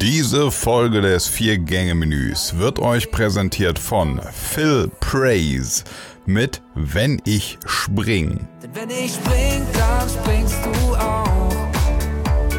Diese 0.00 0.52
Folge 0.52 1.00
des 1.00 1.26
Vier-Gänge-Menüs 1.26 2.56
wird 2.56 2.78
euch 2.78 3.10
präsentiert 3.10 3.80
von 3.80 4.20
Phil 4.32 4.88
Praise 5.00 5.82
mit 6.24 6.62
Wenn 6.76 7.20
ich 7.24 7.58
spring. 7.66 8.46
Denn 8.62 8.70
wenn 8.74 8.90
ich 8.90 9.14
spring, 9.14 9.66
dann 9.72 10.08
springst 10.08 10.58
du 10.64 10.94
auch. 10.94 11.50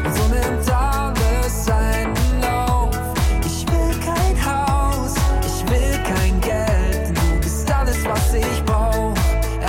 Und 0.04 0.14
so 0.14 0.22
nimmt 0.28 0.70
alles 0.70 1.64
seinen 1.64 2.14
Lauf. 2.42 2.90
Ich 3.46 3.66
will 3.72 3.94
kein 4.04 4.44
Haus, 4.44 5.14
ich 5.40 5.70
will 5.70 5.98
kein 6.04 6.38
Geld. 6.42 7.16
Du 7.16 7.40
bist 7.40 7.72
alles, 7.72 8.04
was 8.04 8.34
ich 8.34 8.64
brauch. 8.66 9.14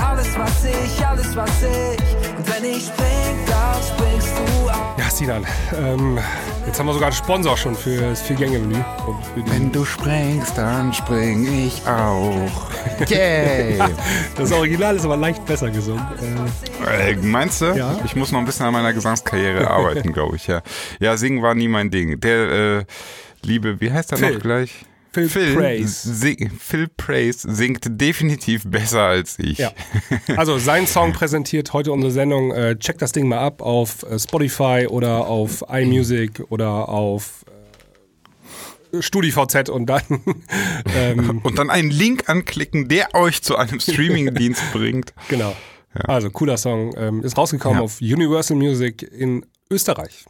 Alles, 0.05 0.37
was 0.37 0.65
ich, 0.65 1.07
alles, 1.07 1.33
was 1.37 1.63
ich. 1.63 2.37
Und 2.37 2.47
wenn 2.53 2.65
ich 2.69 2.83
spring, 2.83 3.37
dann 3.47 3.81
springst 3.81 4.33
du 4.35 4.69
auch. 4.69 4.97
Ja, 4.97 5.09
Sinan, 5.09 5.45
ähm, 5.81 6.19
jetzt 6.65 6.79
haben 6.79 6.87
wir 6.87 6.93
sogar 6.93 7.07
einen 7.09 7.15
Sponsor 7.15 7.57
schon 7.57 7.75
für 7.75 8.01
das 8.01 8.21
Vier-Gänge-Menü. 8.21 8.77
Wenn 9.47 9.71
du 9.71 9.83
springst, 9.85 10.57
dann 10.57 10.93
spring 10.93 11.65
ich 11.67 11.81
auch. 11.87 12.69
Yay! 13.07 13.79
Das 14.35 14.51
Original 14.51 14.95
ist 14.95 15.05
aber 15.05 15.17
leicht 15.17 15.45
besser 15.45 15.69
gesungen. 15.69 16.05
Äh, 16.85 17.11
Äh, 17.11 17.15
meinst 17.17 17.61
du? 17.61 17.65
Ja. 17.73 17.99
Ich 18.05 18.15
muss 18.15 18.31
noch 18.31 18.39
ein 18.39 18.45
bisschen 18.45 18.65
an 18.65 18.73
meiner 18.73 18.93
Gesangskarriere 18.93 19.69
arbeiten, 19.69 20.13
glaube 20.13 20.35
ich, 20.35 20.47
ja. 20.47 20.61
Ja, 20.99 21.17
singen 21.17 21.41
war 21.41 21.53
nie 21.53 21.67
mein 21.67 21.89
Ding. 21.91 22.19
Der 22.19 22.79
äh, 22.79 22.85
liebe, 23.43 23.79
wie 23.81 23.91
heißt 23.91 24.11
er 24.13 24.19
noch 24.19 24.39
gleich? 24.39 24.85
Phil 25.13 25.55
Praise. 25.55 26.07
sing- 26.19 26.49
Phil 26.57 26.87
Praise 26.87 27.45
singt 27.53 27.81
definitiv 27.99 28.63
besser 28.65 29.01
als 29.01 29.37
ich. 29.39 29.57
ja. 29.57 29.71
Also 30.37 30.57
sein 30.57 30.87
Song 30.87 31.11
präsentiert 31.11 31.73
heute 31.73 31.91
unsere 31.91 32.11
Sendung. 32.11 32.51
Äh, 32.53 32.77
checkt 32.77 33.01
das 33.01 33.11
Ding 33.11 33.27
mal 33.27 33.39
ab 33.39 33.61
auf 33.61 34.03
äh, 34.03 34.17
Spotify 34.17 34.87
oder 34.89 35.27
auf 35.27 35.63
iMusic 35.69 36.43
oder 36.49 36.87
auf 36.87 37.43
äh, 38.93 39.01
StudiVZ 39.01 39.69
und 39.69 39.85
dann 39.87 40.01
ähm, 40.95 41.39
Und 41.43 41.57
dann 41.59 41.69
einen 41.69 41.91
Link 41.91 42.29
anklicken, 42.29 42.87
der 42.87 43.13
euch 43.13 43.41
zu 43.41 43.57
einem 43.57 43.79
Streamingdienst 43.81 44.63
bringt. 44.73 45.13
genau. 45.29 45.55
Also 45.93 46.29
cooler 46.29 46.55
Song. 46.55 46.93
Ähm, 46.95 47.21
ist 47.21 47.37
rausgekommen 47.37 47.79
Ja. 47.79 47.83
auf 47.83 47.99
Universal 47.99 48.55
Music 48.55 49.01
in 49.03 49.45
Österreich. 49.69 50.25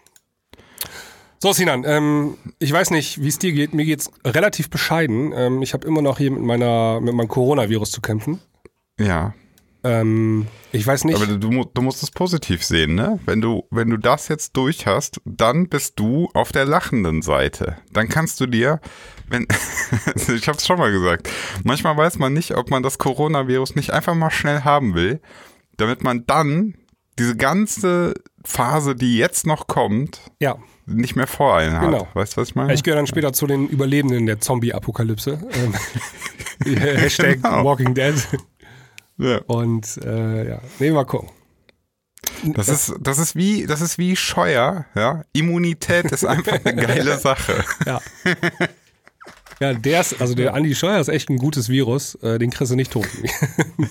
So, 1.44 1.54
Sinan, 1.54 1.84
ähm, 1.88 2.38
ich 2.60 2.72
weiß 2.72 2.92
nicht, 2.92 3.24
wie 3.24 3.28
es 3.28 3.40
dir 3.40 3.52
geht. 3.52 3.74
Mir 3.74 3.84
geht's 3.84 4.12
relativ 4.24 4.70
bescheiden. 4.70 5.34
Ähm, 5.36 5.64
ich 5.64 5.74
habe 5.74 5.88
immer 5.88 6.04
noch 6.04 6.20
hier 6.20 6.30
mit 6.30 6.44
meiner 6.44 7.02
mit 7.02 7.16
meinem 7.16 7.30
Coronavirus 7.30 7.90
zu 7.90 8.00
kämpfen. 8.00 8.40
Ja. 9.00 9.34
Ähm, 9.84 10.46
ich 10.72 10.86
weiß 10.86 11.06
nicht. 11.06 11.16
Aber 11.16 11.26
du, 11.26 11.64
du 11.64 11.82
musst 11.82 12.04
es 12.04 12.12
positiv 12.12 12.64
sehen, 12.64 12.94
ne? 12.94 13.20
Wenn 13.26 13.42
du, 13.42 13.64
wenn 13.72 13.90
du 13.90 13.98
das 13.98 14.28
jetzt 14.28 14.56
durch 14.56 14.86
hast, 14.86 15.20
dann 15.26 15.68
bist 15.68 16.00
du 16.00 16.30
auf 16.36 16.52
der 16.52 16.66
lachenden 16.66 17.24
Seite. 17.24 17.78
Dann 17.92 18.08
kannst 18.08 18.40
du 18.40 18.46
dir, 18.46 18.80
wenn, 19.28 19.48
ich 20.36 20.48
hab's 20.48 20.68
schon 20.68 20.78
mal 20.78 20.92
gesagt, 20.92 21.28
manchmal 21.64 21.98
weiß 21.98 22.20
man 22.20 22.34
nicht, 22.34 22.56
ob 22.56 22.70
man 22.70 22.84
das 22.84 23.00
Coronavirus 23.00 23.74
nicht 23.74 23.90
einfach 23.90 24.14
mal 24.14 24.30
schnell 24.30 24.62
haben 24.62 24.94
will, 24.94 25.20
damit 25.78 26.04
man 26.04 26.28
dann 26.28 26.76
diese 27.18 27.36
ganze 27.36 28.14
Phase, 28.44 28.96
die 28.96 29.18
jetzt 29.18 29.48
noch 29.48 29.66
kommt, 29.66 30.22
ja, 30.40 30.60
nicht 30.94 31.16
mehr 31.16 31.28
vor 31.28 31.58
einen 31.58 31.74
hat. 31.74 31.82
Genau. 31.84 32.08
Weißt 32.14 32.36
du, 32.38 32.42
was 32.42 32.50
ich 32.50 32.56
meine? 32.56 32.74
ich 32.74 32.84
gehöre 32.84 32.98
dann 32.98 33.08
später 33.08 33.34
zu 33.34 33.48
den 33.48 33.68
Überlebenden 33.68 34.26
der 34.26 34.40
Zombie-Apokalypse. 34.40 35.40
Ähm, 35.54 35.74
Hashtag 36.80 37.42
Genau. 37.42 37.64
Walking 37.66 37.94
Dead. 37.94 38.16
ja. 39.18 39.38
Und 39.48 39.98
äh, 40.04 40.50
ja, 40.50 40.62
nee, 40.80 40.92
mal 40.92 41.06
gucken. 41.06 41.30
Das 42.44 42.70
ist, 42.70 42.94
das 43.00 43.20
ist 43.20 43.36
wie, 43.36 43.66
das 43.68 43.82
ist 43.82 43.98
wie 43.98 44.16
Scheuer, 44.16 44.86
ja. 44.96 45.24
Immunität 45.34 46.12
ist 46.12 46.26
einfach 46.26 46.60
eine 46.64 46.82
geile 46.88 47.18
Sache. 47.18 47.64
Ja. 47.86 48.02
Ja, 49.62 49.74
der 49.74 50.02
ist, 50.02 50.20
also 50.20 50.34
der 50.34 50.54
Andi 50.56 50.74
Scheuer 50.76 51.00
ist 51.00 51.08
echt 51.08 51.30
ein 51.30 51.38
gutes 51.38 51.70
Virus, 51.70 52.16
äh, 52.16 52.40
den 52.40 52.50
kriegst 52.50 52.72
du 52.72 52.76
nicht 52.76 52.92
tot. 52.92 53.08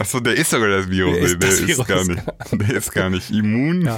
Achso, 0.00 0.20
der 0.20 0.34
ist 0.36 0.50
sogar 0.50 0.68
das 0.68 0.88
Virus. 0.90 1.14
Der 1.16 1.24
ist 1.24 1.42
der 1.42 1.48
das 1.48 1.60
ist, 1.60 1.68
Virus. 1.68 1.86
gar 1.86 2.04
nicht, 2.04 2.22
der 2.52 2.76
ist 2.76 2.92
gar 2.92 3.10
nicht 3.10 3.30
immun. 3.30 3.82
Ja. 3.82 3.96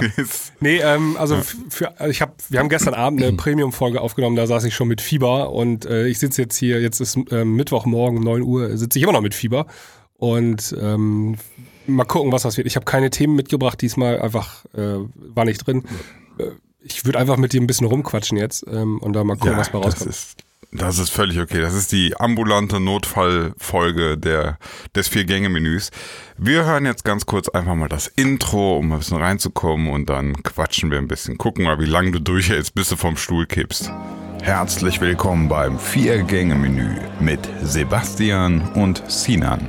Nee, 0.59 0.77
ähm, 0.77 1.15
also 1.17 1.35
f- 1.35 1.55
für, 1.69 1.99
also 1.99 2.11
ich 2.11 2.21
hab, 2.21 2.35
wir 2.49 2.59
haben 2.59 2.69
gestern 2.69 2.93
Abend 2.93 3.21
eine 3.23 3.33
Premium-Folge 3.37 4.01
aufgenommen, 4.01 4.35
da 4.35 4.47
saß 4.47 4.63
ich 4.65 4.75
schon 4.75 4.87
mit 4.87 5.01
Fieber 5.01 5.51
und 5.51 5.85
äh, 5.85 6.07
ich 6.07 6.19
sitze 6.19 6.41
jetzt 6.43 6.57
hier, 6.57 6.81
jetzt 6.81 6.99
ist 6.99 7.17
ähm, 7.31 7.55
Mittwochmorgen 7.55 8.17
um 8.19 8.23
9 8.23 8.41
Uhr, 8.41 8.77
sitze 8.77 8.99
ich 8.99 9.03
immer 9.03 9.13
noch 9.13 9.21
mit 9.21 9.33
Fieber 9.33 9.65
und 10.17 10.75
ähm, 10.79 11.35
mal 11.87 12.05
gucken, 12.05 12.31
was 12.31 12.43
das 12.43 12.57
wird. 12.57 12.67
Ich 12.67 12.75
habe 12.75 12.85
keine 12.85 13.09
Themen 13.09 13.35
mitgebracht 13.35 13.81
diesmal, 13.81 14.19
einfach 14.21 14.65
äh, 14.75 14.97
war 15.15 15.45
nicht 15.45 15.65
drin. 15.65 15.83
Äh, 16.37 16.43
ich 16.83 17.05
würde 17.05 17.19
einfach 17.19 17.37
mit 17.37 17.53
dir 17.53 17.61
ein 17.61 17.67
bisschen 17.67 17.87
rumquatschen 17.87 18.37
jetzt 18.37 18.65
ähm, 18.67 18.97
und 18.99 19.13
da 19.13 19.23
mal 19.23 19.35
gucken, 19.35 19.53
ja, 19.53 19.57
was 19.57 19.69
bei 19.69 19.79
das 19.79 19.95
rauskommt. 19.95 20.09
ist, 20.09 20.37
das 20.71 20.99
ist 20.99 21.09
völlig 21.09 21.39
okay. 21.39 21.61
Das 21.61 21.73
ist 21.73 21.91
die 21.91 22.15
ambulante 22.17 22.79
Notfallfolge 22.79 24.17
der, 24.17 24.57
des 24.95 25.07
Vier-Gänge-Menüs. 25.09 25.91
Wir 26.37 26.65
hören 26.65 26.85
jetzt 26.85 27.03
ganz 27.03 27.25
kurz 27.25 27.49
einfach 27.49 27.75
mal 27.75 27.89
das 27.89 28.07
Intro, 28.07 28.77
um 28.77 28.91
ein 28.91 28.99
bisschen 28.99 29.17
reinzukommen 29.17 29.91
und 29.91 30.09
dann 30.09 30.41
quatschen 30.43 30.89
wir 30.89 30.97
ein 30.97 31.07
bisschen. 31.07 31.37
Gucken 31.37 31.65
mal, 31.65 31.79
wie 31.79 31.85
lange 31.85 32.11
du 32.11 32.19
durchhältst, 32.19 32.73
bis 32.73 32.89
du 32.89 32.95
vom 32.95 33.17
Stuhl 33.17 33.45
kippst. 33.45 33.91
Herzlich 34.41 34.99
willkommen 35.01 35.49
beim 35.49 35.77
Vier-Gänge-Menü 35.77 36.95
mit 37.19 37.47
Sebastian 37.61 38.61
und 38.73 39.03
Sinan. 39.07 39.67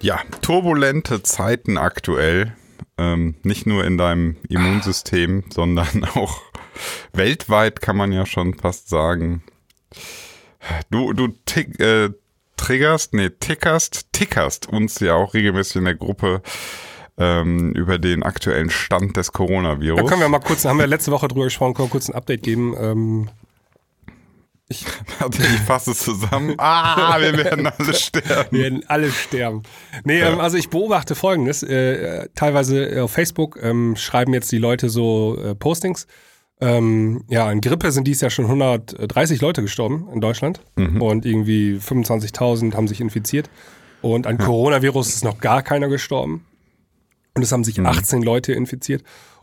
Ja, 0.00 0.20
turbulente 0.40 1.22
Zeiten 1.22 1.76
aktuell. 1.76 2.54
Ähm, 2.96 3.34
nicht 3.42 3.66
nur 3.66 3.84
in 3.84 3.98
deinem 3.98 4.36
Immunsystem, 4.48 5.44
sondern 5.52 6.04
auch 6.14 6.40
weltweit 7.12 7.80
kann 7.80 7.96
man 7.96 8.12
ja 8.12 8.26
schon 8.26 8.54
fast 8.54 8.88
sagen. 8.88 9.42
Du, 10.90 11.12
du 11.12 11.28
tick, 11.46 11.80
äh, 11.80 12.10
triggerst, 12.56 13.14
nee, 13.14 13.30
tickerst, 13.30 14.12
tickerst 14.12 14.68
uns 14.68 15.00
ja 15.00 15.14
auch 15.14 15.34
regelmäßig 15.34 15.76
in 15.76 15.84
der 15.84 15.94
Gruppe 15.94 16.42
ähm, 17.18 17.72
über 17.72 17.98
den 17.98 18.22
aktuellen 18.22 18.70
Stand 18.70 19.16
des 19.16 19.32
Coronavirus. 19.32 20.00
Da 20.00 20.06
können 20.06 20.20
wir 20.20 20.28
mal 20.28 20.40
kurz, 20.40 20.64
haben 20.64 20.78
wir 20.78 20.86
letzte 20.86 21.10
Woche 21.10 21.28
drüber 21.28 21.44
gesprochen, 21.44 21.74
können 21.74 21.88
wir 21.88 21.92
kurz 21.92 22.08
ein 22.08 22.14
Update 22.14 22.42
geben. 22.42 22.74
Ähm, 22.78 23.28
Warte, 25.18 25.42
ich 25.42 25.60
fasse 25.60 25.90
es 25.92 25.98
zusammen. 26.00 26.54
Ah, 26.58 27.18
wir 27.20 27.36
werden 27.36 27.66
alle 27.66 27.94
sterben. 27.94 28.48
Wir 28.50 28.62
werden 28.62 28.84
alle 28.86 29.10
sterben. 29.10 29.62
Nee, 30.04 30.20
ähm, 30.20 30.40
also 30.40 30.56
ich 30.56 30.70
beobachte 30.70 31.14
folgendes. 31.14 31.62
Äh, 31.62 32.28
teilweise 32.34 33.02
auf 33.02 33.10
Facebook 33.10 33.58
ähm, 33.62 33.96
schreiben 33.96 34.32
jetzt 34.32 34.50
die 34.52 34.58
Leute 34.58 34.88
so 34.88 35.36
äh, 35.42 35.54
Postings. 35.54 36.06
Ähm, 36.60 37.24
ja, 37.28 37.46
an 37.46 37.60
Grippe 37.60 37.90
sind 37.90 38.06
dies 38.06 38.20
Jahr 38.20 38.30
schon 38.30 38.44
130 38.44 39.40
Leute 39.40 39.62
gestorben 39.62 40.08
in 40.12 40.20
Deutschland 40.20 40.60
und 41.00 41.24
irgendwie 41.24 41.78
25.000 41.78 42.74
haben 42.74 42.86
sich 42.86 43.00
infiziert. 43.00 43.48
Und 44.02 44.26
an 44.26 44.36
Coronavirus 44.38 45.08
ist 45.08 45.24
noch 45.24 45.38
gar 45.40 45.62
keiner 45.62 45.88
gestorben. 45.88 46.44
Und 47.34 47.42
es 47.42 47.50
haben 47.52 47.64
sich 47.64 47.80
18 47.80 48.22
Leute 48.22 48.52
infiziert. 48.52 49.02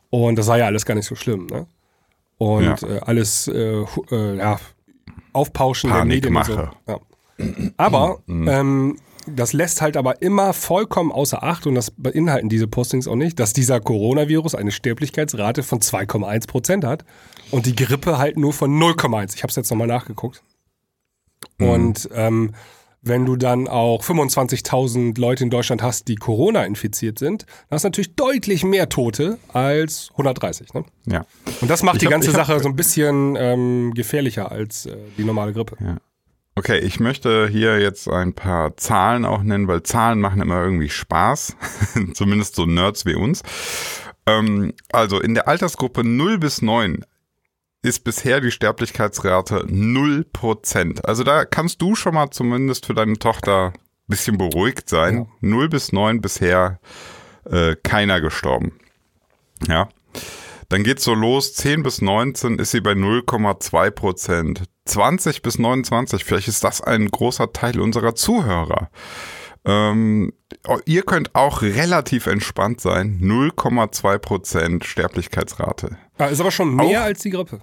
Und 0.10 0.38
das 0.38 0.48
war 0.48 0.58
ja 0.60 0.66
alles 0.68 0.86
gar 0.86 0.94
nicht 0.96 1.06
so 1.08 1.16
schlimm. 1.16 1.48
Ne? 1.48 1.66
Und 2.38 2.64
Ja. 2.82 2.88
äh, 2.88 3.00
alles 3.00 3.48
äh, 3.48 3.84
äh, 4.12 4.38
ja, 4.38 4.60
Aufpauschen 5.34 5.92
der 5.92 6.06
Medien 6.06 6.44
so. 6.44 6.70
Ja. 6.88 7.00
Aber 7.78 8.20
ähm, 8.28 8.98
das 9.28 9.54
lässt 9.54 9.82
halt 9.82 9.98
aber 9.98 10.22
immer 10.22 10.54
vollkommen 10.54 11.12
außer 11.12 11.44
Acht 11.44 11.68
und 11.68 11.76
das 11.76 11.92
beinhalten 11.92 12.50
diese 12.50 12.68
Postings 12.68 13.08
auch 13.08 13.16
nicht, 13.16 13.40
dass 13.40 13.54
dieser 13.54 13.80
Coronavirus 13.80 14.56
eine 14.56 14.72
Sterblichkeitsrate 14.72 15.64
von 15.64 15.80
2,1 15.80 16.48
Prozent 16.48 16.84
hat 16.86 17.06
und 17.52 17.66
die 17.66 17.76
Grippe 17.76 18.18
halt 18.18 18.38
nur 18.38 18.54
von 18.54 18.72
0,1. 18.72 19.36
Ich 19.36 19.44
habe 19.44 19.50
es 19.50 19.56
jetzt 19.56 19.70
nochmal 19.70 19.88
nachgeguckt. 19.88 20.44
Und 21.60 22.10
ähm, 22.14 22.54
wenn 23.02 23.26
du 23.26 23.36
dann 23.36 23.68
auch 23.68 24.04
25.000 24.04 25.20
Leute 25.20 25.44
in 25.44 25.50
Deutschland 25.50 25.82
hast, 25.82 26.08
die 26.08 26.16
Corona 26.16 26.66
infiziert 26.66 27.20
sind, 27.20 27.44
dann 27.70 27.76
hast 27.76 27.84
du 27.84 27.88
natürlich 27.88 28.16
deutlich 28.16 28.64
mehr 28.64 28.90
Tote 28.90 29.38
als 29.54 30.10
130. 30.12 30.74
Ne? 30.74 30.84
Ja. 31.06 31.26
Und 31.62 31.70
das 31.70 31.84
macht 31.84 31.96
Ich 31.96 32.00
die 32.02 32.06
hab- 32.08 32.12
ganze 32.12 32.30
hab- 32.30 32.36
Sache 32.48 32.60
so 32.60 32.68
ein 32.68 32.76
bisschen 32.76 33.36
ähm, 33.40 33.94
gefährlicher 33.94 34.52
als 34.52 34.86
äh, 34.88 34.98
die 35.18 35.24
normale 35.24 35.54
Grippe. 35.54 35.78
Okay, 36.56 36.80
ich 36.80 37.00
möchte 37.00 37.48
hier 37.48 37.80
jetzt 37.80 38.10
ein 38.10 38.34
paar 38.34 38.76
Zahlen 38.78 39.26
auch 39.26 39.44
nennen, 39.44 39.68
weil 39.68 39.84
Zahlen 39.84 40.20
machen 40.20 40.42
immer 40.42 40.64
irgendwie 40.64 40.90
Spaß. 40.90 41.56
Zumindest 42.14 42.56
so 42.56 42.66
Nerds 42.66 43.06
wie 43.06 43.14
uns. 43.16 43.44
Ähm, 44.26 44.74
also 44.92 45.22
in 45.22 45.36
der 45.36 45.48
Altersgruppe 45.48 46.04
0 46.04 46.40
bis 46.40 46.62
9 46.64 47.06
ist 47.82 48.04
bisher 48.04 48.42
die 48.42 48.52
Sterblichkeitsrate 48.52 49.66
0%. 49.66 51.02
Also 51.02 51.24
da 51.24 51.46
kannst 51.46 51.82
du 51.82 51.96
schon 51.96 52.16
mal 52.16 52.30
zumindest 52.32 52.86
für 52.86 52.94
deine 52.94 53.18
Tochter 53.18 53.68
ein 53.68 53.74
bisschen 54.08 54.38
beruhigt 54.38 54.90
sein. 54.90 55.18
Ja. 55.18 55.26
0 55.42 55.70
bis 55.70 55.92
9 55.92 56.22
bisher 56.22 56.80
äh, 57.46 57.76
keiner 57.76 58.22
gestorben. 58.22 58.74
Ja. 59.68 59.90
Dann 60.70 60.84
geht's 60.84 61.06
so 61.06 61.14
los, 61.14 61.54
10 61.54 61.84
bis 61.84 62.02
19 62.02 62.60
ist 62.60 62.72
sie 62.72 62.82
bei 62.82 62.92
0,2 62.92 63.92
Prozent. 63.92 64.64
20 64.86 65.42
bis 65.42 65.60
29, 65.60 66.26
vielleicht 66.26 66.48
ist 66.48 66.64
das 66.64 66.82
ein 66.82 67.10
großer 67.10 67.54
Teil 67.54 67.80
unserer 67.80 68.16
Zuhörer. 68.16 68.90
Ähm, 69.66 70.34
ihr 70.86 71.04
könnt 71.04 71.36
auch 71.36 71.62
relativ 71.62 72.28
entspannt 72.28 72.82
sein, 72.82 73.20
0,2 73.22 74.18
Prozent 74.18 74.86
Sterblichkeitsrate. 74.86 75.98
Ja, 76.20 76.28
ist 76.28 76.40
aber 76.40 76.52
schon 76.52 76.76
mehr 76.76 77.02
Auch- 77.02 77.06
als 77.06 77.22
die 77.22 77.30
Grippe. 77.30 77.62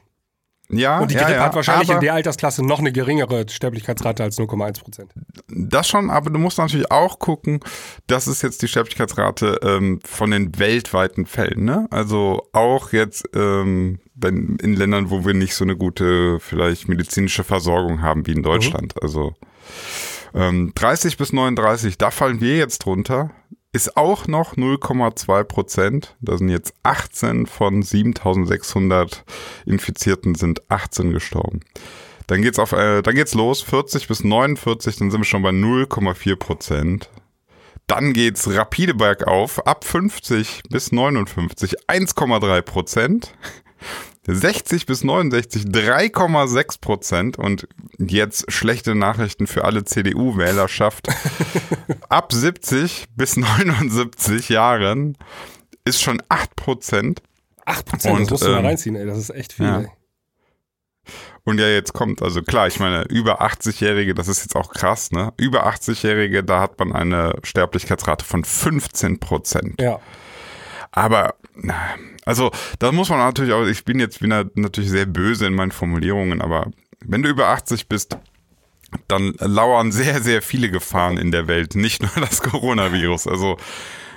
Ja, 0.71 1.01
Und 1.01 1.11
die 1.11 1.15
ja, 1.15 1.25
Grippe 1.25 1.35
ja, 1.35 1.45
hat 1.45 1.55
wahrscheinlich 1.55 1.91
in 1.91 2.01
der 2.01 2.15
Altersklasse 2.15 2.65
noch 2.65 2.79
eine 2.79 2.91
geringere 2.91 3.47
Sterblichkeitsrate 3.49 4.23
als 4.23 4.39
0,1 4.39 4.81
Prozent. 4.81 5.13
Das 5.49 5.87
schon, 5.87 6.09
aber 6.09 6.31
du 6.31 6.39
musst 6.39 6.57
natürlich 6.57 6.91
auch 6.91 7.19
gucken, 7.19 7.61
das 8.07 8.27
ist 8.27 8.43
jetzt 8.43 8.63
die 8.63 8.69
Sterblichkeitsrate 8.69 9.61
ähm, 9.63 10.01
von 10.05 10.31
den 10.31 10.59
weltweiten 10.59 11.27
Fällen. 11.27 11.65
Ne? 11.65 11.87
Also 11.91 12.49
auch 12.53 12.93
jetzt 12.93 13.29
ähm, 13.35 13.99
wenn, 14.15 14.57
in 14.57 14.75
Ländern, 14.75 15.11
wo 15.11 15.25
wir 15.27 15.35
nicht 15.35 15.55
so 15.55 15.65
eine 15.65 15.77
gute 15.77 16.41
vielleicht 16.41 16.89
medizinische 16.89 17.45
Versorgung 17.45 18.01
haben 18.01 18.27
wie 18.27 18.33
in 18.33 18.43
Deutschland. 18.43 18.95
Also 19.03 19.35
ähm, 20.35 20.73
30 20.75 21.17
bis 21.17 21.33
39, 21.33 21.99
da 21.99 22.11
fallen 22.11 22.41
wir 22.41 22.57
jetzt 22.57 22.79
drunter. 22.79 23.31
Ist 23.75 23.97
auch 23.97 24.29
noch 24.29 24.55
0,2 24.55 25.43
Prozent. 25.43 26.15
Da 26.21 26.39
sind 26.39 26.49
jetzt 26.49 26.75
18 26.85 27.47
von 27.47 27.83
7600 27.83 29.25
Infizierten 29.67 30.37
sind 30.37 30.63
18 30.71 31.13
gestorben. 31.13 31.59
Dann 32.29 32.43
geht's 32.43 32.61
auf, 32.61 32.71
äh, 32.71 33.03
dann 33.03 33.17
geht's 33.17 33.35
los, 33.35 33.63
40 33.63 34.07
bis 34.07 34.23
49, 34.23 34.95
dann 34.95 35.11
sind 35.11 35.21
wir 35.21 35.25
schon 35.25 35.43
bei 35.43 35.51
0,4 35.51 36.37
Prozent. 36.37 37.11
Dann 37.89 38.13
geht's 38.13 38.49
rapide 38.49 38.95
bergauf, 38.95 39.67
ab 39.67 39.85
50 39.85 40.63
bis 40.71 40.93
59, 40.93 41.75
1,3 41.89 42.63
Prozent. 42.63 43.35
60 44.27 44.87
bis 44.87 45.05
69, 45.05 45.65
3,6 45.65 46.81
Prozent. 46.81 47.39
Und 47.39 47.69
jetzt 47.99 48.51
schlechte 48.51 48.95
Nachrichten 48.95 49.47
für 49.47 49.65
alle 49.65 49.85
CDU-Wählerschaft. 49.85 51.09
Ab 52.09 52.33
70 52.33 53.07
bis 53.17 53.37
79 53.37 54.49
Jahren 54.49 55.17
ist 55.85 56.03
schon 56.03 56.23
8 56.29 56.57
Prozent. 56.57 57.23
8 57.67 57.87
Prozent, 57.87 58.21
das 58.21 58.31
musst 58.31 58.45
du 58.45 58.51
mal 58.51 58.59
ähm, 58.59 58.67
reinziehen, 58.67 58.97
ey. 58.97 59.07
Das 59.07 59.19
ist 59.19 59.31
echt 59.31 59.53
viel, 59.53 59.67
ja. 59.67 59.81
ey. 59.81 59.89
Und 61.45 61.61
ja, 61.61 61.69
jetzt 61.69 61.93
kommt, 61.93 62.23
also 62.23 62.43
klar, 62.43 62.67
ich 62.67 62.81
meine, 62.81 63.03
über 63.03 63.43
80-Jährige, 63.43 64.15
das 64.15 64.29
ist 64.29 64.41
jetzt 64.41 64.57
auch 64.57 64.73
krass, 64.73 65.11
ne? 65.11 65.33
Über 65.37 65.67
80-Jährige, 65.67 66.43
da 66.43 66.61
hat 66.61 66.79
man 66.79 66.93
eine 66.93 67.35
Sterblichkeitsrate 67.43 68.25
von 68.25 68.45
15 68.45 69.21
Prozent. 69.21 69.81
Ja. 69.81 70.01
Aber, 70.91 71.35
na, 71.57 71.75
also, 72.25 72.51
da 72.79 72.93
muss 72.93 73.11
man 73.11 73.19
natürlich 73.19 73.53
auch, 73.53 73.67
ich 73.67 73.85
bin 73.85 74.01
jetzt 74.01 74.23
wieder 74.23 74.47
natürlich 74.55 74.91
sehr 74.91 75.07
böse 75.07 75.47
in 75.47 75.55
meinen 75.55 75.73
Formulierungen, 75.73 76.41
aber 76.41 76.71
wenn 77.05 77.23
du 77.23 77.29
über 77.29 77.49
80 77.49 77.89
bist, 77.89 78.17
dann 79.09 79.35
lauern 79.39 79.93
sehr, 79.93 80.21
sehr 80.23 80.41
viele 80.43 80.71
Gefahren 80.71 81.17
in 81.19 81.33
der 81.33 81.49
Welt, 81.49 81.75
nicht 81.75 82.03
nur 82.03 82.25
das 82.25 82.43
Coronavirus. 82.43 83.27
Also, 83.27 83.57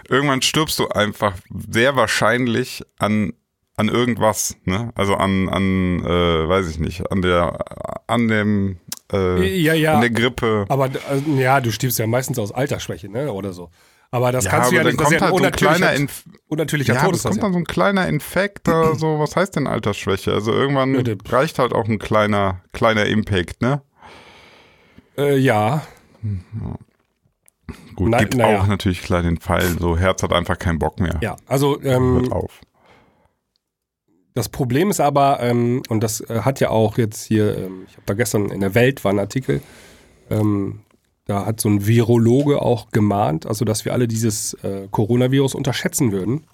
irgendwann 0.10 0.42
stirbst 0.42 0.80
du 0.80 0.88
einfach 0.90 1.34
sehr 1.70 1.96
wahrscheinlich 1.96 2.84
an 3.00 3.34
an 3.78 3.90
irgendwas, 3.90 4.58
ne? 4.66 4.92
Also 4.96 5.16
an, 5.16 5.50
an, 5.50 6.04
äh, 6.04 6.50
weiß 6.50 6.68
ich 6.68 6.80
nicht, 6.80 7.12
an 7.12 7.22
der, 7.22 7.60
an 8.08 8.28
dem, 8.28 8.78
äh, 9.14 9.46
Ja, 9.62 9.76
ja. 9.76 9.94
an 9.94 10.02
der 10.02 10.10
Grippe. 10.10 10.66
Aber 10.68 10.88
äh, 10.88 11.40
ja, 11.40 11.62
du 11.62 11.72
stirbst 11.72 12.00
ja 12.00 12.08
meistens 12.08 12.40
aus 12.40 12.52
Altersschwäche, 12.52 13.08
ne? 13.08 13.32
Oder 13.32 13.54
so. 13.54 13.70
Aber 14.10 14.32
das 14.32 14.46
Ja, 14.46 14.52
kannst 14.52 14.72
du 14.72 14.76
aber 14.76 14.78
ja 14.78 14.84
nicht. 14.92 15.00
dann 15.00 15.04
Das 15.06 15.14
ist 15.14 15.14
ja 15.14 15.18
ein 15.20 15.24
halt 15.24 15.32
so 15.32 15.36
unnatürlicher, 15.38 16.08
unnatürlicher 16.48 16.94
ja, 16.94 17.02
aber 17.02 17.14
es 17.14 17.24
kommt 17.24 17.44
dann 17.44 17.54
so 17.54 17.60
ein 17.60 17.66
kleiner 17.66 18.08
Infekt 18.08 18.68
oder 18.68 18.96
so. 19.00 19.20
Was 19.20 19.36
heißt 19.36 19.56
denn 19.56 19.68
Altersschwäche? 19.68 20.32
Also 20.34 20.54
irgendwann 20.54 20.94
Ja, 21.06 21.14
reicht 21.30 21.60
halt 21.60 21.74
auch 21.74 21.88
ein 21.88 22.00
kleiner, 22.00 22.62
kleiner 22.74 23.06
Impact, 23.06 23.62
ne? 23.62 23.82
Äh, 25.18 25.38
ja. 25.38 25.82
Gut, 27.96 28.12
Na- 28.12 28.20
gibt 28.20 28.36
naja. 28.36 28.62
auch 28.62 28.68
natürlich 28.68 29.02
klar 29.02 29.24
den 29.24 29.38
Fall, 29.40 29.64
so 29.80 29.98
Herz 29.98 30.24
hat 30.24 30.32
einfach 30.32 30.58
keinen 30.58 30.80
Bock 30.80 31.00
mehr. 31.00 31.20
Ja, 31.22 31.36
also 31.48 31.82
Hört 31.82 31.86
ähm, 31.98 32.32
auf. 32.32 32.62
das 34.36 34.50
Problem 34.50 34.90
ist 34.90 35.00
aber, 35.00 35.40
ähm, 35.42 35.82
und 35.90 36.02
das 36.02 36.22
äh, 36.22 36.42
hat 36.42 36.60
ja 36.60 36.70
auch 36.70 36.98
jetzt 36.98 37.26
hier, 37.26 37.58
ähm, 37.58 37.86
ich 37.88 37.94
habe 37.94 38.04
da 38.06 38.14
gestern 38.14 38.50
in 38.52 38.62
der 38.62 38.76
Welt 38.76 39.04
war 39.04 39.12
ein 39.12 39.20
Artikel, 39.20 39.62
ähm, 40.30 40.82
da 41.28 41.46
hat 41.46 41.60
so 41.62 41.70
ein 41.70 41.86
Virologe 41.86 42.62
auch 42.62 42.90
gemahnt, 42.92 43.46
also 43.46 43.64
dass 43.66 43.86
wir 43.86 43.94
alle 43.94 44.08
dieses 44.08 44.54
äh, 44.64 44.88
Coronavirus 44.90 45.56
unterschätzen 45.56 46.12
würden. 46.12 46.46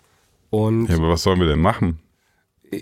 Und 0.49 0.87
Ja, 0.89 0.97
aber 0.97 1.09
was 1.09 1.23
sollen 1.23 1.39
wir 1.39 1.47
denn 1.47 1.59
machen? 1.61 1.99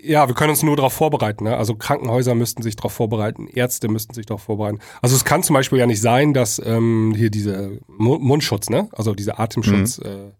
Ja, 0.03 0.27
wir 0.29 0.35
können 0.35 0.51
uns 0.51 0.63
nur 0.63 0.77
darauf 0.77 0.93
vorbereiten. 0.93 1.43
Ne? 1.43 1.57
Also 1.57 1.75
Krankenhäuser 1.75 2.33
müssten 2.33 2.61
sich 2.63 2.77
darauf 2.77 2.93
vorbereiten, 2.93 3.47
Ärzte 3.47 3.89
müssten 3.89 4.13
sich 4.13 4.25
darauf 4.25 4.43
vorbereiten. 4.43 4.79
Also 5.01 5.17
es 5.17 5.25
kann 5.25 5.43
zum 5.43 5.53
Beispiel 5.53 5.79
ja 5.79 5.85
nicht 5.85 5.99
sein, 6.01 6.33
dass 6.33 6.61
ähm, 6.65 7.13
hier 7.15 7.29
diese 7.29 7.79
Mu- 7.87 8.19
Mundschutz, 8.19 8.69
ne? 8.69 8.87
also 8.93 9.13
dieser 9.13 9.39
Atemschutz, 9.41 9.99
äh, 9.99 10.31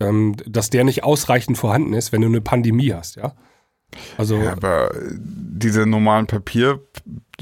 ähm, 0.00 0.36
dass 0.46 0.68
der 0.68 0.84
nicht 0.84 1.04
ausreichend 1.04 1.56
vorhanden 1.56 1.94
ist, 1.94 2.12
wenn 2.12 2.20
du 2.20 2.28
eine 2.28 2.42
Pandemie 2.42 2.92
hast, 2.92 3.16
ja. 3.16 3.34
Also 4.16 4.36
Ja, 4.36 4.52
aber 4.52 4.90
diese 5.18 5.86
normalen 5.86 6.26
Papier 6.26 6.80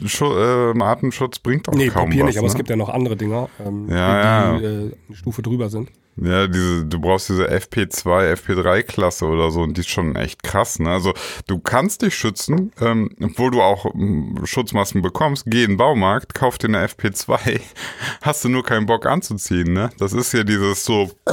äh, 0.00 0.82
Atemschutz 0.82 1.38
bringt 1.38 1.68
auch 1.68 1.74
nee, 1.74 1.88
kaum 1.88 2.06
Papier 2.06 2.22
was. 2.22 2.28
nicht, 2.28 2.38
aber 2.38 2.46
ne? 2.46 2.50
es 2.50 2.56
gibt 2.56 2.70
ja 2.70 2.76
noch 2.76 2.88
andere 2.88 3.16
Dinger, 3.16 3.48
ähm, 3.64 3.88
Ja, 3.88 4.52
die, 4.54 4.60
die 4.60 4.64
äh, 4.64 4.92
eine 5.08 5.16
Stufe 5.16 5.42
drüber 5.42 5.68
sind. 5.68 5.90
Ja, 6.16 6.46
diese, 6.46 6.84
du 6.84 7.00
brauchst 7.00 7.30
diese 7.30 7.48
FP2, 7.50 8.34
FP3-Klasse 8.34 9.26
oder 9.26 9.50
so 9.50 9.62
und 9.62 9.76
die 9.76 9.80
ist 9.80 9.88
schon 9.88 10.16
echt 10.16 10.42
krass. 10.42 10.78
Ne? 10.78 10.90
Also 10.90 11.14
du 11.46 11.58
kannst 11.58 12.02
dich 12.02 12.14
schützen, 12.14 12.72
ähm, 12.80 13.10
obwohl 13.22 13.50
du 13.50 13.62
auch 13.62 13.86
ähm, 13.94 14.38
Schutzmasken 14.44 15.00
bekommst. 15.02 15.44
Geh 15.46 15.64
in 15.64 15.72
den 15.72 15.76
Baumarkt, 15.78 16.34
kauf 16.34 16.58
dir 16.58 16.68
eine 16.68 16.86
FP2, 16.86 17.60
hast 18.22 18.44
du 18.44 18.48
nur 18.50 18.64
keinen 18.64 18.86
Bock 18.86 19.06
anzuziehen. 19.06 19.72
Ne? 19.72 19.90
Das 19.98 20.12
ist 20.12 20.32
ja 20.32 20.44
dieses 20.44 20.84
so, 20.84 21.10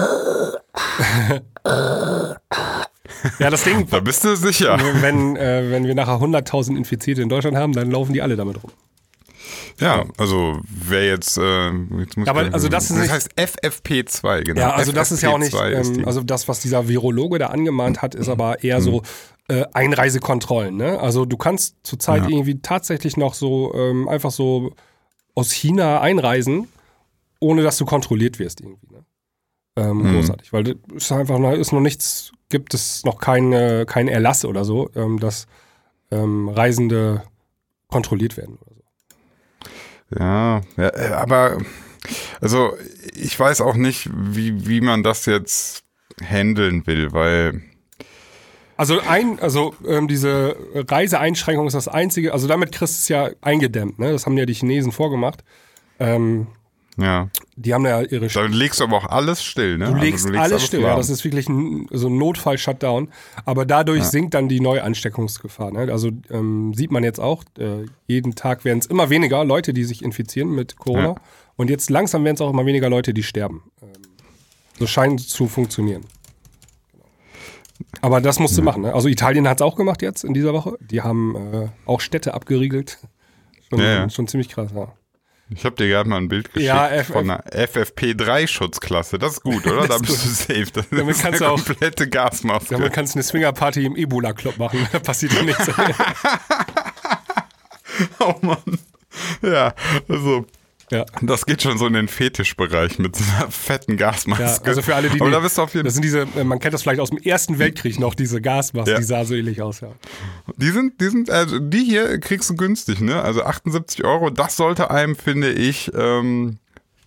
Ja, 3.39 3.49
das 3.49 3.63
Ding, 3.63 3.87
da 3.89 3.99
bist 3.99 4.23
du 4.23 4.35
sicher. 4.35 4.77
wenn, 5.01 5.35
äh, 5.35 5.69
wenn 5.71 5.85
wir 5.85 5.95
nachher 5.95 6.19
100.000 6.19 6.75
Infizierte 6.77 7.21
in 7.21 7.29
Deutschland 7.29 7.57
haben, 7.57 7.73
dann 7.73 7.91
laufen 7.91 8.13
die 8.13 8.21
alle 8.21 8.35
damit 8.35 8.61
rum. 8.63 8.71
Ja, 9.79 10.05
also 10.17 10.59
wer 10.67 11.05
jetzt, 11.05 11.37
äh, 11.37 11.69
jetzt 11.99 12.17
muss 12.17 12.27
Aber 12.27 12.47
ich- 12.47 12.53
also 12.53 12.67
das 12.67 12.89
ist 12.89 12.99
das 12.99 13.11
heißt 13.11 13.29
FFP2, 13.37 14.43
genau. 14.43 14.59
Ja, 14.61 14.71
also 14.73 14.91
das 14.91 15.11
ist 15.11 15.21
ja 15.21 15.29
auch 15.29 15.37
nicht, 15.37 15.53
FFP2 15.53 15.97
ähm, 15.99 16.05
also 16.05 16.21
das, 16.23 16.47
was 16.47 16.59
dieser 16.61 16.87
Virologe 16.87 17.37
da 17.37 17.47
angemahnt 17.47 18.01
hat, 18.01 18.15
ist 18.15 18.27
aber 18.29 18.63
eher 18.63 18.81
so 18.81 19.03
äh, 19.49 19.63
Einreisekontrollen. 19.73 20.75
Ne? 20.75 20.99
Also 20.99 21.25
du 21.25 21.37
kannst 21.37 21.75
zurzeit 21.83 22.23
Ja. 22.23 22.29
irgendwie 22.29 22.59
tatsächlich 22.61 23.15
noch 23.17 23.33
so 23.33 23.73
ähm, 23.75 24.07
einfach 24.09 24.31
so 24.31 24.73
aus 25.35 25.51
China 25.51 26.01
einreisen, 26.01 26.67
ohne 27.39 27.61
dass 27.63 27.77
du 27.77 27.85
kontrolliert 27.85 28.39
wirst 28.39 28.59
irgendwie. 28.61 28.87
Ne? 28.91 29.05
Ähm, 29.77 29.97
Mhm. 29.99 30.13
Großartig, 30.15 30.51
weil 30.51 30.63
das 30.63 30.75
ist 30.95 31.11
einfach 31.11 31.37
noch, 31.37 31.53
ist 31.53 31.71
noch 31.71 31.79
nichts, 31.81 32.31
gibt 32.49 32.73
es 32.73 33.03
noch 33.03 33.19
keine, 33.19 33.85
keinen 33.85 34.07
Erlass 34.07 34.45
oder 34.45 34.65
so, 34.65 34.89
ähm, 34.95 35.19
dass 35.19 35.47
ähm, 36.11 36.49
Reisende 36.49 37.23
kontrolliert 37.89 38.37
werden 38.37 38.57
oder 38.57 38.75
so. 38.75 38.83
Ja, 40.19 40.61
ja, 40.77 40.89
äh, 40.89 41.13
aber 41.13 41.57
also 42.39 42.73
ich 43.13 43.37
weiß 43.37 43.61
auch 43.61 43.75
nicht, 43.75 44.09
wie, 44.13 44.67
wie 44.67 44.81
man 44.81 45.03
das 45.03 45.25
jetzt 45.25 45.83
handeln 46.23 46.87
will, 46.87 47.11
weil 47.11 47.61
Also 48.77 48.99
ein, 49.01 49.39
also 49.39 49.75
ähm, 49.85 50.07
diese 50.07 50.55
Reiseeinschränkung 50.73 51.67
ist 51.67 51.73
das 51.73 51.87
einzige, 51.87 52.31
also 52.31 52.47
damit 52.47 52.71
kriegst 52.71 52.95
du 52.95 52.99
es 52.99 53.07
ja 53.09 53.29
eingedämmt, 53.41 53.99
ne? 53.99 54.11
Das 54.11 54.25
haben 54.25 54.37
ja 54.37 54.45
die 54.45 54.53
Chinesen 54.53 54.91
vorgemacht. 54.91 55.43
Ähm, 55.99 56.47
ja, 56.99 57.29
die 57.55 57.73
haben 57.73 57.85
ja 57.85 58.01
ihre 58.01 58.27
da 58.27 58.45
legst 58.45 58.79
du 58.79 58.83
aber 58.85 58.97
auch 58.97 59.05
alles 59.05 59.43
still, 59.43 59.77
ne? 59.77 59.85
Du 59.85 59.91
Also 59.93 60.03
legst, 60.03 60.27
alles 60.35 60.65
still, 60.65 60.81
ja, 60.81 60.95
das 60.95 61.09
ist 61.09 61.23
wirklich 61.23 61.47
ein, 61.47 61.87
so 61.91 62.07
ein 62.07 62.17
Notfall-Shutdown. 62.17 63.09
Aber 63.45 63.65
dadurch 63.65 63.99
Ja. 63.99 64.05
sinkt 64.05 64.33
dann 64.33 64.49
die 64.49 64.59
Neuansteckungsgefahr. 64.59 65.71
Ne? 65.71 65.91
Also 65.91 66.09
ähm, 66.31 66.73
sieht 66.73 66.91
man 66.91 67.03
jetzt 67.03 67.19
auch, 67.19 67.43
äh, 67.59 67.85
jeden 68.07 68.33
Tag 68.35 68.65
werden 68.65 68.79
es 68.79 68.87
immer 68.87 69.09
weniger 69.09 69.45
Leute, 69.45 69.73
die 69.73 69.83
sich 69.83 70.03
infizieren 70.03 70.49
mit 70.49 70.77
Corona. 70.77 71.03
Ja. 71.09 71.15
Und 71.55 71.69
jetzt 71.69 71.89
langsam 71.89 72.23
werden 72.23 72.35
es 72.35 72.41
auch 72.41 72.49
immer 72.49 72.65
weniger 72.65 72.89
Leute, 72.89 73.13
die 73.13 73.23
sterben. 73.23 73.63
Ähm, 73.81 73.89
so 74.79 74.87
scheint 74.87 75.19
es 75.19 75.27
zu 75.27 75.47
funktionieren. 75.47 76.03
Aber 78.01 78.21
das 78.21 78.39
musst 78.39 78.57
du 78.57 78.61
machen. 78.63 78.83
Ne? 78.83 78.93
Also 78.93 79.07
Italien 79.07 79.47
hat 79.47 79.59
es 79.59 79.61
auch 79.61 79.75
gemacht 79.75 80.01
jetzt 80.01 80.23
in 80.23 80.33
dieser 80.33 80.53
Woche. 80.53 80.77
Die 80.81 81.01
haben 81.01 81.35
äh, 81.35 81.67
auch 81.85 82.01
Städte 82.01 82.33
abgeriegelt. 82.33 82.97
Schon, 83.69 84.09
schon 84.09 84.27
ziemlich 84.27 84.49
krass, 84.49 84.71
ja. 84.75 84.93
Ich 85.49 85.63
habe 85.63 85.75
dir 85.77 85.87
gerade 85.87 86.09
mal 86.09 86.17
ein 86.17 86.27
Bild 86.27 86.53
geschickt 86.53 86.65
Ja, 86.67 86.87
FF 86.89 87.07
von 87.13 87.29
einer 87.31 87.43
FFP3-Schutzklasse. 87.45 89.17
Das 89.17 89.33
ist 89.33 89.43
gut, 89.43 89.65
oder? 89.65 89.87
da 89.87 89.97
bist 89.97 90.25
du 90.25 90.29
safe. 90.29 90.65
Das 90.73 90.89
Damit 90.89 91.15
ist 91.15 91.21
kannst 91.21 91.41
eine 91.41 91.51
auch- 91.51 91.63
komplette 91.65 92.09
Gasmaske. 92.09 92.75
Damit 92.75 92.91
kannst 92.91 93.15
du 93.15 93.17
eine 93.19 93.23
Swingerparty 93.23 93.85
im 93.85 93.95
Ebola-Club 93.95 94.57
machen. 94.57 94.85
Da 94.91 94.99
passiert 94.99 95.33
ja 95.33 95.43
nichts. 95.43 95.69
Oh 98.19 98.35
Mann. 98.41 98.59
Ja, 99.41 99.73
also 100.07 100.45
Ja. 100.89 101.05
Das 101.21 101.45
geht 101.45 101.61
schon 101.61 101.77
so 101.77 101.85
in 101.85 101.93
den 101.93 102.07
Fetischbereich 102.07 102.97
mit 102.97 103.15
so 103.15 103.23
einer 103.35 103.51
fetten 103.51 103.91
Ja, 103.91 103.97
Gasmaske. 103.97 104.63
also 104.69 104.81
für 104.81 104.95
alle, 104.95 105.09
die, 105.09 105.19
Aber 105.19 105.31
da 105.31 105.39
bist 105.41 105.57
du 105.57 105.61
auf 105.63 105.73
jeden 105.73 105.83
das 105.85 105.95
sind 105.95 106.03
diese, 106.03 106.21
äh, 106.37 106.43
man 106.45 106.59
kennt 106.59 106.73
das 106.73 106.81
vielleicht 106.83 107.01
aus 107.01 107.09
dem 107.09 107.17
Ersten 107.17 107.59
Weltkrieg 107.59 107.99
noch, 107.99 108.15
diese 108.15 108.39
Gasmasken, 108.41 108.93
Ja. 108.93 108.97
die 108.99 109.03
sah 109.05 109.25
so 109.25 109.35
ähnlich 109.35 109.61
aus, 109.61 109.81
ja. 109.81 109.89
Die 110.55 110.69
sind, 110.69 111.01
die 111.01 111.09
sind, 111.09 111.29
also 111.29 111.59
die 111.59 111.83
hier 111.83 112.19
kriegst 112.21 112.49
du 112.49 112.55
günstig, 112.55 113.01
ne? 113.01 113.21
Also 113.21 113.43
78 113.43 114.05
Euro, 114.05 114.29
das 114.29 114.55
sollte 114.55 114.89
einem, 114.89 115.15
finde 115.17 115.51
ich, 115.51 115.91
ähm, 115.93 116.57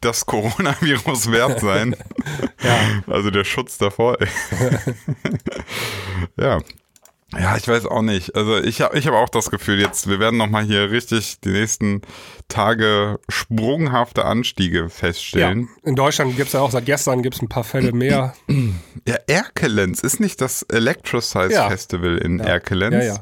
das 0.03 0.27
Coronavirus 0.27 1.31
wert 1.33 1.61
sein. 1.61 1.97
Ja. 2.63 2.79
Also 3.07 3.31
der 3.31 3.45
Schutz 3.45 3.79
davor. 3.79 4.19
ja. 6.39 6.61
Ja, 7.39 7.57
ich 7.57 7.69
weiß 7.69 7.87
auch 7.87 8.03
nicht. 8.03 8.35
Also 8.35 8.59
ich 8.59 8.81
habe 8.81 8.99
ich 8.99 9.07
hab 9.07 9.15
auch 9.15 9.29
das 9.29 9.51
Gefühl, 9.51 9.81
jetzt, 9.81 10.09
wir 10.09 10.19
werden 10.19 10.37
nochmal 10.37 10.65
hier 10.65 10.91
richtig 10.91 11.41
die 11.41 11.51
nächsten 11.51 12.03
Tage 12.49 13.21
sprunghafte 13.29 14.25
Anstiege 14.25 14.81
ja. 14.81 14.89
feststellen. 14.89 15.69
In 15.85 15.95
Deutschland 15.95 16.37
gibt 16.37 16.49
es 16.49 16.55
ja 16.55 16.61
auch 16.61 16.73
seit 16.73 16.87
gestern 16.87 17.23
gibt's 17.23 17.41
ein 17.41 17.49
paar 17.49 17.65
Fälle 17.65 17.93
mehr. 17.93 18.35
Ja, 19.09 19.17
Erkelenz 19.27 20.01
ist 20.01 20.21
nicht 20.21 20.41
das 20.41 20.63
Electrosize 20.63 21.53
Ja. 21.53 21.69
Festival 21.69 22.19
in 22.19 22.39
Erkelenz. 22.39 22.95
Ja, 22.95 23.15
ja. 23.15 23.21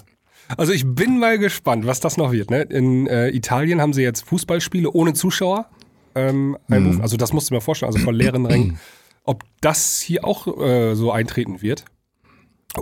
Also 0.56 0.72
ich 0.72 0.84
bin 0.86 1.18
mal 1.18 1.38
gespannt, 1.38 1.86
was 1.86 2.00
das 2.00 2.16
noch 2.16 2.32
wird. 2.32 2.50
Ne? 2.50 2.62
In 2.62 3.06
äh, 3.06 3.28
Italien 3.28 3.80
haben 3.80 3.92
sie 3.92 4.02
jetzt 4.02 4.22
Fußballspiele 4.26 4.90
ohne 4.90 5.14
Zuschauer 5.14 5.66
ähm, 6.14 6.56
einberufen. 6.68 7.02
Also 7.02 7.16
das 7.16 7.32
musst 7.32 7.50
du 7.50 7.54
mir 7.54 7.60
vorstellen, 7.60 7.92
also 7.92 8.04
von 8.04 8.14
leeren 8.14 8.46
Rängen. 8.46 8.80
Ob 9.24 9.44
das 9.60 10.00
hier 10.00 10.24
auch 10.24 10.46
äh, 10.60 10.94
so 10.94 11.12
eintreten 11.12 11.60
wird. 11.62 11.84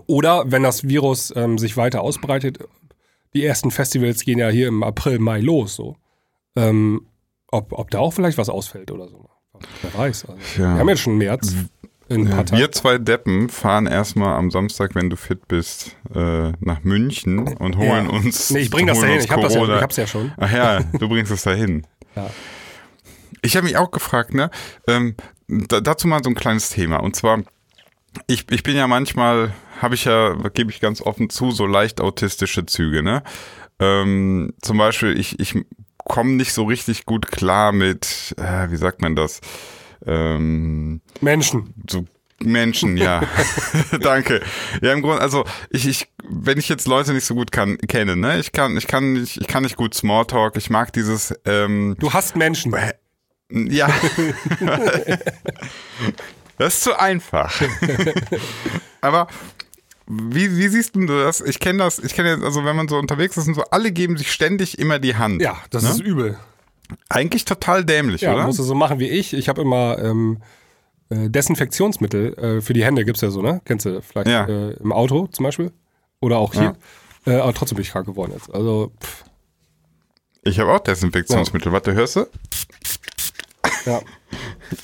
Oder 0.06 0.44
wenn 0.46 0.62
das 0.62 0.84
Virus 0.88 1.32
ähm, 1.36 1.58
sich 1.58 1.76
weiter 1.76 2.02
ausbreitet, 2.02 2.58
die 3.34 3.44
ersten 3.44 3.70
Festivals 3.70 4.24
gehen 4.24 4.38
ja 4.38 4.48
hier 4.48 4.68
im 4.68 4.82
April, 4.82 5.18
Mai 5.18 5.40
los. 5.40 5.74
So. 5.76 5.96
Ähm, 6.56 7.06
ob, 7.50 7.72
ob 7.72 7.90
da 7.90 7.98
auch 7.98 8.12
vielleicht 8.12 8.38
was 8.38 8.48
ausfällt 8.48 8.90
oder 8.90 9.08
so. 9.08 9.28
Wer 9.82 9.94
weiß. 9.94 10.26
Also, 10.26 10.40
Ja. 10.58 10.74
Wir 10.74 10.80
haben 10.80 10.88
jetzt 10.88 11.00
schon 11.00 11.18
März. 11.18 11.54
Ja, 12.08 12.50
wir 12.52 12.70
zwei 12.70 12.98
Deppen 12.98 13.48
fahren 13.48 13.88
erstmal 13.88 14.36
am 14.36 14.52
Samstag, 14.52 14.94
wenn 14.94 15.10
du 15.10 15.16
fit 15.16 15.48
bist, 15.48 15.96
äh, 16.14 16.52
nach 16.60 16.84
München 16.84 17.56
und 17.56 17.76
holen 17.78 18.06
Ja. 18.06 18.10
uns. 18.12 18.50
Nee, 18.50 18.60
ich 18.60 18.70
bring 18.70 18.86
das 18.86 19.00
dahin. 19.00 19.18
Ich, 19.18 19.28
hab 19.28 19.40
das 19.40 19.54
ja, 19.54 19.64
ich 19.64 19.82
hab's 19.82 19.96
ja 19.96 20.06
schon. 20.06 20.32
Ach 20.36 20.52
ja, 20.52 20.80
du 20.84 21.08
bringst 21.08 21.32
es 21.32 21.42
dahin. 21.42 21.84
Ja. 22.14 22.30
Ich 23.42 23.56
habe 23.56 23.66
mich 23.66 23.76
auch 23.76 23.90
gefragt, 23.90 24.34
ne? 24.34 24.50
Ähm, 24.86 25.16
da, 25.48 25.80
dazu 25.80 26.06
mal 26.06 26.20
so 26.22 26.30
ein 26.30 26.36
kleines 26.36 26.70
Thema. 26.70 26.98
Und 26.98 27.16
zwar, 27.16 27.42
ich, 28.28 28.50
ich 28.52 28.62
bin 28.62 28.76
ja 28.76 28.86
manchmal, 28.86 29.52
habe 29.80 29.94
ich 29.94 30.04
ja, 30.04 30.34
gebe 30.54 30.70
ich 30.70 30.80
ganz 30.80 31.00
offen 31.00 31.30
zu, 31.30 31.50
so 31.50 31.66
leicht 31.66 32.00
autistische 32.00 32.66
Züge, 32.66 33.02
ne? 33.02 33.22
Ähm, 33.78 34.54
zum 34.62 34.78
Beispiel, 34.78 35.18
ich, 35.18 35.38
ich 35.38 35.54
komme 35.98 36.32
nicht 36.32 36.52
so 36.52 36.64
richtig 36.64 37.04
gut 37.04 37.30
klar 37.30 37.72
mit, 37.72 38.34
äh, 38.38 38.70
wie 38.70 38.76
sagt 38.76 39.02
man 39.02 39.16
das? 39.16 39.40
Ähm, 40.06 41.00
Menschen. 41.20 41.74
so 41.88 42.04
Menschen, 42.42 42.96
ja. 42.96 43.22
Danke. 44.00 44.42
Ja, 44.82 44.92
im 44.92 45.02
Grunde, 45.02 45.20
also 45.20 45.44
ich, 45.70 45.86
ich, 45.86 46.08
wenn 46.28 46.58
ich 46.58 46.68
jetzt 46.68 46.86
Leute 46.86 47.12
nicht 47.12 47.24
so 47.24 47.34
gut 47.34 47.50
kann, 47.52 47.78
kenne, 47.78 48.16
ne, 48.16 48.38
ich 48.38 48.52
kann, 48.52 48.76
ich 48.76 48.86
kann 48.86 49.14
nicht, 49.14 49.40
ich 49.40 49.46
kann 49.46 49.62
nicht 49.62 49.76
gut 49.76 49.94
Smalltalk. 49.94 50.56
Ich 50.56 50.70
mag 50.70 50.92
dieses, 50.92 51.34
ähm, 51.44 51.96
Du 51.98 52.12
hast 52.12 52.36
Menschen. 52.36 52.74
ja. 53.50 53.88
das 56.58 56.74
ist 56.74 56.82
zu 56.84 56.98
einfach. 56.98 57.54
Aber 59.00 59.28
wie, 60.06 60.56
wie 60.56 60.68
siehst 60.68 60.94
du 60.96 61.04
das? 61.06 61.40
Ich 61.40 61.58
kenne 61.60 61.78
das, 61.80 61.98
ich 61.98 62.14
kenne 62.14 62.30
jetzt, 62.30 62.44
also 62.44 62.64
wenn 62.64 62.76
man 62.76 62.88
so 62.88 62.96
unterwegs 62.98 63.36
ist 63.36 63.48
und 63.48 63.54
so, 63.54 63.62
alle 63.70 63.90
geben 63.92 64.16
sich 64.16 64.30
ständig 64.32 64.78
immer 64.78 64.98
die 64.98 65.16
Hand. 65.16 65.42
Ja, 65.42 65.58
das 65.70 65.82
Ne? 65.82 65.90
ist 65.90 66.00
übel. 66.00 66.38
Eigentlich 67.08 67.44
total 67.44 67.84
dämlich, 67.84 68.20
Ja, 68.22 68.34
oder? 68.34 68.46
musst 68.46 68.58
du 68.58 68.62
so 68.62 68.74
machen 68.74 69.00
wie 69.00 69.08
ich. 69.08 69.32
Ich 69.34 69.48
habe 69.48 69.62
immer 69.62 69.98
ähm, 69.98 70.38
äh, 71.10 71.28
Desinfektionsmittel 71.28 72.34
äh, 72.38 72.60
für 72.60 72.72
die 72.72 72.84
Hände, 72.84 73.04
gibt's 73.04 73.20
ja 73.22 73.30
so, 73.30 73.42
ne? 73.42 73.60
Kennst 73.64 73.86
du 73.86 74.00
vielleicht 74.02 74.28
Ja. 74.28 74.46
äh, 74.46 74.74
im 74.74 74.92
Auto 74.92 75.26
zum 75.28 75.42
Beispiel? 75.44 75.72
Oder 76.20 76.38
auch 76.38 76.54
hier. 76.54 76.76
Äh, 77.26 77.36
aber 77.38 77.52
trotzdem 77.54 77.74
bin 77.76 77.82
ich 77.82 77.90
krank 77.90 78.06
geworden 78.06 78.32
jetzt. 78.34 78.54
Also, 78.54 78.92
pff, 79.02 79.24
Ich 80.44 80.60
habe 80.60 80.72
auch 80.72 80.78
Desinfektionsmittel. 80.78 81.72
Warte, 81.72 81.92
hörst 81.94 82.14
du? 82.16 82.26
ja. 83.84 84.00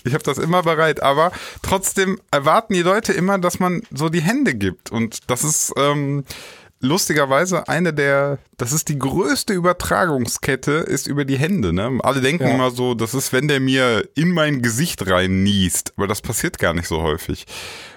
Ich 0.05 0.15
habe 0.15 0.25
das 0.25 0.39
immer 0.39 0.63
bereit, 0.63 1.03
aber 1.03 1.33
trotzdem 1.63 2.21
erwarten 2.31 2.75
die 2.75 2.83
Leute 2.83 3.13
immer, 3.13 3.39
dass 3.39 3.59
man 3.59 3.83
so 3.91 4.09
die 4.09 4.23
Hände 4.23 4.55
gibt. 4.55 4.91
Und 4.91 5.31
das 5.31 5.45
ist 5.45 5.73
ähm, 5.77 6.25
lustigerweise 6.83 7.69
eine 7.69 7.95
der, 7.95 8.39
das 8.59 8.73
ist 8.73 8.89
die 8.89 8.99
größte 8.99 9.53
Übertragungskette, 9.55 10.73
ist 10.73 11.07
über 11.07 11.25
die 11.25 11.39
Hände. 11.39 11.73
Ne? 11.73 11.99
Alle 12.03 12.21
denken 12.21 12.45
Ja. 12.47 12.55
immer 12.55 12.71
so, 12.71 12.95
das 12.95 13.15
ist, 13.15 13.33
wenn 13.33 13.49
der 13.49 13.61
mir 13.61 14.07
in 14.15 14.33
mein 14.33 14.61
Gesicht 14.63 15.09
rein 15.09 15.43
niest. 15.43 15.95
Aber 15.97 16.07
das 16.09 16.21
passiert 16.21 16.59
gar 16.59 16.75
nicht 16.75 16.89
so 16.89 17.03
häufig. 17.03 17.47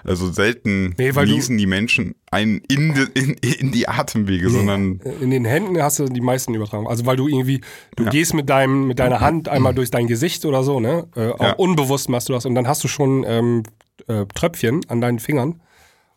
Also 0.03 0.31
selten 0.31 0.93
Nee, 0.97 1.11
niesen 1.11 1.57
die 1.57 1.65
Menschen 1.65 2.15
einen 2.31 2.59
in, 2.69 2.93
die- 2.93 3.19
in, 3.19 3.33
in 3.33 3.71
die 3.71 3.89
Atemwege, 3.89 4.49
sondern 4.49 5.01
In 5.19 5.31
den 5.31 5.45
Händen 5.45 5.81
hast 5.81 5.99
du 5.99 6.05
die 6.05 6.21
meisten 6.21 6.53
Übertragungen. 6.53 6.89
Also 6.89 7.05
weil 7.07 7.17
du 7.17 7.27
irgendwie, 7.27 7.61
du 7.95 8.05
gehst 8.05 8.33
mit 8.35 8.49
deinem, 8.49 8.87
mit 8.87 8.99
deiner 8.99 9.19
Hand 9.19 9.49
einmal 9.49 9.73
durch 9.73 9.89
dein 9.89 10.05
Gesicht 10.07 10.45
oder 10.45 10.63
so, 10.63 10.79
ne? 10.79 11.07
Äh, 11.15 11.29
auch 11.29 11.39
Ja. 11.41 11.53
unbewusst 11.53 12.07
machst 12.09 12.29
du 12.29 12.33
das 12.33 12.45
und 12.45 12.53
dann 12.55 12.67
hast 12.67 12.83
du 12.83 12.87
schon 12.87 13.25
ähm, 13.27 13.63
äh, 14.07 14.25
Tröpfchen 14.35 14.81
an 14.89 15.01
deinen 15.01 15.17
Fingern. 15.19 15.59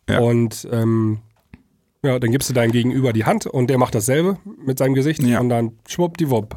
Ja. 0.07 0.19
Und 0.19 0.67
ähm, 0.71 1.19
ja, 2.03 2.19
dann 2.19 2.31
gibst 2.31 2.49
du 2.49 2.53
deinem 2.53 2.71
Gegenüber 2.71 3.13
die 3.13 3.25
Hand 3.25 3.45
und 3.45 3.69
der 3.69 3.77
macht 3.77 3.95
dasselbe 3.95 4.37
mit 4.65 4.77
seinem 4.77 4.93
Gesicht 4.93 5.21
Ja. 5.23 5.39
und 5.39 5.49
dann 5.49 5.73
schwuppdiwupp. 5.87 6.55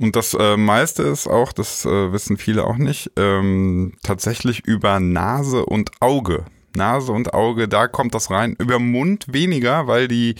Und 0.00 0.16
das 0.16 0.34
äh, 0.34 0.56
meiste 0.56 1.02
ist 1.04 1.28
auch, 1.28 1.52
das 1.52 1.84
äh, 1.84 2.12
wissen 2.12 2.36
viele 2.36 2.64
auch 2.64 2.76
nicht, 2.76 3.10
ähm, 3.16 3.92
tatsächlich 4.02 4.60
über 4.64 4.98
Nase 5.00 5.64
und 5.64 5.90
Auge. 6.00 6.44
Nase 6.74 7.12
und 7.12 7.34
Auge, 7.34 7.68
da 7.68 7.86
kommt 7.86 8.14
das 8.14 8.30
rein. 8.30 8.56
Über 8.58 8.78
Mund 8.78 9.26
weniger, 9.28 9.86
weil 9.86 10.08
die 10.08 10.34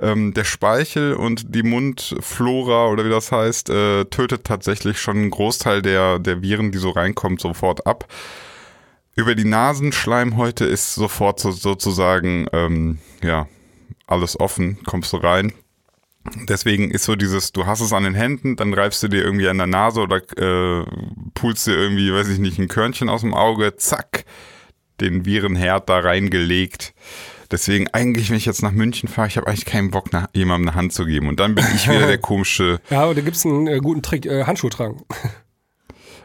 ähm, 0.00 0.32
der 0.34 0.44
Speichel 0.44 1.14
und 1.14 1.54
die 1.54 1.62
Mundflora 1.62 2.88
oder 2.88 3.04
wie 3.04 3.10
das 3.10 3.30
heißt, 3.30 3.70
äh, 3.70 4.04
tötet 4.06 4.44
tatsächlich 4.44 4.98
schon 4.98 5.16
einen 5.18 5.30
Großteil 5.30 5.82
der, 5.82 6.18
der 6.18 6.42
Viren, 6.42 6.72
die 6.72 6.78
so 6.78 6.90
reinkommt, 6.90 7.40
sofort 7.40 7.86
ab. 7.86 8.06
Über 9.14 9.34
die 9.34 9.44
Nasenschleimhäute 9.44 10.64
ist 10.64 10.94
sofort 10.94 11.38
so, 11.38 11.52
sozusagen, 11.52 12.46
ähm, 12.52 12.98
ja, 13.22 13.46
alles 14.06 14.38
offen, 14.38 14.78
kommst 14.84 15.12
du 15.12 15.18
rein. 15.18 15.52
Deswegen 16.48 16.90
ist 16.90 17.04
so 17.04 17.16
dieses, 17.16 17.52
du 17.52 17.66
hast 17.66 17.80
es 17.80 17.92
an 17.92 18.04
den 18.04 18.14
Händen, 18.14 18.56
dann 18.56 18.72
reibst 18.72 19.02
du 19.02 19.08
dir 19.08 19.22
irgendwie 19.22 19.48
an 19.48 19.58
der 19.58 19.66
Nase 19.66 20.00
oder 20.00 20.16
äh, 20.38 20.84
pulst 21.34 21.66
dir 21.66 21.76
irgendwie, 21.76 22.12
weiß 22.12 22.28
ich 22.28 22.38
nicht, 22.38 22.58
ein 22.58 22.68
Körnchen 22.68 23.10
aus 23.10 23.20
dem 23.20 23.34
Auge, 23.34 23.76
zack, 23.76 24.24
den 25.00 25.26
Virenherd 25.26 25.88
da 25.88 25.98
reingelegt. 25.98 26.94
Deswegen 27.50 27.88
eigentlich, 27.88 28.30
wenn 28.30 28.38
ich 28.38 28.46
jetzt 28.46 28.62
nach 28.62 28.72
München 28.72 29.08
fahre, 29.08 29.28
ich 29.28 29.36
habe 29.36 29.46
eigentlich 29.46 29.66
keinen 29.66 29.90
Bock, 29.90 30.12
nach, 30.12 30.28
jemandem 30.32 30.70
eine 30.70 30.76
Hand 30.76 30.92
zu 30.94 31.04
geben. 31.04 31.28
Und 31.28 31.40
dann 31.40 31.54
bin 31.54 31.64
ich 31.74 31.88
wieder 31.88 32.06
der 32.06 32.18
komische, 32.18 32.80
Ja, 32.88 33.02
aber 33.02 33.14
da 33.14 33.20
gibt's 33.20 33.44
einen 33.44 33.66
äh, 33.66 33.78
guten 33.80 34.02
Trick, 34.02 34.24
äh, 34.24 34.44
Handschuhe 34.44 34.70
tragen. 34.70 35.02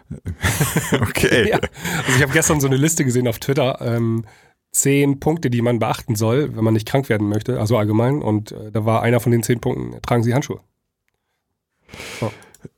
okay. 1.02 1.50
Ja. 1.50 1.60
Also 1.60 2.16
ich 2.16 2.22
habe 2.22 2.32
gestern 2.32 2.60
so 2.60 2.68
eine 2.68 2.78
Liste 2.78 3.06
gesehen 3.06 3.28
auf 3.28 3.40
Twitter, 3.40 3.80
ähm, 3.82 4.26
zehn 4.72 5.20
Punkte, 5.20 5.50
die 5.50 5.62
man 5.62 5.80
beachten 5.80 6.16
soll, 6.16 6.56
wenn 6.56 6.64
man 6.64 6.74
nicht 6.74 6.88
krank 6.88 7.10
werden 7.10 7.28
möchte, 7.30 7.60
also 7.60 7.78
allgemein. 7.78 8.22
Und 8.22 8.52
äh, 8.52 8.72
da 8.72 8.86
war 8.86 9.02
einer 9.02 9.20
von 9.20 9.32
den 9.32 9.44
zehn 9.44 9.60
Punkten, 9.60 10.02
tragen 10.02 10.24
Sie 10.24 10.34
Handschuhe. 10.34 10.60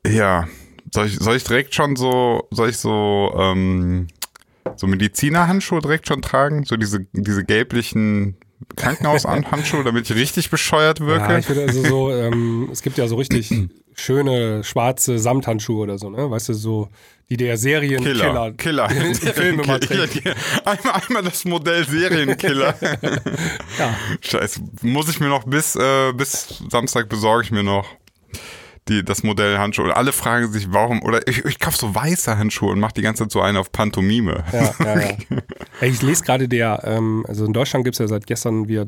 Ja, 0.07 0.47
soll 0.93 1.07
ich, 1.07 1.17
soll 1.19 1.35
ich 1.35 1.43
direkt 1.43 1.75
schon 1.75 1.95
so, 1.95 2.47
soll 2.51 2.69
ich 2.69 2.77
so, 2.77 3.33
ähm, 3.37 4.07
so 4.75 4.87
Medizinerhandschuhe 4.87 5.81
direkt 5.81 6.07
schon 6.07 6.21
tragen? 6.21 6.63
So 6.63 6.77
diese, 6.77 7.05
diese 7.11 7.43
gelblichen 7.43 8.37
Krankenhaushandschuhe, 8.75 9.83
damit 9.85 10.09
ich 10.09 10.15
richtig 10.15 10.49
bescheuert 10.49 10.99
wirke? 11.01 11.33
Ja, 11.33 11.37
ich 11.37 11.47
würde 11.47 11.63
also 11.63 11.83
so, 11.83 12.11
ähm, 12.11 12.69
es 12.71 12.81
gibt 12.81 12.97
ja 12.97 13.07
so 13.07 13.15
richtig 13.15 13.51
schöne 14.01 14.63
schwarze 14.63 15.19
Samthandschuhe 15.19 15.83
oder 15.83 15.97
so, 15.97 16.09
ne? 16.09 16.29
Weißt 16.29 16.49
du, 16.49 16.53
so, 16.53 16.89
die 17.29 17.37
der 17.37 17.57
Serienkiller. 17.57 18.51
Killer. 18.57 18.87
Killer. 18.87 18.91
in 18.91 19.15
Filmen 19.15 19.59
immer 19.61 19.79
trägt. 19.79 20.21
Einmal, 20.65 21.01
einmal 21.07 21.23
das 21.23 21.45
Modell 21.45 21.85
Serienkiller. 21.87 22.75
Ja. 23.79 23.95
Scheiße. 24.21 24.61
Muss 24.81 25.09
ich 25.09 25.19
mir 25.19 25.29
noch 25.29 25.45
bis, 25.45 25.75
äh, 25.75 26.11
bis 26.13 26.61
Samstag 26.69 27.07
besorge 27.07 27.45
ich 27.45 27.51
mir 27.51 27.63
noch 27.63 27.87
die, 28.89 29.03
das 29.03 29.23
Modell 29.23 29.57
Handschuhe. 29.57 29.85
Und 29.85 29.91
alle 29.91 30.11
fragen 30.11 30.51
sich, 30.51 30.71
warum, 30.71 31.01
oder 31.03 31.25
ich, 31.27 31.45
ich 31.45 31.59
kaufe 31.59 31.77
so 31.77 31.95
weiße 31.95 32.37
Handschuhe 32.37 32.71
und 32.71 32.79
mache 32.79 32.93
die 32.93 33.01
ganze 33.01 33.23
Zeit 33.23 33.31
so 33.31 33.41
einen 33.41 33.57
auf 33.57 33.71
Pantomime. 33.71 34.43
Ja, 34.51 34.73
ja, 34.79 34.99
ja. 34.99 35.17
Ich 35.81 36.01
lese 36.01 36.23
gerade 36.23 36.47
der, 36.47 36.81
ähm, 36.83 37.25
also 37.27 37.45
in 37.45 37.53
Deutschland 37.53 37.85
gibt 37.85 37.95
es 37.95 37.99
ja 37.99 38.07
seit 38.07 38.27
gestern 38.27 38.67
wieder 38.67 38.87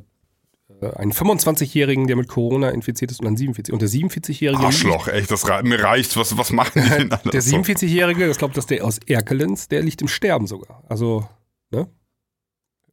einen 0.91 1.11
25-Jährigen, 1.11 2.07
der 2.07 2.15
mit 2.15 2.27
Corona 2.27 2.69
infiziert 2.69 3.11
ist 3.11 3.19
und 3.19 3.27
einen 3.27 3.37
47. 3.37 3.73
Und 3.73 3.81
der 3.81 3.89
47-Jährige. 3.89 4.63
Arschloch, 4.63 5.07
echt, 5.07 5.31
das 5.31 5.45
mir 5.63 5.83
reicht. 5.83 6.15
Was, 6.17 6.37
was 6.37 6.51
machen 6.51 6.83
die 6.83 6.89
denn? 6.89 7.09
Der 7.31 7.41
so? 7.41 7.57
47-Jährige, 7.57 8.29
ich 8.29 8.37
glaube, 8.37 8.53
das 8.53 8.65
ist 8.65 8.69
der 8.69 8.83
aus 8.83 8.99
Erkelenz, 9.07 9.67
der 9.67 9.81
liegt 9.81 10.01
im 10.01 10.07
Sterben 10.07 10.47
sogar. 10.47 10.83
Also, 10.87 11.27
ne? 11.71 11.87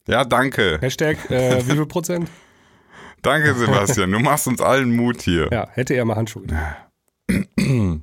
Ja, 0.07 0.25
danke. 0.25 0.79
Hashtag, 0.81 1.29
äh, 1.29 1.65
wie 1.67 1.73
viel 1.73 1.85
Prozent? 1.85 2.29
Danke, 3.21 3.53
Sebastian. 3.53 4.11
Du 4.11 4.19
machst 4.19 4.47
uns 4.47 4.61
allen 4.61 4.95
Mut 4.95 5.21
hier. 5.21 5.49
Ja, 5.51 5.69
hätte 5.71 5.93
er 5.93 6.05
mal 6.05 6.15
Handschuhe. 6.15 6.45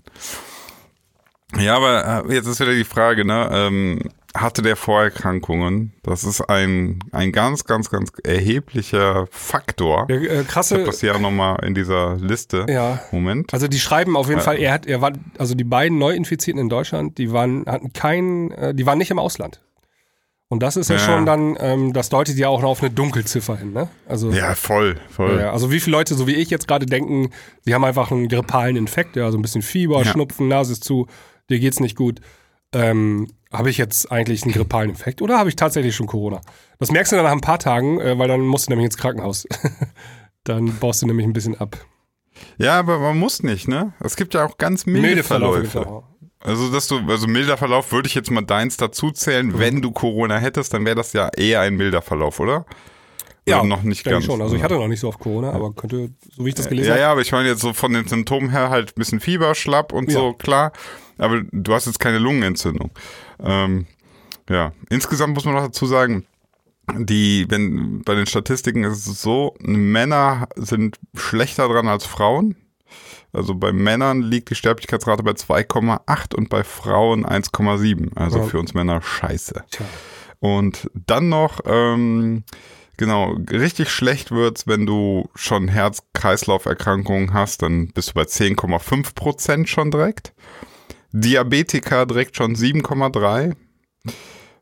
Ja, 1.60 1.76
aber 1.76 2.24
äh, 2.28 2.34
jetzt 2.34 2.46
ist 2.46 2.60
wieder 2.60 2.74
die 2.74 2.84
Frage, 2.84 3.24
ne? 3.24 3.48
Ähm, 3.52 4.00
hatte 4.36 4.62
der 4.62 4.76
Vorerkrankungen? 4.76 5.92
Das 6.02 6.22
ist 6.22 6.40
ein, 6.42 6.98
ein 7.12 7.32
ganz, 7.32 7.64
ganz, 7.64 7.90
ganz 7.90 8.12
erheblicher 8.24 9.26
Faktor. 9.30 10.06
Der, 10.06 10.20
äh, 10.20 10.40
Ich 10.42 10.48
krasse, 10.48 10.76
habe 10.76 10.84
das 10.84 11.00
hier 11.00 11.18
nochmal 11.18 11.64
in 11.64 11.74
dieser 11.74 12.16
Liste. 12.16 12.66
ja. 12.68 13.00
Moment. 13.10 13.52
Also 13.54 13.68
die 13.68 13.78
schreiben 13.80 14.16
auf 14.16 14.28
jeden 14.28 14.38
Ja. 14.38 14.44
Fall, 14.44 14.58
er 14.58 14.72
hat, 14.72 14.86
er 14.86 15.00
war, 15.00 15.12
also 15.38 15.54
die 15.54 15.64
beiden 15.64 15.98
Neuinfizierten 15.98 16.60
in 16.60 16.68
Deutschland, 16.68 17.18
die 17.18 17.32
waren, 17.32 17.64
hatten 17.66 17.92
keinen, 17.92 18.50
äh, 18.52 18.74
die 18.74 18.86
waren 18.86 18.98
nicht 18.98 19.10
im 19.10 19.18
Ausland. 19.18 19.60
Und 20.50 20.62
das 20.62 20.76
ist 20.76 20.88
ja, 20.88 20.96
Ja. 20.96 21.00
schon 21.00 21.26
dann, 21.26 21.56
ähm, 21.60 21.92
das 21.92 22.08
deutet 22.08 22.36
ja 22.36 22.48
auch 22.48 22.62
noch 22.62 22.70
auf 22.70 22.80
eine 22.82 22.90
Dunkelziffer 22.90 23.56
hin, 23.56 23.72
ne? 23.72 23.88
Also, 24.06 24.30
Ja, 24.30 24.54
voll, 24.54 24.96
voll. 25.10 25.38
ja, 25.40 25.52
also 25.52 25.70
wie 25.70 25.78
viele 25.80 25.96
Leute, 25.96 26.14
so 26.14 26.26
wie 26.26 26.34
ich 26.36 26.48
jetzt 26.48 26.66
gerade 26.68 26.86
denken, 26.86 27.30
sie 27.64 27.74
haben 27.74 27.84
einfach 27.84 28.10
einen 28.10 28.28
grippalen 28.28 28.76
Infekt, 28.76 29.16
ja, 29.16 29.30
so 29.30 29.36
ein 29.38 29.42
bisschen 29.42 29.60
Fieber, 29.62 29.98
Ja. 29.98 30.04
Schnupfen, 30.12 30.48
Nase 30.48 30.72
ist 30.72 30.84
zu, 30.84 31.06
dir 31.50 31.58
geht's 31.60 31.80
nicht 31.80 31.96
gut. 31.96 32.20
Ähm, 32.72 33.28
habe 33.52 33.70
ich 33.70 33.78
jetzt 33.78 34.12
eigentlich 34.12 34.42
einen 34.42 34.52
grippalen 34.52 34.90
Infekt 34.90 35.22
oder 35.22 35.38
habe 35.38 35.48
ich 35.48 35.56
tatsächlich 35.56 35.96
schon 35.96 36.06
Corona? 36.06 36.40
Das 36.78 36.90
merkst 36.92 37.12
du 37.12 37.16
dann 37.16 37.24
nach 37.24 37.32
ein 37.32 37.40
paar 37.40 37.58
Tagen, 37.58 37.98
äh, 38.00 38.18
weil 38.18 38.28
dann 38.28 38.42
musst 38.42 38.66
du 38.66 38.70
nämlich 38.72 38.84
ins 38.86 38.96
Krankenhaus. 38.98 39.46
dann 40.44 40.78
baust 40.78 41.02
du 41.02 41.06
nämlich 41.06 41.26
ein 41.26 41.32
bisschen 41.32 41.58
ab. 41.58 41.76
Ja, 42.58 42.78
aber 42.78 42.98
man 42.98 43.18
muss 43.18 43.42
nicht, 43.42 43.68
ne? 43.68 43.94
Es 44.00 44.16
gibt 44.16 44.34
ja 44.34 44.44
auch 44.44 44.58
ganz 44.58 44.86
milde, 44.86 45.22
Verläufe. 45.22 45.78
genau. 45.80 46.04
Also, 46.40 46.70
dass 46.70 46.86
du, 46.86 46.98
also 47.08 47.26
milder 47.26 47.56
Verlauf 47.56 47.90
würde 47.90 48.06
ich 48.06 48.14
jetzt 48.14 48.30
mal 48.30 48.42
deins 48.44 48.76
dazu 48.76 49.10
zählen. 49.10 49.46
Mhm. 49.48 49.58
Wenn 49.58 49.82
du 49.82 49.90
Corona 49.90 50.38
hättest, 50.38 50.72
dann 50.72 50.84
wäre 50.84 50.94
das 50.94 51.12
ja 51.12 51.30
eher 51.36 51.62
ein 51.62 51.74
milder 51.76 52.00
Verlauf, 52.00 52.38
oder? 52.38 52.64
Ja, 53.48 53.60
Oder 53.60 53.66
noch 53.68 53.82
nicht 53.82 54.04
ganz. 54.04 54.26
schon. 54.26 54.40
Also 54.42 54.54
ich 54.54 54.62
hatte 54.62 54.74
noch 54.74 54.86
nicht 54.88 55.00
so 55.00 55.08
oft 55.08 55.18
Corona, 55.18 55.52
aber 55.52 55.72
könnte, 55.72 56.10
so 56.36 56.44
wie 56.44 56.50
ich 56.50 56.54
das 56.54 56.68
gelesen 56.68 56.88
Ja, 56.88 56.92
habe. 56.92 57.00
ja, 57.02 57.12
aber 57.12 57.22
ich 57.22 57.32
meine 57.32 57.48
jetzt 57.48 57.62
so 57.62 57.72
von 57.72 57.92
den 57.94 58.06
Symptomen 58.06 58.50
her 58.50 58.68
halt 58.68 58.90
ein 58.90 58.94
bisschen 58.96 59.20
Fieber, 59.20 59.54
schlapp 59.54 59.92
und 59.94 60.12
Ja. 60.12 60.18
so, 60.18 60.32
klar. 60.34 60.72
Aber 61.18 61.42
du 61.52 61.74
hast 61.74 61.86
jetzt 61.86 62.00
keine 62.00 62.18
Lungenentzündung. 62.18 62.90
Ähm, 63.40 63.86
ja, 64.48 64.72
insgesamt 64.88 65.34
muss 65.34 65.44
man 65.44 65.54
noch 65.54 65.64
dazu 65.66 65.86
sagen, 65.86 66.24
die, 66.96 67.44
wenn 67.50 68.02
bei 68.02 68.14
den 68.14 68.26
Statistiken 68.26 68.84
ist 68.84 69.06
es 69.06 69.20
so, 69.20 69.54
Männer 69.60 70.48
sind 70.56 70.98
schlechter 71.14 71.68
dran 71.68 71.86
als 71.88 72.06
Frauen. 72.06 72.56
Also 73.32 73.54
bei 73.54 73.72
Männern 73.72 74.22
liegt 74.22 74.48
die 74.48 74.54
Sterblichkeitsrate 74.54 75.22
bei 75.22 75.32
2,8 75.32 76.34
und 76.34 76.48
bei 76.48 76.64
Frauen 76.64 77.26
1,7. 77.26 78.16
Also 78.16 78.38
Ja. 78.38 78.44
für 78.44 78.58
uns 78.58 78.72
Männer 78.72 79.02
scheiße. 79.02 79.64
Tja. 79.70 79.84
Und 80.40 80.90
dann 80.94 81.28
noch, 81.28 81.60
ähm, 81.66 82.44
genau, 82.96 83.36
richtig 83.50 83.90
schlecht 83.90 84.30
wird's, 84.30 84.66
wenn 84.66 84.86
du 84.86 85.28
schon 85.34 85.68
Herz-Kreislauf-Erkrankungen 85.68 87.34
hast, 87.34 87.60
dann 87.62 87.88
bist 87.88 88.10
du 88.10 88.14
bei 88.14 88.22
10,5 88.24 89.14
Prozent 89.14 89.68
schon 89.68 89.90
direkt. 89.90 90.32
Diabetiker 91.12 92.06
direkt 92.06 92.36
schon 92.36 92.54
7,3. 92.54 93.54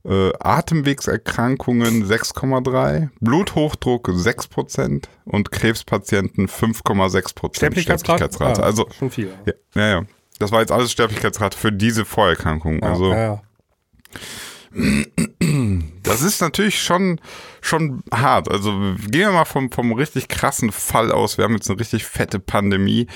Äh, 0.05 0.33
Atemwegserkrankungen 0.39 2.05
6,3. 2.07 3.09
Bluthochdruck 3.21 4.09
6 4.13 4.47
Prozent 4.49 5.09
und 5.25 5.51
Krebspatienten 5.51 6.47
5,6 6.49 7.35
Prozent 7.35 7.57
Sterblichkeitsrate? 7.57 8.63
Ah, 8.63 8.67
Also, 8.67 8.87
schon 8.97 9.11
viel. 9.11 9.33
ja, 9.47 9.53
ja, 9.75 9.89
ja. 9.89 10.03
Das 10.39 10.53
war 10.53 10.61
jetzt 10.61 10.71
alles 10.71 10.93
Sterblichkeitsrate 10.93 11.57
für 11.59 11.73
diese 11.73 12.05
Vorerkrankung. 12.05 12.81
Ja, 12.83 12.93
also, 12.93 13.13
ja. 13.13 13.43
Das 16.03 16.23
ist 16.23 16.41
natürlich 16.41 16.81
schon, 16.81 17.21
schon 17.63 18.03
hart. 18.13 18.51
Also 18.51 18.73
gehen 19.09 19.23
wir 19.23 19.33
mal 19.33 19.45
vom, 19.47 19.73
vom 19.73 19.93
richtig 19.93 20.29
krassen 20.29 20.71
Fall 20.71 21.11
aus. 21.11 21.39
Wir 21.39 21.45
haben 21.45 21.55
jetzt 21.55 21.71
eine 21.71 21.81
richtig 21.81 22.05
fette 22.05 22.39
Pandemie. 22.39 23.07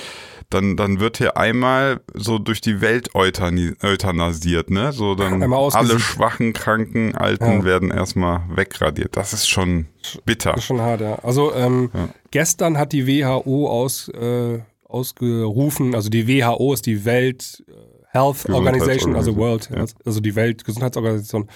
Dann, 0.51 0.77
dann 0.77 0.99
wird 0.99 1.19
hier 1.19 1.37
einmal 1.37 2.01
so 2.13 2.39
durch 2.41 2.61
die 2.61 2.81
Welt 2.81 3.15
euthanasiert, 3.15 4.71
ne? 4.71 4.93
So 4.93 5.15
dann 5.15 5.41
alle 5.53 6.01
schwachen, 6.01 6.53
kranken, 6.53 7.15
Alten 7.15 7.59
Ja. 7.61 7.65
werden 7.65 7.91
erstmal 7.93 8.43
wegradiert. 8.55 9.17
Das 9.17 9.33
ist 9.33 9.49
schon 9.49 9.87
bitter. 10.25 10.51
Das 10.53 10.61
ist 10.61 10.67
schon 10.67 10.81
hart, 10.81 11.01
ja. 11.01 11.15
Also 11.23 11.55
ähm, 11.55 11.91
Ja. 11.95 12.09
gestern 12.33 12.79
hat 12.79 12.93
die 12.93 13.07
WHO 13.07 13.69
aus, 13.69 14.09
äh, 14.09 14.59
ausgerufen, 14.85 15.95
also 15.95 16.09
die 16.11 16.27
WHO 16.27 16.73
ist 16.75 16.87
die 16.87 17.05
Welt 17.05 17.63
äh, 17.69 17.73
Health 18.13 18.49
Organization, 18.51 19.15
also 19.15 19.37
World, 19.37 19.71
Ja. 19.71 19.77
Health, 19.77 19.95
also 20.05 20.19
die 20.21 20.35
Weltgesundheitsorganisation. 20.35 21.49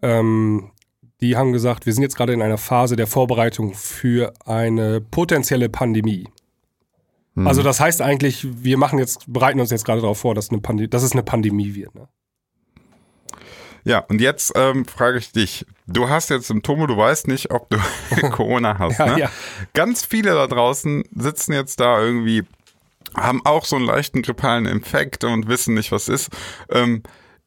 Ähm, 0.00 0.70
die 1.20 1.36
haben 1.36 1.52
gesagt, 1.52 1.84
wir 1.86 1.92
sind 1.92 2.02
jetzt 2.02 2.16
gerade 2.16 2.32
in 2.32 2.40
einer 2.42 2.58
Phase 2.58 2.96
der 2.96 3.06
Vorbereitung 3.06 3.74
für 3.74 4.32
eine 4.46 5.00
potenzielle 5.02 5.68
Pandemie. 5.68 6.28
Hm. 7.34 7.46
Also 7.46 7.62
das 7.62 7.80
heißt 7.80 8.02
eigentlich, 8.02 8.46
wir 8.62 8.76
machen 8.78 8.98
jetzt, 8.98 9.32
bereiten 9.32 9.60
uns 9.60 9.70
jetzt 9.70 9.84
gerade 9.84 10.00
darauf 10.00 10.18
vor, 10.18 10.34
dass, 10.34 10.50
eine 10.50 10.88
dass 10.88 11.02
es 11.02 11.12
eine 11.12 11.22
Pandemie 11.22 11.74
wird. 11.74 11.94
Ne? 11.94 12.08
Ja, 13.84 13.98
und 13.98 14.20
jetzt 14.20 14.52
ähm, 14.54 14.84
frage 14.84 15.18
ich 15.18 15.32
dich. 15.32 15.66
Du 15.86 16.08
hast 16.08 16.30
jetzt 16.30 16.46
Symptome, 16.46 16.86
du 16.86 16.96
weißt 16.96 17.26
nicht, 17.26 17.50
ob 17.50 17.68
du 17.70 17.78
Corona 18.30 18.78
hast. 18.78 18.98
Ja, 18.98 19.06
ne? 19.06 19.20
ja. 19.20 19.30
Ganz 19.74 20.04
viele 20.04 20.34
da 20.34 20.46
draußen 20.46 21.04
sitzen 21.14 21.52
jetzt 21.52 21.80
da 21.80 22.00
irgendwie, 22.00 22.44
haben 23.14 23.44
auch 23.44 23.64
so 23.64 23.76
einen 23.76 23.86
leichten 23.86 24.22
grippalen 24.22 24.66
Infekt 24.66 25.24
und 25.24 25.48
wissen 25.48 25.74
nicht, 25.74 25.90
was 25.90 26.08
ist. 26.08 26.30
Ähm, 26.70 27.02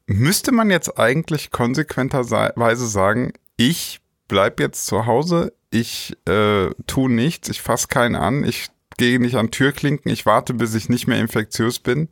müsste 0.06 0.52
man 0.52 0.70
jetzt 0.70 0.98
eigentlich 0.98 1.50
konsequenterweise 1.50 2.86
sagen, 2.86 3.32
ich 3.56 4.00
bleib 4.28 4.60
jetzt 4.60 4.86
zu 4.86 5.06
Hause, 5.06 5.54
ich 5.70 6.16
äh, 6.28 6.70
tu 6.86 7.08
nichts, 7.08 7.48
ich 7.48 7.62
fasse 7.62 7.88
keinen 7.88 8.14
an, 8.14 8.44
ich 8.44 8.68
gehe 8.96 9.20
nicht 9.20 9.36
an 9.36 9.50
Türklinken, 9.50 10.10
ich 10.10 10.26
warte, 10.26 10.54
bis 10.54 10.74
ich 10.74 10.88
nicht 10.88 11.06
mehr 11.06 11.18
infektiös 11.18 11.78
bin. 11.78 12.08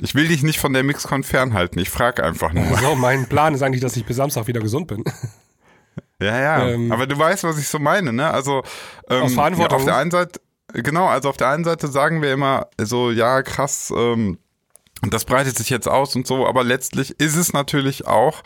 Ich 0.00 0.14
will 0.14 0.28
dich 0.28 0.42
nicht 0.42 0.60
von 0.60 0.72
der 0.72 0.84
Mixcon 0.84 1.24
fernhalten, 1.24 1.80
ich 1.80 1.90
frage 1.90 2.22
einfach 2.22 2.52
nur. 2.52 2.64
So, 2.78 2.94
mein 2.94 3.28
Plan 3.28 3.54
ist 3.54 3.62
eigentlich, 3.62 3.80
dass 3.80 3.96
ich 3.96 4.04
bis 4.04 4.16
Samstag 4.16 4.46
wieder 4.46 4.60
gesund 4.60 4.86
bin. 4.86 5.04
Ja, 6.20 6.40
ja. 6.40 6.68
Ähm, 6.68 6.90
aber 6.90 7.06
du 7.06 7.16
weißt, 7.16 7.44
was 7.44 7.58
ich 7.58 7.68
so 7.68 7.78
meine, 7.78 8.12
ne? 8.12 8.28
Also 8.28 8.62
ähm, 9.08 9.22
Aus 9.22 9.34
Verantwortung. 9.34 9.70
Ja, 9.70 9.76
auf 9.76 9.84
der 9.84 9.96
einen 9.96 10.10
Seite, 10.10 10.40
genau, 10.72 11.06
also 11.06 11.28
auf 11.28 11.36
der 11.36 11.48
einen 11.48 11.64
Seite 11.64 11.86
sagen 11.88 12.22
wir 12.22 12.32
immer 12.32 12.66
so, 12.76 13.10
ja, 13.10 13.42
krass, 13.42 13.92
ähm, 13.96 14.38
das 15.02 15.24
breitet 15.24 15.56
sich 15.56 15.70
jetzt 15.70 15.88
aus 15.88 16.16
und 16.16 16.26
so, 16.26 16.46
aber 16.46 16.64
letztlich 16.64 17.18
ist 17.20 17.36
es 17.36 17.52
natürlich 17.52 18.06
auch. 18.06 18.42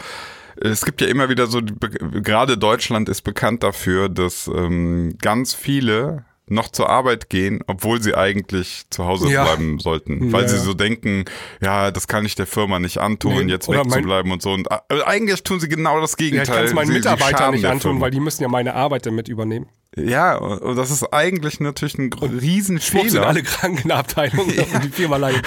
Es 0.57 0.85
gibt 0.85 1.01
ja 1.01 1.07
immer 1.07 1.31
wieder 1.31 1.47
so, 1.47 1.61
gerade 1.63 2.59
Deutschland 2.59 3.09
ist 3.09 3.23
bekannt 3.23 3.63
dafür, 3.63 4.11
dass 4.11 4.49
ähm, 4.49 5.17
ganz 5.21 5.55
viele 5.55 6.27
noch 6.53 6.71
zur 6.71 6.89
Arbeit 6.89 7.29
gehen, 7.31 7.61
obwohl 7.67 8.01
sie 8.03 8.15
eigentlich 8.15 8.85
zu 8.91 9.05
Hause 9.07 9.29
Ja. 9.31 9.45
bleiben 9.45 9.79
sollten, 9.79 10.33
weil 10.33 10.43
Ja, 10.43 10.49
sie 10.49 10.57
ja. 10.57 10.63
so 10.63 10.75
denken, 10.75 11.25
ja, 11.61 11.91
das 11.91 12.07
kann 12.09 12.25
ich 12.25 12.35
der 12.35 12.47
Firma 12.47 12.79
nicht 12.79 12.99
antun, 12.99 13.47
Nee, 13.47 13.53
jetzt 13.53 13.69
wegzubleiben 13.69 14.31
und 14.33 14.43
so. 14.43 14.53
Und 14.53 14.69
äh, 14.71 15.03
eigentlich 15.05 15.43
tun 15.43 15.61
sie 15.61 15.69
genau 15.69 16.01
das 16.01 16.13
Ja, 16.13 16.17
Gegenteil. 16.19 16.45
ich 16.45 16.51
kann 16.55 16.65
es 16.65 16.75
meinen 16.75 16.87
Sie- 16.89 16.93
Mitarbeitern 16.95 17.55
nicht 17.55 17.65
antun, 17.65 17.81
Firma. 17.93 18.01
weil 18.03 18.11
die 18.11 18.21
müssen 18.21 18.43
ja 18.43 18.49
meine 18.49 18.75
Arbeit 18.75 19.07
damit 19.07 19.29
übernehmen. 19.29 19.67
Ja, 19.95 20.37
und 20.37 20.77
das 20.77 20.91
ist 20.91 21.05
eigentlich 21.13 21.61
natürlich 21.61 21.99
ein 21.99 22.11
sind 22.19 22.41
Riesenfehler. 22.43 23.27
alle 23.27 23.43
krank 23.43 23.83
in 23.83 23.89
der 23.89 23.99
Abteilung 23.99 24.47
und 24.47 24.49
die 24.85 24.89
Firma 24.89 25.19
leidet. 25.19 25.47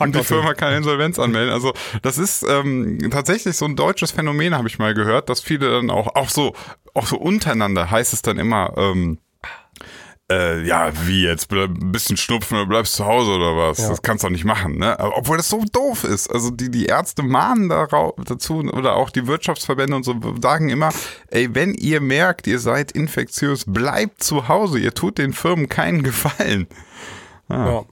Und 0.00 0.16
die 0.16 0.24
Firma 0.24 0.54
kann 0.54 0.72
Insolvenz 0.74 1.20
anmelden. 1.20 1.52
Also 1.52 1.72
das 2.02 2.18
ist 2.18 2.44
ähm, 2.48 2.98
tatsächlich 3.12 3.56
so 3.56 3.64
ein 3.64 3.76
deutsches 3.76 4.10
Phänomen, 4.10 4.56
habe 4.56 4.66
ich 4.66 4.80
mal 4.80 4.92
gehört, 4.92 5.28
dass 5.28 5.40
viele 5.40 5.70
dann 5.70 5.90
auch, 5.90 6.16
auch 6.16 6.30
so, 6.30 6.54
auch 6.94 7.06
so 7.06 7.16
untereinander 7.16 7.92
heißt 7.92 8.12
es 8.12 8.22
dann 8.22 8.38
immer, 8.38 8.74
ähm, 8.76 9.18
äh, 10.30 10.66
ja, 10.66 10.90
wie 11.06 11.22
jetzt, 11.22 11.52
ein 11.52 11.92
bisschen 11.92 12.16
schnupfen 12.16 12.56
oder 12.56 12.66
bleibst 12.66 12.94
zu 12.94 13.04
Hause 13.04 13.32
oder 13.32 13.56
was? 13.56 13.78
Ja. 13.78 13.90
Das 13.90 14.00
kannst 14.00 14.24
du 14.24 14.28
doch 14.28 14.32
nicht 14.32 14.46
machen, 14.46 14.78
ne? 14.78 14.96
Obwohl 14.98 15.36
das 15.36 15.50
so 15.50 15.62
doof 15.70 16.04
ist. 16.04 16.32
Also 16.32 16.50
die, 16.50 16.70
die 16.70 16.86
Ärzte 16.86 17.22
mahnen 17.22 17.70
darau- 17.70 18.14
dazu 18.24 18.60
oder 18.60 18.96
auch 18.96 19.10
die 19.10 19.26
Wirtschaftsverbände 19.26 19.94
und 19.94 20.04
so 20.04 20.14
sagen 20.40 20.70
immer, 20.70 20.90
ey, 21.28 21.54
wenn 21.54 21.74
ihr 21.74 22.00
merkt, 22.00 22.46
ihr 22.46 22.58
seid 22.58 22.92
infektiös, 22.92 23.64
bleibt 23.66 24.22
zu 24.22 24.48
Hause. 24.48 24.78
Ihr 24.78 24.94
tut 24.94 25.18
den 25.18 25.34
Firmen 25.34 25.68
keinen 25.68 26.02
Gefallen. 26.02 26.68
Ja, 27.50 27.84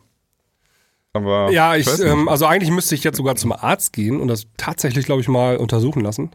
Aber 1.12 1.50
ja 1.50 1.76
ich, 1.76 1.86
ähm, 2.00 2.28
also 2.28 2.46
eigentlich 2.46 2.70
müsste 2.70 2.94
ich 2.94 3.04
jetzt 3.04 3.18
sogar 3.18 3.36
zum 3.36 3.52
Arzt 3.52 3.92
gehen 3.92 4.18
und 4.20 4.28
das 4.28 4.46
tatsächlich, 4.56 5.04
glaube 5.04 5.20
ich, 5.20 5.28
mal 5.28 5.58
untersuchen 5.58 6.00
lassen. 6.00 6.34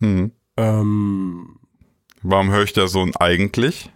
Hm. 0.00 0.30
Ähm, 0.56 1.57
Warum 2.22 2.50
höre 2.50 2.64
ich 2.64 2.72
da 2.72 2.88
so 2.88 3.00
ein 3.02 3.14
eigentlich? 3.16 3.90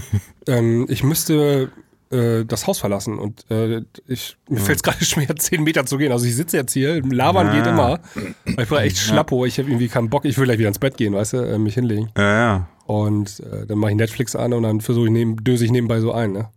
ähm, 0.46 0.86
ich 0.88 1.02
müsste 1.04 1.70
äh, 2.10 2.44
das 2.44 2.66
Haus 2.66 2.78
verlassen 2.80 3.18
und 3.18 3.44
äh, 3.50 3.82
ich, 4.06 4.36
mir 4.48 4.60
fällt 4.60 4.76
es 4.78 4.82
gerade 4.82 5.04
schwer, 5.04 5.34
zehn 5.36 5.62
Meter 5.62 5.86
zu 5.86 5.98
gehen. 5.98 6.10
Also 6.12 6.26
ich 6.26 6.34
sitze 6.36 6.56
jetzt 6.56 6.72
hier, 6.72 7.02
labern 7.04 7.48
Ah. 7.48 7.54
geht 7.54 7.66
immer. 7.66 8.00
Ich 8.46 8.68
bin 8.68 8.78
echt 8.78 8.98
schlappo, 8.98 9.44
ich 9.44 9.58
habe 9.58 9.68
irgendwie 9.68 9.88
keinen 9.88 10.10
Bock, 10.10 10.24
ich 10.24 10.36
will 10.38 10.44
gleich 10.44 10.58
wieder 10.58 10.68
ins 10.68 10.78
Bett 10.78 10.96
gehen, 10.96 11.14
weißt 11.14 11.34
du, 11.34 11.36
äh, 11.38 11.58
mich 11.58 11.74
hinlegen. 11.74 12.10
Ja, 12.16 12.34
ja. 12.38 12.68
Und 12.86 13.40
äh, 13.40 13.66
dann 13.66 13.78
mache 13.78 13.90
ich 13.92 13.96
Netflix 13.96 14.34
an 14.34 14.52
und 14.54 14.62
dann 14.62 14.80
versuche 14.80 15.06
ich 15.06 15.12
neben, 15.12 15.36
döse 15.44 15.64
ich 15.64 15.70
nebenbei 15.70 16.00
so 16.00 16.12
ein, 16.12 16.32
ne? 16.32 16.48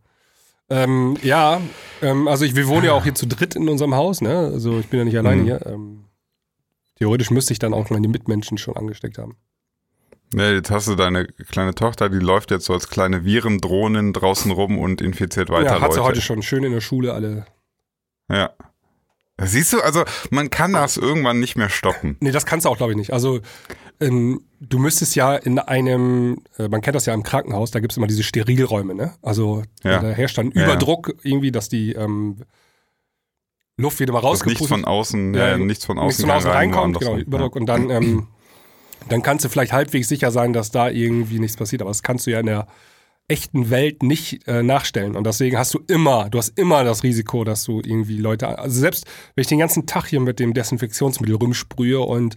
Ähm, 0.69 1.17
ja, 1.21 1.59
ähm, 2.01 2.29
also 2.29 2.45
ich, 2.45 2.55
wir 2.55 2.65
wohnen 2.69 2.85
ja 2.85 2.93
auch 2.93 3.03
hier 3.03 3.13
zu 3.13 3.27
dritt 3.27 3.57
in 3.57 3.67
unserem 3.67 3.93
Haus, 3.95 4.21
ne? 4.21 4.37
Also 4.53 4.79
ich 4.79 4.87
bin 4.87 4.99
ja 4.99 5.03
nicht 5.05 5.17
alleine 5.17 5.41
Mhm. 5.41 5.45
hier. 5.45 5.65
Ähm, 5.65 6.05
theoretisch 6.95 7.29
müsste 7.29 7.51
ich 7.51 7.59
dann 7.59 7.73
auch 7.73 7.89
meine 7.89 8.07
Mitmenschen 8.07 8.57
schon 8.57 8.77
angesteckt 8.77 9.17
haben. 9.17 9.35
Nee, 10.33 10.51
jetzt 10.53 10.71
hast 10.71 10.87
du 10.87 10.95
deine 10.95 11.25
kleine 11.27 11.75
Tochter, 11.75 12.09
die 12.09 12.19
läuft 12.19 12.51
jetzt 12.51 12.65
so 12.65 12.73
als 12.73 12.87
kleine 12.89 13.25
Virendrohnen 13.25 14.13
draußen 14.13 14.51
rum 14.51 14.77
und 14.79 15.01
infiziert 15.01 15.49
weiter 15.49 15.65
ja, 15.65 15.81
hat 15.81 15.91
sie 15.93 15.97
Leute. 15.99 16.03
heute 16.09 16.21
schon 16.21 16.41
schön 16.41 16.63
in 16.63 16.71
der 16.71 16.81
Schule 16.81 17.13
alle. 17.13 17.45
Ja. 18.31 18.51
Siehst 19.43 19.73
du, 19.73 19.81
also 19.81 20.03
man 20.29 20.49
kann 20.49 20.73
das 20.73 20.97
irgendwann 20.97 21.39
nicht 21.39 21.55
mehr 21.55 21.69
stoppen. 21.69 22.15
Nee, 22.19 22.31
das 22.31 22.45
kannst 22.45 22.65
du 22.65 22.69
auch, 22.69 22.77
glaube 22.77 22.91
ich, 22.93 22.97
nicht. 22.97 23.11
Also 23.11 23.39
ähm, 23.99 24.41
du 24.59 24.77
müsstest 24.79 25.15
ja 25.15 25.35
in 25.35 25.57
einem, 25.59 26.43
äh, 26.57 26.67
man 26.67 26.81
kennt 26.81 26.95
das 26.95 27.07
ja 27.07 27.13
im 27.13 27.23
Krankenhaus, 27.23 27.71
da 27.71 27.79
gibt's 27.79 27.97
immer 27.97 28.07
diese 28.07 28.23
Sterilräume, 28.23 28.93
ne? 28.95 29.15
Also 29.21 29.63
Ja. 29.83 29.99
da 29.99 30.09
herrscht 30.09 30.37
dann 30.37 30.51
Ja, 30.51 30.61
ja. 30.61 30.67
Überdruck 30.67 31.13
irgendwie, 31.23 31.51
dass 31.51 31.69
die 31.69 31.93
ähm, 31.93 32.37
Luft 33.77 33.99
wieder 33.99 34.13
mal 34.13 34.19
rausgepustet 34.19 34.61
nichts 34.61 34.67
von 34.75 34.85
außen, 34.85 35.33
Ja, 35.33 35.49
ja, 35.49 35.57
nichts 35.57 35.85
von 35.85 35.97
außen, 35.97 36.07
nichts 36.07 36.21
von 36.21 36.31
außen 36.31 36.49
rein, 36.49 36.57
reinkommt, 36.57 36.95
woanders 36.95 36.99
genau, 37.01 37.11
rein. 37.13 37.21
Überdruck. 37.21 37.55
Und 37.55 37.65
dann, 37.65 37.89
ähm, 37.89 38.27
dann 39.09 39.21
kannst 39.21 39.45
du 39.45 39.49
vielleicht 39.49 39.73
halbwegs 39.73 40.09
sicher 40.09 40.31
sein, 40.31 40.53
dass 40.53 40.71
da 40.71 40.89
irgendwie 40.89 41.39
nichts 41.39 41.57
passiert. 41.57 41.81
Aber 41.81 41.91
das 41.91 42.03
kannst 42.03 42.27
du 42.27 42.31
ja 42.31 42.39
in 42.39 42.45
der 42.45 42.67
echten 43.27 43.69
Welt 43.69 44.03
nicht 44.03 44.47
äh, 44.47 44.61
nachstellen. 44.61 45.15
Und 45.15 45.25
deswegen 45.25 45.57
hast 45.57 45.73
du 45.73 45.79
immer, 45.87 46.29
du 46.29 46.37
hast 46.37 46.57
immer 46.59 46.83
das 46.83 47.03
Risiko, 47.03 47.43
dass 47.43 47.63
du 47.63 47.81
irgendwie 47.83 48.17
Leute, 48.17 48.59
also 48.59 48.79
selbst 48.79 49.05
wenn 49.35 49.41
ich 49.43 49.47
den 49.47 49.59
ganzen 49.59 49.85
Tag 49.85 50.07
hier 50.07 50.19
mit 50.19 50.39
dem 50.39 50.53
Desinfektionsmittel 50.53 51.35
rumsprühe 51.35 52.01
und 52.01 52.35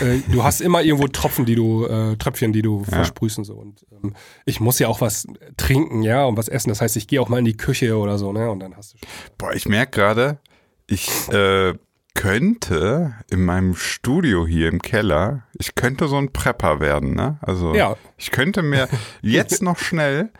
äh, 0.00 0.18
du 0.30 0.44
hast 0.44 0.60
immer 0.60 0.82
irgendwo 0.82 1.08
Tropfen, 1.08 1.46
die 1.46 1.54
du, 1.54 1.86
äh, 1.86 2.16
Tröpfchen, 2.16 2.52
die 2.52 2.62
du 2.62 2.84
versprühst 2.84 3.38
und 3.38 3.44
so. 3.44 3.54
Und 3.54 3.86
ähm, 3.92 4.14
ich 4.44 4.60
muss 4.60 4.78
ja 4.78 4.88
auch 4.88 5.00
was 5.00 5.26
trinken, 5.56 6.02
ja, 6.02 6.24
und 6.24 6.36
was 6.36 6.48
essen. 6.48 6.68
Das 6.68 6.80
heißt, 6.80 6.96
ich 6.96 7.06
gehe 7.06 7.20
auch 7.20 7.28
mal 7.28 7.38
in 7.38 7.44
die 7.44 7.56
Küche 7.56 7.96
oder 7.96 8.18
so, 8.18 8.32
ne? 8.32 8.50
Und 8.50 8.60
dann 8.60 8.76
hast 8.76 8.92
du 8.92 8.98
schon. 8.98 9.08
Boah, 9.38 9.52
ich 9.52 9.66
merke 9.66 9.92
gerade, 9.92 10.38
ich 10.86 11.08
äh, 11.32 11.74
könnte 12.14 13.14
in 13.30 13.44
meinem 13.44 13.74
Studio 13.74 14.46
hier 14.46 14.68
im 14.68 14.80
Keller, 14.82 15.44
ich 15.58 15.74
könnte 15.74 16.08
so 16.08 16.16
ein 16.16 16.32
Prepper 16.32 16.80
werden, 16.80 17.14
ne? 17.14 17.38
Also 17.42 17.74
Ja. 17.74 17.96
ich 18.16 18.30
könnte 18.30 18.62
mir 18.62 18.88
jetzt 19.22 19.62
noch 19.62 19.78
schnell 19.78 20.30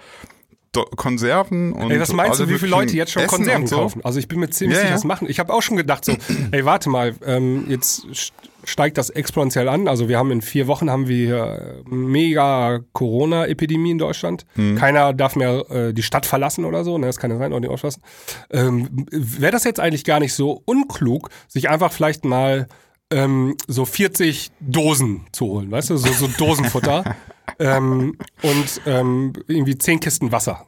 Do 0.72 0.84
Konserven 0.84 1.72
und 1.72 1.90
Ey, 1.90 1.98
was 2.00 2.12
meinst 2.12 2.38
du, 2.38 2.44
alle 2.44 2.52
wie 2.54 2.58
viele 2.58 2.70
Leute 2.70 2.94
jetzt 2.96 3.10
schon 3.12 3.22
Essen 3.22 3.36
Konserven 3.36 3.66
so. 3.66 3.76
kaufen? 3.76 4.04
Also 4.04 4.18
ich 4.20 4.28
bin 4.28 4.38
mir 4.38 4.50
ziemlich 4.50 4.76
Ja, 4.78 4.82
sicher, 4.82 4.94
das 4.94 5.04
machen. 5.04 5.28
Ich 5.28 5.40
habe 5.40 5.52
auch 5.52 5.62
schon 5.62 5.76
gedacht 5.76 6.04
so, 6.04 6.16
ey, 6.52 6.64
warte 6.64 6.88
mal, 6.90 7.14
ähm, 7.24 7.64
jetzt 7.68 8.06
steigt 8.64 8.98
das 8.98 9.10
exponentiell 9.10 9.68
an. 9.68 9.88
Also 9.88 10.08
wir 10.08 10.18
haben 10.18 10.30
in 10.30 10.42
vier 10.42 10.66
Wochen 10.66 10.90
haben 10.90 11.08
wir 11.08 11.16
hier 11.16 11.82
mega 11.86 12.80
Corona-Epidemie 12.92 13.92
in 13.92 13.98
Deutschland. 13.98 14.46
Hm. 14.54 14.76
Keiner 14.76 15.12
darf 15.12 15.36
mehr 15.36 15.70
äh, 15.70 15.92
die 15.92 16.02
Stadt 16.02 16.26
verlassen 16.26 16.64
oder 16.64 16.84
so. 16.84 16.98
Ne, 16.98 17.06
das 17.06 17.18
kann 17.18 17.30
ja 17.30 17.38
sein, 17.38 17.52
oder 17.52 17.60
die 17.60 17.68
ausschlossen. 17.68 18.02
Ähm, 18.50 19.06
Wäre 19.10 19.52
das 19.52 19.64
jetzt 19.64 19.80
eigentlich 19.80 20.04
gar 20.04 20.20
nicht 20.20 20.34
so 20.34 20.62
unklug, 20.64 21.30
sich 21.48 21.68
einfach 21.68 21.92
vielleicht 21.92 22.24
mal 22.24 22.68
ähm, 23.10 23.56
so 23.66 23.84
40 23.84 24.50
Dosen 24.60 25.26
zu 25.32 25.46
holen, 25.46 25.70
weißt 25.70 25.90
du, 25.90 25.96
so, 25.96 26.12
so 26.12 26.28
Dosenfutter 26.38 27.16
ähm, 27.58 28.16
und 28.42 28.80
ähm, 28.86 29.32
irgendwie 29.48 29.76
10 29.76 30.00
Kisten 30.00 30.32
Wasser. 30.32 30.66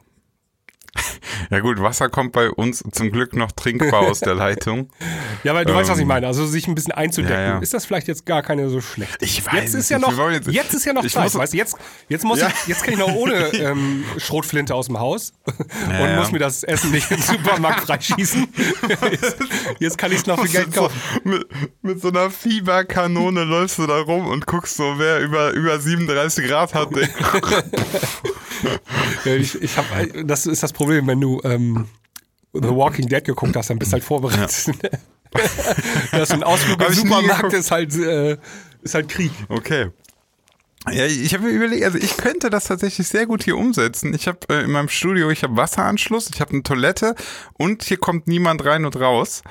Ja 1.53 1.59
gut, 1.59 1.79
Wasser 1.79 2.09
kommt 2.09 2.31
bei 2.31 2.49
uns 2.49 2.83
zum 2.93 3.11
Glück 3.11 3.35
noch 3.35 3.51
trinkbar 3.51 4.01
aus 4.01 4.19
der 4.21 4.33
Leitung. 4.35 4.89
Ja, 5.43 5.53
weil 5.53 5.65
du 5.65 5.73
weißt, 5.73 5.89
was 5.89 5.97
ich 5.97 6.03
Ähm, 6.03 6.07
meine. 6.07 6.27
Also 6.27 6.45
sich 6.45 6.67
ein 6.69 6.75
bisschen 6.75 6.93
einzudecken. 6.93 7.35
ja, 7.35 7.41
ja. 7.55 7.59
Ist 7.59 7.73
das 7.73 7.85
vielleicht 7.85 8.07
jetzt 8.07 8.25
gar 8.25 8.41
keine 8.41 8.69
so 8.69 8.79
schlecht? 8.79 9.17
Ich 9.21 9.45
weiß 9.45 9.53
Jetzt 9.53 9.73
ist 9.73 9.89
ja 9.89 9.99
noch, 9.99 10.17
jetzt, 10.31 10.47
jetzt- 10.47 10.73
ist 10.73 10.85
ja 10.85 10.93
noch 10.93 11.05
Zeit. 11.05 11.23
muss- 11.23 11.35
weißt 11.35 11.51
du, 11.53 11.57
jetzt, 11.57 11.75
jetzt 12.07 12.23
muss 12.23 12.39
Ja. 12.39 12.47
ich, 12.47 12.67
jetzt 12.67 12.83
kann 12.83 12.93
ich 12.93 12.99
noch 12.99 13.13
ohne 13.13 13.33
ähm, 13.53 14.05
Schrotflinte 14.17 14.73
aus 14.73 14.85
dem 14.87 14.99
Haus 14.99 15.33
und 15.45 16.15
muss 16.15 16.31
mir 16.31 16.39
das 16.39 16.63
Essen 16.63 16.91
nicht 16.91 17.11
im 17.11 17.19
Supermarkt 17.21 17.81
freischießen. 17.81 18.47
jetzt, 19.11 19.35
jetzt 19.79 19.97
kann 19.97 20.11
ich 20.13 20.19
es 20.19 20.25
noch 20.27 20.39
für 20.41 20.47
Geld 20.47 20.67
Mit 20.67 20.75
so, 20.75 20.81
kaufen. 20.83 20.99
mit, 21.25 21.47
mit 21.81 22.01
so 22.01 22.07
einer 22.07 22.29
Fieberkanone 22.31 23.43
läufst 23.43 23.77
du 23.79 23.85
da 23.85 23.99
rum 23.99 24.25
und 24.27 24.45
guckst 24.47 24.77
so, 24.77 24.93
wer 24.97 25.19
über, 25.19 25.51
über 25.51 25.77
37 25.77 26.47
Grad 26.47 26.73
hat. 26.73 26.89
Ja, 29.25 29.35
Ich, 29.35 29.61
ich 29.61 29.77
hab, 29.77 29.85
das 30.25 30.45
ist 30.45 30.63
das 30.63 30.73
Problem, 30.73 31.07
wenn 31.07 31.21
du 31.21 31.41
ähm, 31.43 31.87
The 32.53 32.69
Walking 32.69 33.07
Dead 33.07 33.23
geguckt 33.23 33.55
hast, 33.55 33.69
dann 33.69 33.79
bist 33.79 33.91
du 33.91 33.93
halt 33.93 34.03
vorbereitet. 34.03 34.67
das 36.11 36.21
ist 36.21 36.31
ein 36.31 36.43
Ausflug 36.43 36.81
im 36.87 36.93
Supermarkt 36.93 37.53
ist 37.53 37.71
halt, 37.71 37.95
äh, 37.95 38.37
ist 38.81 38.93
halt 38.93 39.09
Krieg. 39.09 39.31
Okay. 39.49 39.89
Ja, 40.91 41.05
ich 41.05 41.33
habe 41.33 41.45
mir 41.45 41.51
überlegt, 41.51 41.85
also 41.85 41.97
ich 41.97 42.17
könnte 42.17 42.49
das 42.49 42.65
tatsächlich 42.65 43.07
sehr 43.07 43.25
gut 43.25 43.43
hier 43.43 43.57
umsetzen. 43.57 44.13
Ich 44.13 44.27
habe 44.27 44.39
äh, 44.49 44.63
in 44.63 44.71
meinem 44.71 44.89
Studio, 44.89 45.29
ich 45.31 45.43
habe 45.43 45.55
Wasseranschluss, 45.55 46.29
ich 46.33 46.41
habe 46.41 46.51
eine 46.51 46.63
Toilette 46.63 47.15
und 47.53 47.83
hier 47.83 47.97
kommt 47.97 48.27
niemand 48.27 48.65
rein 48.65 48.83
und 48.85 48.99
raus. 48.99 49.43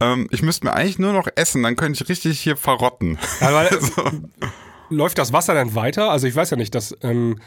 Ähm, 0.00 0.26
ich 0.30 0.42
müsste 0.42 0.66
mir 0.66 0.72
eigentlich 0.72 0.98
nur 0.98 1.12
noch 1.12 1.28
essen, 1.36 1.62
dann 1.62 1.76
könnte 1.76 2.02
ich 2.02 2.08
richtig 2.08 2.40
hier 2.40 2.56
verrotten. 2.56 3.18
Aber 3.40 3.58
Also, 3.58 4.10
läuft 4.88 5.18
das 5.18 5.34
Wasser 5.34 5.52
dann 5.52 5.74
weiter? 5.74 6.10
Also 6.10 6.26
ich 6.26 6.34
weiß 6.34 6.48
ja 6.50 6.56
nicht, 6.56 6.74
dass 6.74 6.96
ähm, 7.02 7.38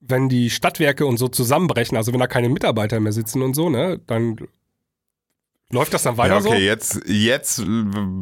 wenn 0.00 0.28
die 0.28 0.50
Stadtwerke 0.50 1.06
und 1.06 1.16
so 1.16 1.28
zusammenbrechen, 1.28 1.96
also 1.96 2.12
wenn 2.12 2.20
da 2.20 2.26
keine 2.26 2.48
Mitarbeiter 2.48 3.00
mehr 3.00 3.12
sitzen 3.12 3.42
und 3.42 3.54
so, 3.54 3.68
ne, 3.68 4.00
dann 4.06 4.36
läuft 5.70 5.92
das 5.92 6.02
dann 6.02 6.16
weiter 6.16 6.34
ja, 6.34 6.40
okay, 6.40 6.48
so? 6.48 6.54
jetzt, 6.54 7.00
jetzt, 7.06 7.64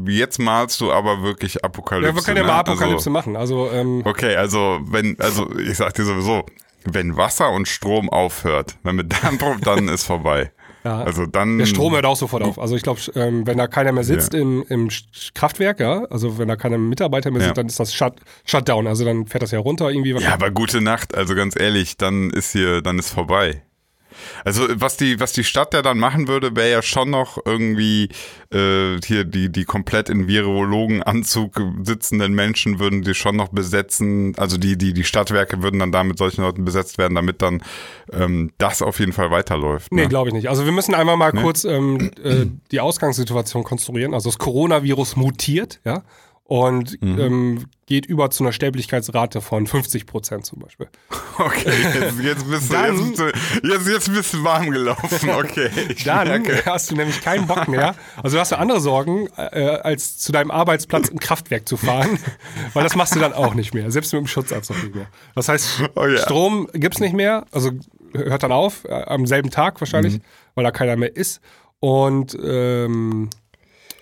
jetzt 0.06 0.38
malst 0.38 0.80
du 0.80 0.92
aber 0.92 1.22
wirklich 1.22 1.64
Apokalypse. 1.64 2.10
Ja, 2.10 2.14
wir 2.14 2.22
können 2.22 2.36
ja 2.38 2.42
ne? 2.42 2.48
mal 2.48 2.58
Apokalypse 2.60 2.96
Also, 2.96 3.10
machen. 3.10 3.36
Also 3.36 3.70
ähm, 3.70 4.02
okay, 4.04 4.36
also 4.36 4.80
wenn, 4.84 5.18
also 5.20 5.56
ich 5.58 5.76
sag 5.76 5.94
dir 5.94 6.04
sowieso, 6.04 6.44
wenn 6.84 7.16
Wasser 7.16 7.50
und 7.50 7.68
Strom 7.68 8.10
aufhört, 8.10 8.76
wenn 8.82 8.96
mit 8.96 9.12
dann, 9.22 9.38
dann 9.62 9.88
ist 9.88 10.04
vorbei. 10.04 10.52
Ja. 10.86 11.02
Also 11.02 11.26
dann. 11.26 11.58
Der 11.58 11.66
Strom 11.66 11.92
hört 11.94 12.04
auch 12.06 12.16
sofort 12.16 12.42
auf. 12.42 12.58
Also 12.58 12.76
ich 12.76 12.82
glaube, 12.82 13.00
ähm, 13.14 13.46
wenn 13.46 13.58
da 13.58 13.66
keiner 13.66 13.92
mehr 13.92 14.04
sitzt 14.04 14.34
im, 14.34 14.64
im 14.68 14.88
Sch- 14.88 15.32
Kraftwerk, 15.34 15.80
ja, 15.80 16.04
also 16.04 16.38
wenn 16.38 16.48
da 16.48 16.56
keine 16.56 16.78
Mitarbeiter 16.78 17.30
mehr 17.30 17.40
Ja. 17.40 17.46
sind, 17.48 17.58
dann 17.58 17.66
ist 17.66 17.80
das 17.80 17.92
Shut, 17.92 18.14
Shutdown. 18.44 18.86
Also 18.86 19.04
dann 19.04 19.26
fährt 19.26 19.42
das 19.42 19.50
ja 19.50 19.58
runter 19.58 19.90
irgendwie. 19.90 20.12
Ja, 20.18 20.32
aber 20.34 20.50
gute 20.50 20.80
Nacht, 20.80 21.14
also 21.16 21.34
ganz 21.34 21.58
ehrlich, 21.58 21.96
dann 21.96 22.30
ist 22.30 22.52
hier, 22.52 22.82
dann 22.82 22.98
ist 22.98 23.10
vorbei. 23.10 23.62
Also 24.44 24.66
was 24.74 24.96
die, 24.96 25.20
was 25.20 25.32
die 25.32 25.44
Stadt 25.44 25.74
ja 25.74 25.82
dann 25.82 25.98
machen 25.98 26.28
würde, 26.28 26.54
wäre 26.56 26.70
ja 26.70 26.82
schon 26.82 27.10
noch 27.10 27.38
irgendwie 27.44 28.08
äh, 28.52 28.98
hier 29.04 29.24
die, 29.24 29.50
die 29.50 29.64
komplett 29.64 30.08
in 30.08 30.26
Virologenanzug 30.28 31.60
sitzenden 31.82 32.34
Menschen 32.34 32.78
würden 32.78 33.02
die 33.02 33.14
schon 33.14 33.36
noch 33.36 33.48
besetzen, 33.48 34.34
also 34.38 34.56
die, 34.56 34.76
die, 34.78 34.92
die 34.92 35.04
Stadtwerke 35.04 35.62
würden 35.62 35.80
dann 35.80 35.92
da 35.92 36.04
mit 36.04 36.18
solchen 36.18 36.42
Leuten 36.42 36.64
besetzt 36.64 36.98
werden, 36.98 37.14
damit 37.14 37.42
dann 37.42 37.62
ähm, 38.12 38.52
das 38.58 38.82
auf 38.82 38.98
jeden 38.98 39.12
Fall 39.12 39.30
weiterläuft. 39.30 39.92
Nee, 39.92 40.02
Ne? 40.02 40.08
glaube 40.08 40.28
ich 40.28 40.34
nicht. 40.34 40.48
Also 40.48 40.64
wir 40.64 40.72
müssen 40.72 40.94
einmal 40.94 41.16
mal 41.16 41.32
kurz 41.32 41.64
ähm, 41.64 42.10
äh, 42.22 42.46
die 42.70 42.80
Ausgangssituation 42.80 43.64
konstruieren. 43.64 44.14
Also 44.14 44.28
das 44.30 44.38
Coronavirus 44.38 45.16
mutiert, 45.16 45.80
ja, 45.84 46.02
und 46.48 47.02
Mhm. 47.02 47.18
ähm, 47.18 47.64
geht 47.86 48.06
über 48.06 48.30
zu 48.30 48.44
einer 48.44 48.52
Sterblichkeitsrate 48.52 49.40
von 49.40 49.66
50 49.66 50.06
Prozent 50.06 50.46
zum 50.46 50.60
Beispiel. 50.60 50.88
Okay, 51.38 51.70
jetzt, 51.70 52.18
jetzt, 52.22 52.48
bist 52.50 52.70
du, 52.70 52.74
Dann- 52.74 53.08
jetzt, 53.10 53.20
jetzt, 53.62 53.88
jetzt 53.88 54.14
bist 54.14 54.32
du 54.32 54.42
warm 54.42 54.70
gelaufen, 54.70 55.28
okay. 55.30 55.68
Dann 56.06 56.28
merke. 56.42 56.62
hast 56.64 56.90
du 56.90 56.94
nämlich 56.94 57.20
keinen 57.20 57.46
Bock 57.46 57.68
mehr. 57.68 57.94
Also 58.22 58.38
hast 58.38 58.52
du 58.52 58.58
andere 58.58 58.80
Sorgen, 58.80 59.28
äh, 59.36 59.78
als 59.82 60.16
zu 60.16 60.32
deinem 60.32 60.50
Arbeitsplatz 60.50 61.10
ein 61.10 61.18
Kraftwerk 61.18 61.68
zu 61.68 61.76
fahren, 61.76 62.18
weil 62.72 62.84
das 62.84 62.96
machst 62.96 63.14
du 63.14 63.18
dann 63.20 63.34
auch 63.34 63.52
nicht 63.54 63.74
mehr, 63.74 63.90
selbst 63.90 64.14
mit 64.14 64.20
dem 64.20 64.26
Schutzanzug 64.28 64.82
nicht 64.82 64.94
mehr. 64.94 65.08
Das 65.34 65.48
heißt, 65.50 65.82
Oh 65.94 66.06
ja. 66.06 66.16
Strom 66.16 66.68
gibt's 66.72 67.00
nicht 67.00 67.12
mehr, 67.14 67.44
also 67.52 67.70
hört 68.14 68.42
dann 68.44 68.52
auf, 68.52 68.84
äh, 68.86 68.92
am 68.94 69.26
selben 69.26 69.50
Tag 69.50 69.78
wahrscheinlich, 69.80 70.14
Mhm. 70.14 70.22
weil 70.54 70.64
da 70.64 70.70
keiner 70.70 70.96
mehr 70.96 71.14
ist. 71.14 71.40
Und 71.80 72.34
ähm, 72.42 73.28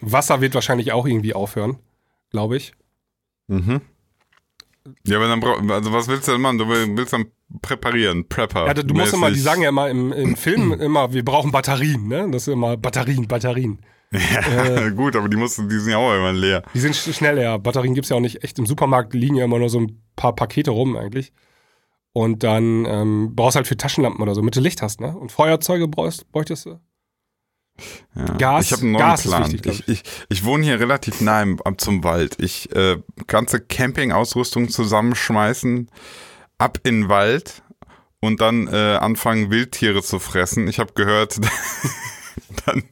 Wasser 0.01 0.41
wird 0.41 0.55
wahrscheinlich 0.55 0.93
auch 0.93 1.05
irgendwie 1.07 1.35
aufhören, 1.35 1.79
glaube 2.35 2.57
ich. 2.57 2.73
Ja, 5.07 5.17
aber 5.17 5.29
dann 5.29 5.41
brauch, 5.41 5.61
also 5.71 5.93
was 5.93 6.09
willst 6.09 6.27
du 6.29 6.33
denn 6.33 6.41
machen? 6.41 6.59
Du 6.59 6.69
willst 6.69 7.13
dann 7.13 7.27
präparieren, 7.63 8.29
Prepper. 8.29 8.67
Ja, 8.67 8.75
du 8.75 8.93
musst 8.93 9.15
immer, 9.15 9.27
die 9.29 9.33
mäßig. 9.35 9.45
sagen 9.45 9.63
ja 9.63 9.69
immer 9.69 9.89
im, 9.89 10.13
im 10.13 10.37
Film 10.45 10.73
immer, 10.73 11.13
wir 11.13 11.25
brauchen 11.25 11.53
Batterien, 11.53 12.09
ne? 12.09 12.29
Das 12.31 12.43
ist 12.49 12.53
immer 12.53 12.77
Batterien, 12.77 13.29
Batterien. 13.29 13.79
Ja, 14.13 14.89
gut, 14.97 15.15
aber 15.17 15.29
die 15.29 15.37
mussten, 15.37 15.69
die 15.69 15.79
sind 15.79 15.93
ja 15.93 15.99
auch 15.99 16.13
immer 16.15 16.33
leer. 16.33 16.63
Die 16.75 16.81
sind 16.81 16.95
sch- 16.95 17.13
schnell, 17.15 17.39
ja. 17.39 17.57
Batterien 17.57 17.95
gibt's 17.95 18.11
ja 18.11 18.17
auch 18.17 18.21
nicht 18.21 18.43
echt. 18.45 18.59
Im 18.59 18.67
Supermarkt 18.67 19.15
liegen 19.15 19.37
ja 19.37 19.45
immer 19.45 19.59
nur 19.59 19.71
so 19.71 19.79
ein 19.81 20.03
paar 20.17 20.35
Pakete 20.35 20.71
rum 20.73 20.97
eigentlich. 20.97 21.33
Und 22.13 22.43
dann 22.43 22.85
ähm, 22.87 23.35
brauchst 23.35 23.57
halt 23.57 23.67
für 23.67 23.77
Taschenlampen 23.77 24.23
oder 24.23 24.35
so, 24.35 24.41
damit 24.41 24.55
du 24.57 24.61
Licht 24.61 24.83
hast, 24.83 25.01
ne? 25.01 25.17
Und 25.17 25.33
Feuerzeuge 25.33 25.89
brauchst, 25.89 26.31
bräuchtest 26.33 26.67
du. 26.67 26.81
Ja. 28.15 28.25
Gas- 28.37 28.67
ich 28.67 28.73
habe 28.73 28.83
einen 28.83 28.93
neuen 28.93 29.05
Gas 29.05 29.23
Plan. 29.23 29.43
wichtig, 29.45 29.63
glaub 29.63 29.75
ich, 29.75 29.89
ich, 29.89 30.03
ich 30.29 30.45
wohne 30.45 30.65
hier 30.65 30.79
relativ 30.79 31.21
nah 31.21 31.43
im, 31.43 31.59
zum 31.79 32.05
Wald. 32.05 32.37
Ich 32.41 32.75
äh, 32.75 32.99
ganze 33.27 33.61
Campingausrüstung 33.61 34.69
zusammenschmeißen, 34.69 35.91
ab 36.59 36.79
in 36.85 37.03
den 37.03 37.09
Wald 37.09 37.63
und 38.21 38.41
dann 38.41 38.69
äh, 38.69 38.97
anfangen 38.97 39.51
Wildtiere 39.51 40.03
zu 40.03 40.19
fressen. 40.19 40.69
Ich 40.69 40.79
habe 40.79 40.93
gehört, 40.95 41.39
dann 42.67 42.83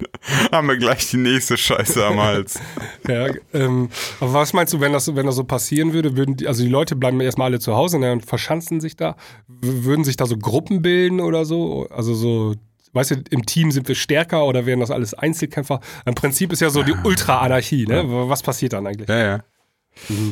haben 0.51 0.69
wir 0.69 0.77
gleich 0.77 1.11
die 1.11 1.17
nächste 1.17 1.57
Scheiße 1.57 2.05
am 2.05 2.21
Hals. 2.21 2.59
Ja, 3.09 3.27
ähm, 3.53 3.89
aber 4.21 4.33
was 4.35 4.53
meinst 4.53 4.73
du, 4.73 4.81
wenn 4.81 4.93
das, 4.93 5.13
wenn 5.15 5.27
das 5.27 5.35
so 5.35 5.43
passieren 5.43 5.93
würde, 5.93 6.17
würden 6.17 6.37
die, 6.37 6.47
also 6.47 6.63
die 6.63 6.69
Leute 6.69 6.95
bleiben 6.95 7.21
erstmal 7.21 7.47
alle 7.47 7.59
zu 7.59 7.75
Hause 7.75 7.99
ne, 7.99 8.13
und 8.13 8.25
verschanzen 8.25 8.81
sich 8.81 8.95
da, 8.97 9.17
würden 9.49 10.05
sich 10.05 10.17
da 10.17 10.27
so 10.27 10.37
Gruppen 10.37 10.83
bilden 10.83 11.21
oder 11.21 11.45
so? 11.45 11.89
Also 11.91 12.15
so, 12.15 12.55
weißt 12.93 13.11
du, 13.13 13.15
im 13.31 13.47
Team 13.47 13.71
sind 13.71 13.89
wir 13.89 13.95
stärker 13.95 14.45
oder 14.45 14.67
wären 14.67 14.81
das 14.81 14.91
alles 14.91 15.15
Einzelkämpfer? 15.15 15.81
Im 16.07 16.15
Prinzip 16.15 16.53
ist 16.53 16.61
ja 16.61 16.71
so 16.71 16.83
die 16.83 16.95
Ultra-Anarchie, 17.05 17.87
ne? 17.87 18.05
Was 18.07 18.43
passiert 18.43 18.73
dann 18.73 18.87
eigentlich? 18.87 19.09
Ja, 19.09 19.19
ja. 19.19 19.45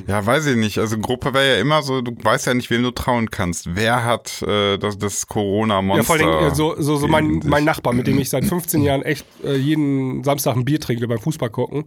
Ja, 0.06 0.24
weiß 0.24 0.46
ich 0.46 0.56
nicht. 0.56 0.78
Also 0.78 0.98
Gruppe 0.98 1.34
wäre 1.34 1.56
ja 1.56 1.60
immer 1.60 1.82
so, 1.82 2.00
du 2.00 2.12
weißt 2.22 2.46
ja 2.46 2.54
nicht, 2.54 2.70
wem 2.70 2.82
du 2.82 2.90
trauen 2.90 3.30
kannst. 3.30 3.76
Wer 3.76 4.04
hat 4.04 4.42
äh, 4.42 4.78
das, 4.78 4.98
das 4.98 5.26
Corona-Monster? 5.26 6.16
Ja, 6.16 6.24
vor 6.24 6.42
allem 6.42 6.54
so, 6.54 6.80
so, 6.80 6.96
so 6.96 7.06
mein, 7.06 7.42
mein 7.44 7.64
Nachbar, 7.64 7.92
mit 7.92 8.06
dem 8.06 8.18
ich 8.18 8.30
seit 8.30 8.44
15 8.46 8.82
Jahren 8.82 9.02
echt 9.02 9.26
äh, 9.44 9.56
jeden 9.56 10.24
Samstag 10.24 10.56
ein 10.56 10.64
Bier 10.64 10.80
trinke 10.80 11.06
beim 11.06 11.18
Fußball 11.18 11.50
gucken. 11.50 11.84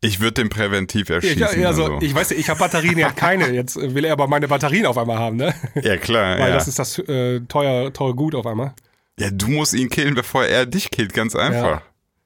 Ich 0.00 0.20
würde 0.20 0.34
den 0.34 0.50
präventiv 0.50 1.08
erschießen. 1.08 1.38
ja, 1.38 1.68
also, 1.68 1.84
also. 1.84 1.98
ich 2.02 2.14
weiß, 2.14 2.32
ich 2.32 2.50
habe 2.50 2.58
Batterien, 2.58 2.98
er 2.98 3.08
hat 3.08 3.16
keine. 3.16 3.50
Jetzt 3.52 3.76
will 3.76 4.04
er 4.04 4.12
aber 4.12 4.26
meine 4.26 4.48
Batterien 4.48 4.84
auf 4.84 4.98
einmal 4.98 5.18
haben, 5.18 5.36
ne? 5.36 5.54
ja, 5.82 5.96
klar. 5.96 6.38
Weil 6.38 6.50
ja. 6.50 6.54
das 6.54 6.68
ist 6.68 6.78
das 6.78 6.98
äh, 6.98 7.40
teuer, 7.48 7.90
teure 7.92 8.14
Gut 8.14 8.34
auf 8.34 8.46
einmal. 8.46 8.74
Ja, 9.18 9.30
du 9.30 9.48
musst 9.48 9.74
ihn 9.74 9.88
killen, 9.90 10.14
bevor 10.14 10.44
er 10.44 10.66
dich 10.66 10.90
killt, 10.90 11.12
ganz 11.14 11.34
einfach. 11.36 11.82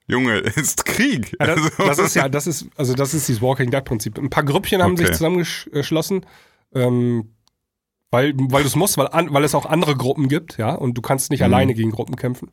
Junge, 0.07 0.39
ist 0.39 0.85
Krieg. 0.87 1.37
Ja, 1.39 1.47
das, 1.55 1.59
Also- 1.79 1.87
das 1.87 1.99
ist 1.99 2.15
ja, 2.15 2.29
das 2.29 2.47
ist, 2.47 2.67
also 2.77 2.95
das 2.95 3.13
ist 3.15 3.29
dieses 3.29 3.43
Walking 3.43 3.71
Dead 3.71 3.85
Prinzip. 3.85 4.19
Ein 4.19 4.31
paar 4.31 4.45
Grüppchen 4.45 4.83
haben 4.83 4.93
Okay. 4.93 5.05
sich 5.07 5.13
zusammengeschlossen, 5.17 6.25
ähm, 6.75 7.35
weil, 8.11 8.33
weil 8.39 8.63
du 8.63 8.69
es 8.69 8.75
musst, 8.77 8.97
weil, 8.97 9.09
an, 9.09 9.33
weil 9.35 9.45
es 9.45 9.55
auch 9.55 9.67
andere 9.67 9.95
Gruppen 9.97 10.29
gibt, 10.29 10.57
ja, 10.57 10.75
und 10.75 10.95
du 10.95 11.03
kannst 11.03 11.31
nicht 11.31 11.41
Mhm. 11.41 11.45
alleine 11.45 11.75
gegen 11.75 11.91
Gruppen 11.91 12.17
kämpfen. 12.17 12.51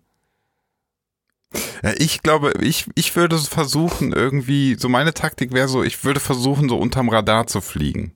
Ja, 1.84 1.94
ich 1.98 2.22
glaube, 2.24 2.52
ich, 2.60 2.88
ich 2.96 3.16
würde 3.16 3.38
versuchen, 3.38 4.12
irgendwie, 4.12 4.76
so 4.76 4.90
meine 4.90 5.14
Taktik 5.14 5.54
wäre 5.54 5.70
so, 5.70 5.84
ich 5.84 6.04
würde 6.04 6.20
versuchen, 6.20 6.68
so 6.68 6.78
unterm 6.78 7.08
Radar 7.08 7.48
zu 7.48 7.62
fliegen. 7.62 8.14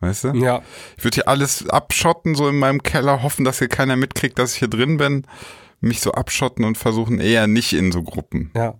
Weißt 0.00 0.24
du? 0.24 0.28
Ja, 0.30 0.62
Ich 0.96 1.04
würde 1.04 1.16
hier 1.16 1.28
alles 1.28 1.68
abschotten, 1.68 2.34
so 2.34 2.48
in 2.48 2.58
meinem 2.58 2.82
Keller, 2.82 3.22
hoffen, 3.22 3.44
dass 3.44 3.58
hier 3.58 3.68
keiner 3.68 3.96
mitkriegt, 3.96 4.38
dass 4.38 4.54
ich 4.54 4.58
hier 4.60 4.68
drin 4.68 4.96
bin, 4.96 5.26
mich 5.80 6.00
so 6.00 6.12
abschotten 6.12 6.64
und 6.64 6.78
versuchen 6.78 7.20
eher 7.20 7.46
nicht 7.46 7.72
in 7.74 7.92
so 7.92 8.02
Gruppen. 8.02 8.50
ja. 8.56 8.74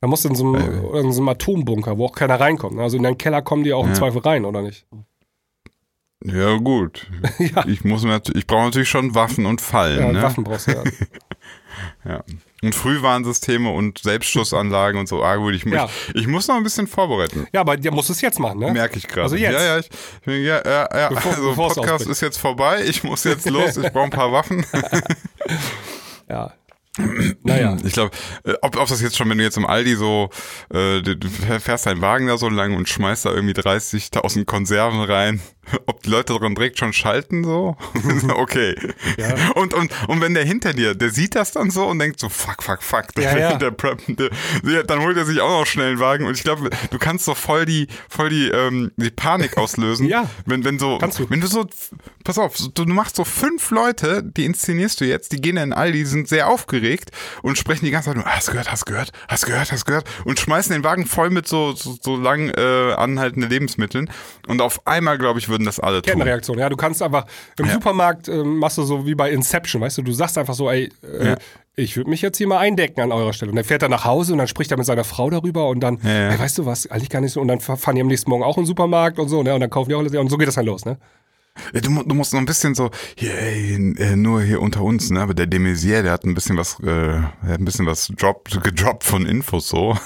Da 0.00 0.08
musst 0.08 0.24
du 0.26 0.28
in 0.28 0.34
so, 0.34 0.46
einem, 0.54 0.84
Äh. 0.94 1.00
in 1.00 1.12
so 1.12 1.20
einem 1.22 1.30
Atombunker, 1.30 1.96
wo 1.96 2.04
auch 2.04 2.12
keiner 2.14 2.38
reinkommt. 2.38 2.76
ne? 2.76 2.82
Also 2.82 2.98
in 2.98 3.02
deinen 3.02 3.16
Keller 3.16 3.40
kommen 3.40 3.64
die 3.64 3.72
auch 3.72 3.84
im 3.84 3.90
Ja. 3.90 3.94
Zweifel 3.94 4.20
rein, 4.20 4.44
oder 4.44 4.60
nicht? 4.60 4.86
Ja, 6.22 6.56
gut. 6.58 7.10
ja, 7.38 7.64
Ich 7.66 7.84
muss 7.84 8.04
ich 8.34 8.46
brauche 8.46 8.64
natürlich 8.64 8.88
schon 8.90 9.14
Waffen 9.14 9.46
und 9.46 9.62
Fallen, 9.62 9.98
ja 10.00 10.12
ne? 10.12 10.22
Waffen 10.22 10.44
brauchst 10.44 10.66
du 10.68 10.72
ja. 10.72 10.82
Ja. 12.04 12.22
Und 12.64 12.74
Frühwarnsysteme 12.74 13.70
und 13.70 13.98
Selbstschussanlagen 13.98 14.98
und 15.00 15.08
so. 15.08 15.22
Ah, 15.22 15.36
gut, 15.36 15.54
ich, 15.54 15.64
Ja. 15.64 15.88
ich, 16.14 16.22
ich 16.22 16.26
muss 16.26 16.48
noch 16.48 16.56
ein 16.56 16.62
bisschen 16.62 16.86
vorbereiten. 16.86 17.46
Ja, 17.52 17.60
aber 17.60 17.76
der 17.76 17.92
muss 17.92 18.08
es 18.08 18.20
jetzt 18.20 18.38
machen, 18.40 18.58
ne? 18.60 18.72
Merke 18.72 18.98
ich 18.98 19.06
gerade. 19.06 19.22
Also 19.22 19.36
jetzt. 19.36 19.52
Ja, 19.52 19.62
ja, 19.62 19.78
ich, 19.78 19.88
ja, 20.26 20.62
ja, 20.64 20.88
ja. 20.98 21.08
Bevor- 21.10 21.34
also 21.34 21.54
Podcast 21.54 22.06
ist 22.06 22.20
jetzt 22.20 22.38
vorbei. 22.38 22.82
Ich 22.86 23.04
muss 23.04 23.24
jetzt 23.24 23.48
los. 23.50 23.76
Ich 23.76 23.92
brauche 23.92 24.04
ein 24.04 24.10
paar 24.10 24.32
Waffen. 24.32 24.64
Ja. 26.28 26.52
Naja. 27.42 27.76
Ich 27.84 27.92
glaube, 27.92 28.12
äh, 28.44 28.54
ob, 28.62 28.76
ob 28.78 28.88
das 28.88 29.02
jetzt 29.02 29.16
schon, 29.16 29.28
wenn 29.28 29.36
du 29.38 29.44
jetzt 29.44 29.56
im 29.56 29.66
Aldi 29.66 29.96
so, 29.96 30.30
äh, 30.72 31.02
du 31.02 31.28
fährst 31.60 31.86
deinen 31.86 32.00
Wagen 32.00 32.28
da 32.28 32.38
so 32.38 32.48
lang 32.48 32.74
und 32.76 32.88
schmeißt 32.88 33.24
da 33.26 33.30
irgendwie 33.32 33.52
30.000 33.52 34.44
Konserven 34.44 35.00
rein, 35.02 35.40
ob 35.86 36.02
die 36.02 36.10
Leute 36.10 36.32
daran 36.34 36.54
direkt 36.54 36.78
schon 36.78 36.92
schalten 36.92 37.44
so? 37.44 37.76
okay. 38.36 38.74
Ja. 39.16 39.34
Und, 39.54 39.74
und, 39.74 39.90
und 40.08 40.20
wenn 40.20 40.34
der 40.34 40.44
hinter 40.44 40.72
dir, 40.72 40.94
der 40.94 41.10
sieht 41.10 41.34
das 41.34 41.52
dann 41.52 41.70
so 41.70 41.86
und 41.86 41.98
denkt 41.98 42.20
so, 42.20 42.28
fuck, 42.28 42.62
fuck, 42.62 42.82
fuck. 42.82 43.04
Ja, 43.18 43.36
ja. 43.36 43.54
Der 43.64 43.70
Prep, 43.70 44.00
der, 44.08 44.30
der, 44.62 44.82
dann 44.84 45.00
holt 45.00 45.16
er 45.16 45.24
sich 45.24 45.40
auch 45.40 45.60
noch 45.60 45.66
schnell 45.66 45.90
einen 45.90 46.00
Wagen 46.00 46.26
und 46.26 46.34
ich 46.36 46.42
glaube, 46.42 46.70
du 46.90 46.98
kannst 46.98 47.28
doch 47.28 47.36
voll 47.36 47.64
die, 47.66 47.86
voll 48.08 48.28
die, 48.30 48.48
ähm, 48.48 48.90
die 48.96 49.10
Panik 49.10 49.56
auslösen. 49.56 50.06
Ja. 50.06 50.28
Wenn, 50.44 50.64
wenn 50.64 50.78
so, 50.78 50.98
Kannst 50.98 51.18
du. 51.18 51.30
wenn 51.30 51.40
du 51.40 51.46
so, 51.46 51.66
pass 52.24 52.38
auf, 52.38 52.56
so- 52.58 52.68
du 52.68 52.84
machst 52.86 53.16
so 53.16 53.24
fünf 53.24 53.70
Leute, 53.70 54.22
die 54.24 54.44
inszenierst 54.44 55.00
du 55.00 55.04
jetzt, 55.04 55.32
die 55.32 55.40
gehen 55.40 55.56
in 55.56 55.72
Aldi, 55.72 56.04
sind 56.04 56.28
sehr 56.28 56.48
aufgeregt 56.48 57.10
und 57.42 57.56
sprechen 57.58 57.84
die 57.84 57.90
ganze 57.90 58.10
Zeit 58.10 58.16
nur, 58.16 58.24
hast 58.26 58.50
gehört, 58.50 58.70
hast 58.70 58.86
gehört, 58.86 59.12
hast 59.28 59.46
gehört, 59.46 59.72
hast 59.72 59.84
gehört 59.84 60.06
und 60.24 60.38
schmeißen 60.40 60.72
den 60.72 60.84
Wagen 60.84 61.06
voll 61.06 61.30
mit 61.30 61.46
so, 61.48 61.72
so, 61.72 61.96
so 62.00 62.16
lang 62.16 62.48
äh, 62.50 62.92
anhaltende 62.94 63.46
Lebensmitteln 63.46 64.10
und 64.48 64.60
auf 64.60 64.86
einmal, 64.86 65.16
glaube 65.18 65.38
ich, 65.38 65.48
würden 65.54 65.64
das 65.64 65.80
alle 65.80 66.02
tun. 66.02 66.12
Kettenreaktion. 66.12 66.58
Ja, 66.58 66.68
du 66.68 66.76
kannst 66.76 67.00
einfach 67.02 67.26
im 67.58 67.66
Ja. 67.66 67.72
Supermarkt 67.72 68.28
ähm, 68.28 68.58
machst 68.58 68.76
du 68.78 68.82
so 68.82 69.06
wie 69.06 69.14
bei 69.14 69.30
Inception, 69.30 69.80
weißt 69.80 69.98
du, 69.98 70.02
du 70.02 70.12
sagst 70.12 70.36
einfach 70.36 70.54
so, 70.54 70.70
ey, 70.70 70.90
äh, 71.02 71.28
Ja. 71.28 71.36
ich 71.76 71.96
würde 71.96 72.10
mich 72.10 72.20
jetzt 72.22 72.36
hier 72.38 72.46
mal 72.48 72.58
eindecken 72.58 73.00
an 73.00 73.12
eurer 73.12 73.32
Stelle. 73.32 73.50
Und 73.52 73.56
dann 73.56 73.64
fährt 73.64 73.82
er 73.82 73.88
nach 73.88 74.04
Hause 74.04 74.32
und 74.32 74.38
dann 74.38 74.48
spricht 74.48 74.70
er 74.70 74.76
mit 74.76 74.86
seiner 74.86 75.04
Frau 75.04 75.30
darüber 75.30 75.68
und 75.68 75.80
dann, 75.80 75.98
ja. 76.02 76.30
ey, 76.30 76.38
weißt 76.38 76.58
du 76.58 76.66
was, 76.66 76.86
eigentlich 76.90 77.10
gar 77.10 77.20
nicht 77.20 77.32
so. 77.32 77.40
Und 77.40 77.48
dann 77.48 77.60
fahren 77.60 77.94
die 77.94 78.00
am 78.02 78.08
nächsten 78.08 78.28
Morgen 78.30 78.42
auch 78.44 78.56
in 78.56 78.62
den 78.64 78.66
Supermarkt 78.66 79.18
und 79.18 79.28
so, 79.28 79.42
ne? 79.42 79.54
Und 79.54 79.60
dann 79.60 79.70
kaufen 79.70 79.88
die 79.88 79.94
auch 79.94 80.00
alles. 80.00 80.12
Und 80.14 80.28
so 80.28 80.36
geht 80.36 80.48
das 80.48 80.56
dann 80.56 80.66
los, 80.66 80.84
ne? 80.84 80.98
Du, 81.72 82.02
du 82.02 82.14
musst 82.16 82.32
noch 82.32 82.40
ein 82.40 82.46
bisschen 82.46 82.74
so, 82.74 82.90
hier, 83.16 83.32
ey, 83.38 83.94
äh, 83.98 84.16
nur 84.16 84.42
hier 84.42 84.60
unter 84.60 84.82
uns, 84.82 85.10
ne? 85.10 85.20
Aber 85.20 85.34
der 85.34 85.46
de 85.46 85.60
Maizière, 85.60 86.02
der 86.02 86.10
hat 86.10 86.24
ein 86.24 86.34
bisschen 86.34 86.56
was, 86.56 86.80
äh, 86.80 86.84
der 86.84 87.32
hat 87.44 87.60
ein 87.60 87.64
bisschen 87.64 87.86
was 87.86 88.08
drop, 88.18 88.48
gedroppt 88.60 89.04
von 89.04 89.24
Infos 89.24 89.68
so. 89.68 89.96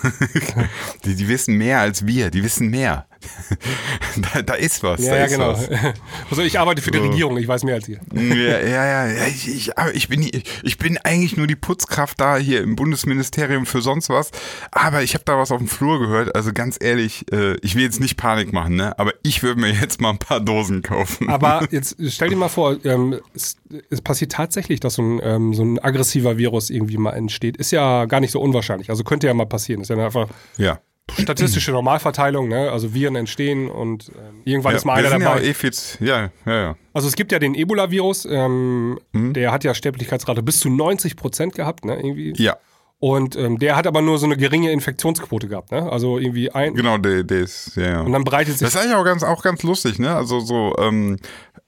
die, 1.06 1.14
die 1.14 1.26
wissen 1.28 1.56
mehr 1.56 1.80
als 1.80 2.06
wir, 2.06 2.30
die 2.30 2.44
wissen 2.44 2.68
mehr. 2.68 3.06
da, 4.34 4.42
da 4.42 4.54
ist 4.54 4.82
was. 4.82 5.02
Ja, 5.02 5.12
da 5.12 5.18
ja, 5.18 5.24
ist 5.24 5.32
genau. 5.32 5.52
Was. 5.52 5.68
Also 6.30 6.42
ich 6.42 6.58
arbeite 6.58 6.82
für 6.82 6.90
die 6.90 6.98
So. 6.98 7.04
Regierung, 7.04 7.36
ich 7.38 7.48
weiß 7.48 7.64
mehr 7.64 7.76
als 7.76 7.88
ihr. 7.88 8.00
Ja, 8.12 8.60
ja, 8.60 9.06
ja, 9.06 9.26
ich, 9.26 9.48
ich, 9.48 9.72
ich, 9.94 10.08
bin, 10.08 10.22
ich 10.22 10.78
bin 10.78 10.98
eigentlich 10.98 11.36
nur 11.36 11.46
die 11.46 11.56
Putzkraft 11.56 12.20
da 12.20 12.36
hier 12.36 12.62
im 12.62 12.76
Bundesministerium 12.76 13.66
für 13.66 13.80
sonst 13.80 14.08
was. 14.08 14.30
Aber 14.70 15.02
ich 15.02 15.14
habe 15.14 15.24
da 15.24 15.38
was 15.38 15.50
auf 15.50 15.58
dem 15.58 15.68
Flur 15.68 15.98
gehört. 15.98 16.34
Also 16.34 16.52
ganz 16.52 16.78
ehrlich, 16.80 17.24
äh, 17.32 17.56
ich 17.62 17.74
will 17.74 17.82
jetzt 17.82 18.00
nicht 18.00 18.16
Panik 18.16 18.52
machen, 18.52 18.76
ne? 18.76 18.98
Aber 18.98 19.12
ich 19.22 19.42
würde 19.42 19.60
mir 19.60 19.72
jetzt 19.72 20.00
mal 20.00 20.10
ein 20.10 20.18
paar 20.18 20.40
Dosen 20.40 20.82
kaufen. 20.82 21.28
Aber 21.28 21.66
jetzt 21.70 21.96
stell 22.08 22.28
dir 22.28 22.36
mal 22.36 22.48
vor, 22.48 22.84
ähm, 22.84 23.18
es, 23.34 23.56
es 23.90 24.00
passiert 24.00 24.32
tatsächlich, 24.32 24.80
dass 24.80 24.94
so 24.94 25.02
ein, 25.02 25.20
ähm, 25.22 25.54
so 25.54 25.64
ein 25.64 25.78
aggressiver 25.78 26.38
Virus 26.38 26.70
irgendwie 26.70 26.98
mal 26.98 27.12
entsteht. 27.12 27.56
Ist 27.56 27.70
ja 27.70 28.04
gar 28.04 28.20
nicht 28.20 28.32
so 28.32 28.40
unwahrscheinlich. 28.40 28.90
Also 28.90 29.04
könnte 29.04 29.26
ja 29.26 29.34
mal 29.34 29.46
passieren. 29.46 29.80
Ist 29.80 29.88
ja 29.88 29.96
einfach 29.96 30.28
ja. 30.56 30.80
Statistische 31.16 31.72
Normalverteilung, 31.72 32.48
ne? 32.48 32.70
Also 32.70 32.92
Viren 32.94 33.16
entstehen 33.16 33.68
und 33.70 34.10
ähm, 34.16 34.42
irgendwann 34.44 34.72
ja 34.72 34.76
ist 34.78 34.84
mal 34.84 34.98
einer 34.98 35.10
dabei. 35.18 35.40
ja 35.42 35.48
eh 35.48 35.54
ja, 36.00 36.30
ja, 36.46 36.52
ja. 36.62 36.76
Also 36.92 37.08
es 37.08 37.16
gibt 37.16 37.32
ja 37.32 37.38
den 37.38 37.54
Ebola-Virus, 37.54 38.26
ähm, 38.30 38.98
Mhm. 39.12 39.32
der 39.32 39.52
hat 39.52 39.64
ja 39.64 39.74
Sterblichkeitsrate 39.74 40.42
bis 40.42 40.60
zu 40.60 40.68
90 40.70 41.16
Prozent 41.16 41.54
gehabt, 41.54 41.84
ne? 41.84 41.96
Irgendwie. 41.96 42.32
Ja, 42.36 42.56
Und 43.00 43.36
ähm, 43.36 43.60
der 43.60 43.76
hat 43.76 43.86
aber 43.86 44.02
nur 44.02 44.18
so 44.18 44.26
eine 44.26 44.36
geringe 44.36 44.72
Infektionsquote 44.72 45.46
gehabt, 45.46 45.70
ne? 45.70 45.90
Also 45.90 46.18
irgendwie 46.18 46.50
ein. 46.50 46.74
genau, 46.74 46.98
der, 46.98 47.22
der 47.22 47.42
ist, 47.42 47.76
ja, 47.76 47.84
ja. 47.84 48.00
Und 48.00 48.12
dann 48.12 48.24
breitet 48.24 48.58
sich. 48.58 48.66
Das 48.66 48.74
ist 48.74 48.80
eigentlich 48.80 48.96
auch 48.96 49.04
ganz, 49.04 49.22
auch 49.22 49.42
ganz 49.42 49.62
lustig, 49.62 50.00
ne? 50.00 50.16
Also 50.16 50.40
so, 50.40 50.74
ähm, 50.78 51.16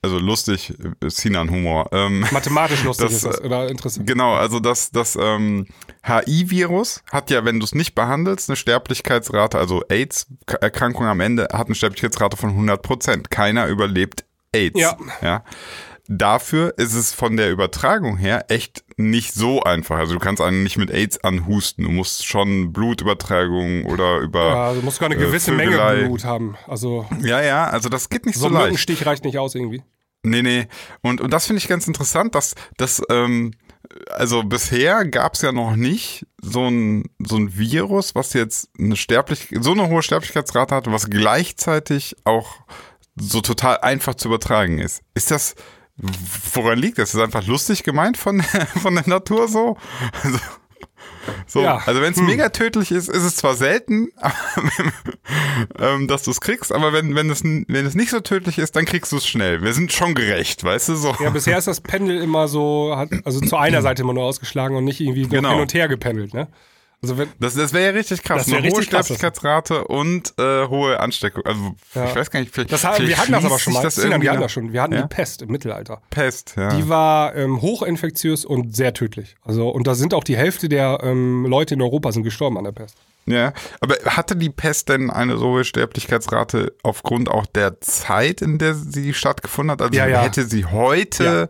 also 0.02 0.18
lustig, 0.18 0.74
äh, 1.00 1.08
Sinan-Humor. 1.08 1.90
Ähm, 1.92 2.26
Mathematisch 2.32 2.82
lustig 2.82 3.06
Das, 3.06 3.14
ist 3.14 3.24
das, 3.26 3.40
oder 3.42 3.68
interessant. 3.68 4.08
Genau, 4.08 4.34
also 4.34 4.58
das, 4.58 4.90
das 4.90 5.16
ähm, 5.20 5.66
HI-Virus 6.02 7.04
hat 7.12 7.30
ja, 7.30 7.44
wenn 7.44 7.60
du 7.60 7.64
es 7.64 7.76
nicht 7.76 7.94
behandelst, 7.94 8.50
eine 8.50 8.56
Sterblichkeitsrate, 8.56 9.56
also 9.56 9.84
AIDS-Erkrankung 9.88 11.06
am 11.06 11.20
Ende 11.20 11.48
hat 11.52 11.66
eine 11.66 11.76
Sterblichkeitsrate 11.76 12.36
von 12.36 12.50
100 12.50 12.82
Prozent. 12.82 13.30
Keiner 13.30 13.68
überlebt 13.68 14.24
AIDS. 14.52 14.80
Ja. 14.80 14.96
ja. 15.22 15.44
Dafür 16.12 16.75
ist 16.77 16.94
es 16.94 17.14
von 17.14 17.37
der 17.37 17.53
Übertragung 17.53 18.16
her 18.16 18.46
echt 18.49 18.83
nicht 18.96 19.33
so 19.33 19.62
einfach. 19.62 19.96
Also 19.96 20.14
du 20.14 20.18
kannst 20.18 20.42
einen 20.42 20.64
nicht 20.64 20.77
mit 20.77 20.90
AIDS 20.90 21.23
anhusten. 21.23 21.85
Du 21.85 21.90
musst 21.92 22.27
schon 22.27 22.73
Blutübertragung 22.73 23.85
oder 23.87 24.18
über. 24.18 24.49
Ja, 24.49 24.75
du 24.75 24.83
musst 24.83 24.99
gar 24.99 25.07
eine 25.09 25.14
äh, 25.14 25.25
gewisse 25.25 25.53
Vögelei. 25.53 25.94
Menge 25.94 26.07
Blut 26.09 26.25
haben. 26.25 26.57
Also 26.66 27.07
Ja, 27.23 27.40
ja, 27.40 27.66
also 27.68 27.88
das 27.88 28.09
geht 28.09 28.27
nicht 28.27 28.35
so 28.35 28.40
so, 28.40 28.46
ein 28.49 28.55
leicht. 28.55 28.64
Mückenstich 28.64 29.07
reicht 29.07 29.25
nicht 29.25 29.38
aus 29.38 29.55
irgendwie. 29.55 29.85
Nee, 30.25 30.42
nee. 30.42 30.66
Und, 31.01 31.20
und 31.20 31.33
das 31.33 31.46
finde 31.46 31.59
ich 31.59 31.68
ganz 31.68 31.87
interessant, 31.87 32.35
dass, 32.35 32.57
dass 32.77 33.01
ähm, 33.09 33.53
also 34.11 34.42
bisher 34.42 35.05
gab 35.05 35.35
es 35.35 35.42
ja 35.42 35.53
noch 35.53 35.77
nicht 35.77 36.27
so 36.42 36.66
ein, 36.68 37.05
so 37.20 37.37
ein 37.37 37.57
Virus, 37.57 38.16
was 38.16 38.33
jetzt 38.33 38.68
eine 38.81 38.96
Sterblich 38.96 39.46
so 39.61 39.70
eine 39.70 39.88
hohe 39.88 40.03
Sterblichkeitsrate 40.03 40.75
hat, 40.75 40.90
was 40.90 41.09
gleichzeitig 41.09 42.16
auch 42.25 42.57
so 43.14 43.40
total 43.40 43.79
einfach 43.79 44.16
zu 44.16 44.27
übertragen 44.27 44.81
ist. 44.81 45.03
Ist 45.14 45.31
das, 45.31 45.55
woran 46.54 46.78
liegt 46.78 46.98
das? 46.98 47.14
Ist 47.14 47.20
einfach 47.20 47.46
lustig 47.46 47.82
gemeint 47.82 48.16
von, 48.16 48.42
von 48.82 48.94
der 48.94 49.08
Natur 49.08 49.48
so? 49.48 49.76
Also, 50.22 50.38
so, 51.46 51.62
Ja. 51.62 51.82
also 51.86 52.00
wenn 52.00 52.12
es 52.12 52.20
mega 52.20 52.48
tödlich 52.48 52.90
ist, 52.90 53.08
ist 53.08 53.22
es 53.22 53.36
zwar 53.36 53.54
selten, 53.54 54.08
ähm, 55.78 56.08
dass 56.08 56.22
du 56.22 56.30
es 56.30 56.40
kriegst, 56.40 56.72
aber 56.72 56.92
wenn, 56.92 57.14
wenn, 57.14 57.30
es, 57.30 57.42
wenn 57.44 57.86
es 57.86 57.94
nicht 57.94 58.10
so 58.10 58.20
tödlich 58.20 58.58
ist, 58.58 58.76
dann 58.76 58.84
kriegst 58.84 59.12
du 59.12 59.16
es 59.16 59.26
schnell. 59.26 59.62
Wir 59.62 59.72
sind 59.72 59.92
schon 59.92 60.14
gerecht, 60.14 60.64
weißt 60.64 60.88
du 60.90 60.94
so. 60.96 61.14
Ja, 61.20 61.30
bisher 61.30 61.58
ist 61.58 61.66
das 61.66 61.80
Pendel 61.80 62.20
immer 62.22 62.48
so, 62.48 62.94
hat, 62.96 63.10
also 63.24 63.40
zu 63.40 63.56
einer 63.56 63.82
Seite 63.82 64.02
immer 64.02 64.14
nur 64.14 64.24
ausgeschlagen 64.24 64.76
und 64.76 64.84
nicht 64.84 65.00
irgendwie 65.00 65.26
Genau. 65.28 65.50
hin 65.52 65.60
und 65.60 65.74
her 65.74 65.88
gependelt, 65.88 66.34
ne? 66.34 66.48
Also 67.02 67.16
wenn, 67.16 67.28
Das, 67.38 67.54
das 67.54 67.72
wäre 67.72 67.86
ja 67.86 67.90
richtig 67.98 68.22
krass. 68.22 68.44
Das 68.44 68.54
Eine 68.54 68.70
hohe 68.70 68.82
Sterblichkeitsrate 68.82 69.84
und 69.86 70.34
äh, 70.38 70.66
hohe 70.68 71.00
Ansteckung. 71.00 71.44
Also 71.46 71.74
Ja. 71.94 72.04
ich 72.06 72.14
weiß 72.14 72.30
gar 72.30 72.40
nicht, 72.40 72.52
vielleicht, 72.52 72.70
das 72.72 72.84
haben, 72.84 72.98
wir 72.98 73.04
vielleicht 73.06 73.20
hatten 73.22 73.32
das 73.32 73.44
aber 73.46 73.58
schon 73.58 73.72
mal. 73.72 73.82
Das 73.82 73.96
irgendwie 73.96 74.22
wir 74.22 74.30
hatten 74.32 74.40
das 74.42 74.52
schon. 74.52 74.72
Wir 74.74 74.82
hatten 74.82 74.92
Ja? 74.94 75.02
die 75.02 75.08
Pest 75.08 75.40
im 75.40 75.50
Mittelalter. 75.50 76.02
Pest, 76.10 76.54
ja. 76.58 76.68
Die 76.76 76.88
war 76.90 77.34
ähm, 77.36 77.62
hochinfektiös 77.62 78.44
und 78.44 78.76
sehr 78.76 78.92
tödlich. 78.92 79.36
Also, 79.42 79.70
und 79.70 79.86
da 79.86 79.94
sind 79.94 80.12
auch 80.12 80.24
die 80.24 80.36
Hälfte 80.36 80.68
der 80.68 81.00
ähm, 81.02 81.46
Leute 81.46 81.72
in 81.74 81.80
Europa 81.82 82.12
sind 82.12 82.22
gestorben 82.22 82.58
an 82.58 82.64
der 82.64 82.72
Pest. 82.72 82.96
ja. 83.24 83.54
Aber 83.80 83.94
hatte 84.04 84.36
die 84.36 84.50
Pest 84.50 84.90
denn 84.90 85.08
eine 85.10 85.38
so 85.38 85.46
hohe 85.52 85.64
Sterblichkeitsrate 85.64 86.74
aufgrund 86.82 87.30
auch 87.30 87.46
der 87.46 87.80
Zeit, 87.80 88.42
in 88.42 88.58
der 88.58 88.74
sie 88.74 89.14
stattgefunden 89.14 89.70
hat? 89.72 89.80
Also 89.80 89.94
ja. 89.94 90.04
hätte 90.20 90.44
sie 90.44 90.66
heute, 90.66 91.48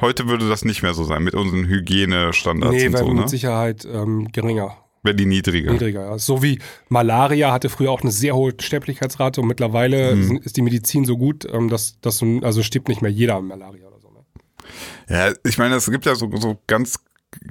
heute 0.00 0.28
würde 0.28 0.48
das 0.48 0.64
nicht 0.64 0.82
mehr 0.82 0.94
so 0.94 1.04
sein 1.04 1.22
mit 1.22 1.34
unseren 1.34 1.66
Hygienestandards 1.66 2.76
nee, 2.76 2.86
und 2.86 2.92
wäre 2.92 3.04
so, 3.04 3.10
mit 3.10 3.22
ne? 3.24 3.28
Sicherheit 3.28 3.86
ähm, 3.90 4.28
geringer. 4.32 4.76
Wäre 5.02 5.14
die 5.14 5.26
niedriger. 5.26 5.72
Niedriger, 5.72 6.04
ja. 6.06 6.18
So 6.18 6.42
wie 6.42 6.58
Malaria 6.88 7.52
hatte 7.52 7.68
früher 7.68 7.90
auch 7.90 8.02
eine 8.02 8.10
sehr 8.10 8.34
hohe 8.34 8.52
Sterblichkeitsrate 8.58 9.40
und 9.40 9.46
mittlerweile 9.46 10.16
sind- 10.22 10.44
ist 10.44 10.56
die 10.56 10.62
Medizin 10.62 11.04
so 11.04 11.16
gut, 11.16 11.46
ähm, 11.52 11.68
dass, 11.68 12.00
dass 12.00 12.22
also 12.42 12.62
stirbt 12.62 12.88
nicht 12.88 13.02
mehr 13.02 13.10
jeder 13.10 13.36
an 13.36 13.46
Malaria 13.46 13.86
oder 13.86 14.00
so. 14.00 14.10
Ne? 14.10 14.24
Ja, 15.08 15.32
ich 15.44 15.56
meine, 15.58 15.76
es 15.76 15.90
gibt 15.90 16.04
ja 16.04 16.14
so, 16.14 16.30
so 16.36 16.58
ganz 16.66 16.98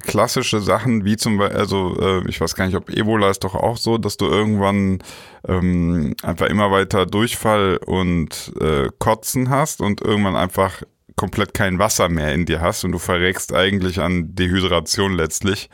klassische 0.01 0.59
Sachen, 0.59 1.05
wie 1.05 1.17
zum 1.17 1.37
Beispiel, 1.37 1.57
also 1.57 1.95
äh, 1.99 2.27
ich 2.27 2.41
weiß 2.41 2.55
gar 2.55 2.65
nicht, 2.65 2.75
ob 2.75 2.89
Ebola 2.89 3.29
ist 3.29 3.43
doch 3.43 3.55
auch 3.55 3.77
so, 3.77 3.97
dass 3.97 4.17
du 4.17 4.25
irgendwann 4.25 4.99
ähm, 5.47 6.15
einfach 6.23 6.47
immer 6.47 6.71
weiter 6.71 7.05
Durchfall 7.05 7.77
und 7.85 8.53
äh, 8.59 8.89
Kotzen 8.99 9.49
hast 9.49 9.79
und 9.81 10.01
irgendwann 10.01 10.35
einfach 10.35 10.81
komplett 11.17 11.53
kein 11.53 11.79
Wasser 11.79 12.07
mehr 12.07 12.33
in 12.33 12.45
dir 12.45 12.61
hast 12.61 12.85
und 12.85 12.93
du 12.93 12.99
verreckst 12.99 13.53
eigentlich 13.53 13.99
an 13.99 14.33
Dehydration 14.35 15.13
letztlich. 15.13 15.69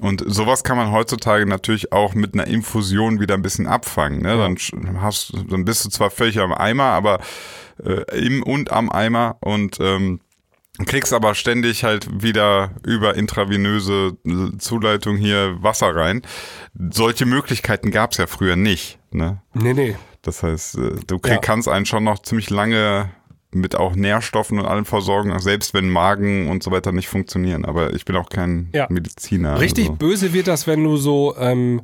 Und 0.00 0.24
sowas 0.26 0.64
kann 0.64 0.78
man 0.78 0.90
heutzutage 0.90 1.46
natürlich 1.46 1.92
auch 1.92 2.14
mit 2.14 2.32
einer 2.34 2.46
Infusion 2.46 3.20
wieder 3.20 3.34
ein 3.34 3.42
bisschen 3.42 3.66
abfangen. 3.66 4.22
Ne? 4.22 4.36
Dann 4.38 5.02
hast, 5.02 5.34
dann 5.50 5.64
bist 5.66 5.84
du 5.84 5.90
zwar 5.90 6.10
völlig 6.10 6.38
am 6.40 6.52
Eimer, 6.54 6.84
aber 6.84 7.20
äh, 7.84 8.02
im 8.18 8.42
und 8.42 8.72
am 8.72 8.90
Eimer 8.90 9.36
und 9.40 9.76
ähm, 9.80 10.20
kriegst 10.86 11.12
aber 11.12 11.34
ständig 11.34 11.84
halt 11.84 12.22
wieder 12.22 12.70
über 12.86 13.14
intravenöse 13.14 14.16
Zuleitung 14.58 15.18
hier 15.18 15.62
Wasser 15.62 15.94
rein. 15.94 16.22
Solche 16.90 17.26
Möglichkeiten 17.26 17.90
gab 17.90 18.12
es 18.12 18.16
ja 18.16 18.26
früher 18.26 18.56
nicht. 18.56 18.98
Ne? 19.10 19.42
Nee, 19.52 19.74
nee. 19.74 19.96
Das 20.22 20.42
heißt, 20.42 20.78
äh, 20.78 20.92
du 21.06 21.18
krieg, 21.18 21.34
Ja. 21.34 21.38
kannst 21.38 21.68
einen 21.68 21.84
schon 21.84 22.04
noch 22.04 22.20
ziemlich 22.20 22.48
lange 22.48 23.10
mit 23.52 23.74
auch 23.74 23.94
Nährstoffen 23.94 24.58
und 24.58 24.66
allem 24.66 24.84
versorgen, 24.84 25.36
selbst 25.40 25.74
wenn 25.74 25.88
Magen 25.90 26.48
und 26.48 26.62
so 26.62 26.70
weiter 26.70 26.92
nicht 26.92 27.08
funktionieren. 27.08 27.64
Aber 27.64 27.92
ich 27.94 28.04
bin 28.04 28.16
auch 28.16 28.28
kein 28.28 28.68
Ja. 28.72 28.86
Mediziner. 28.90 29.60
Richtig 29.60 29.86
also. 29.86 29.96
böse 29.96 30.32
wird 30.32 30.46
das, 30.46 30.66
wenn 30.66 30.84
du 30.84 30.96
so 30.96 31.36
ähm, 31.36 31.82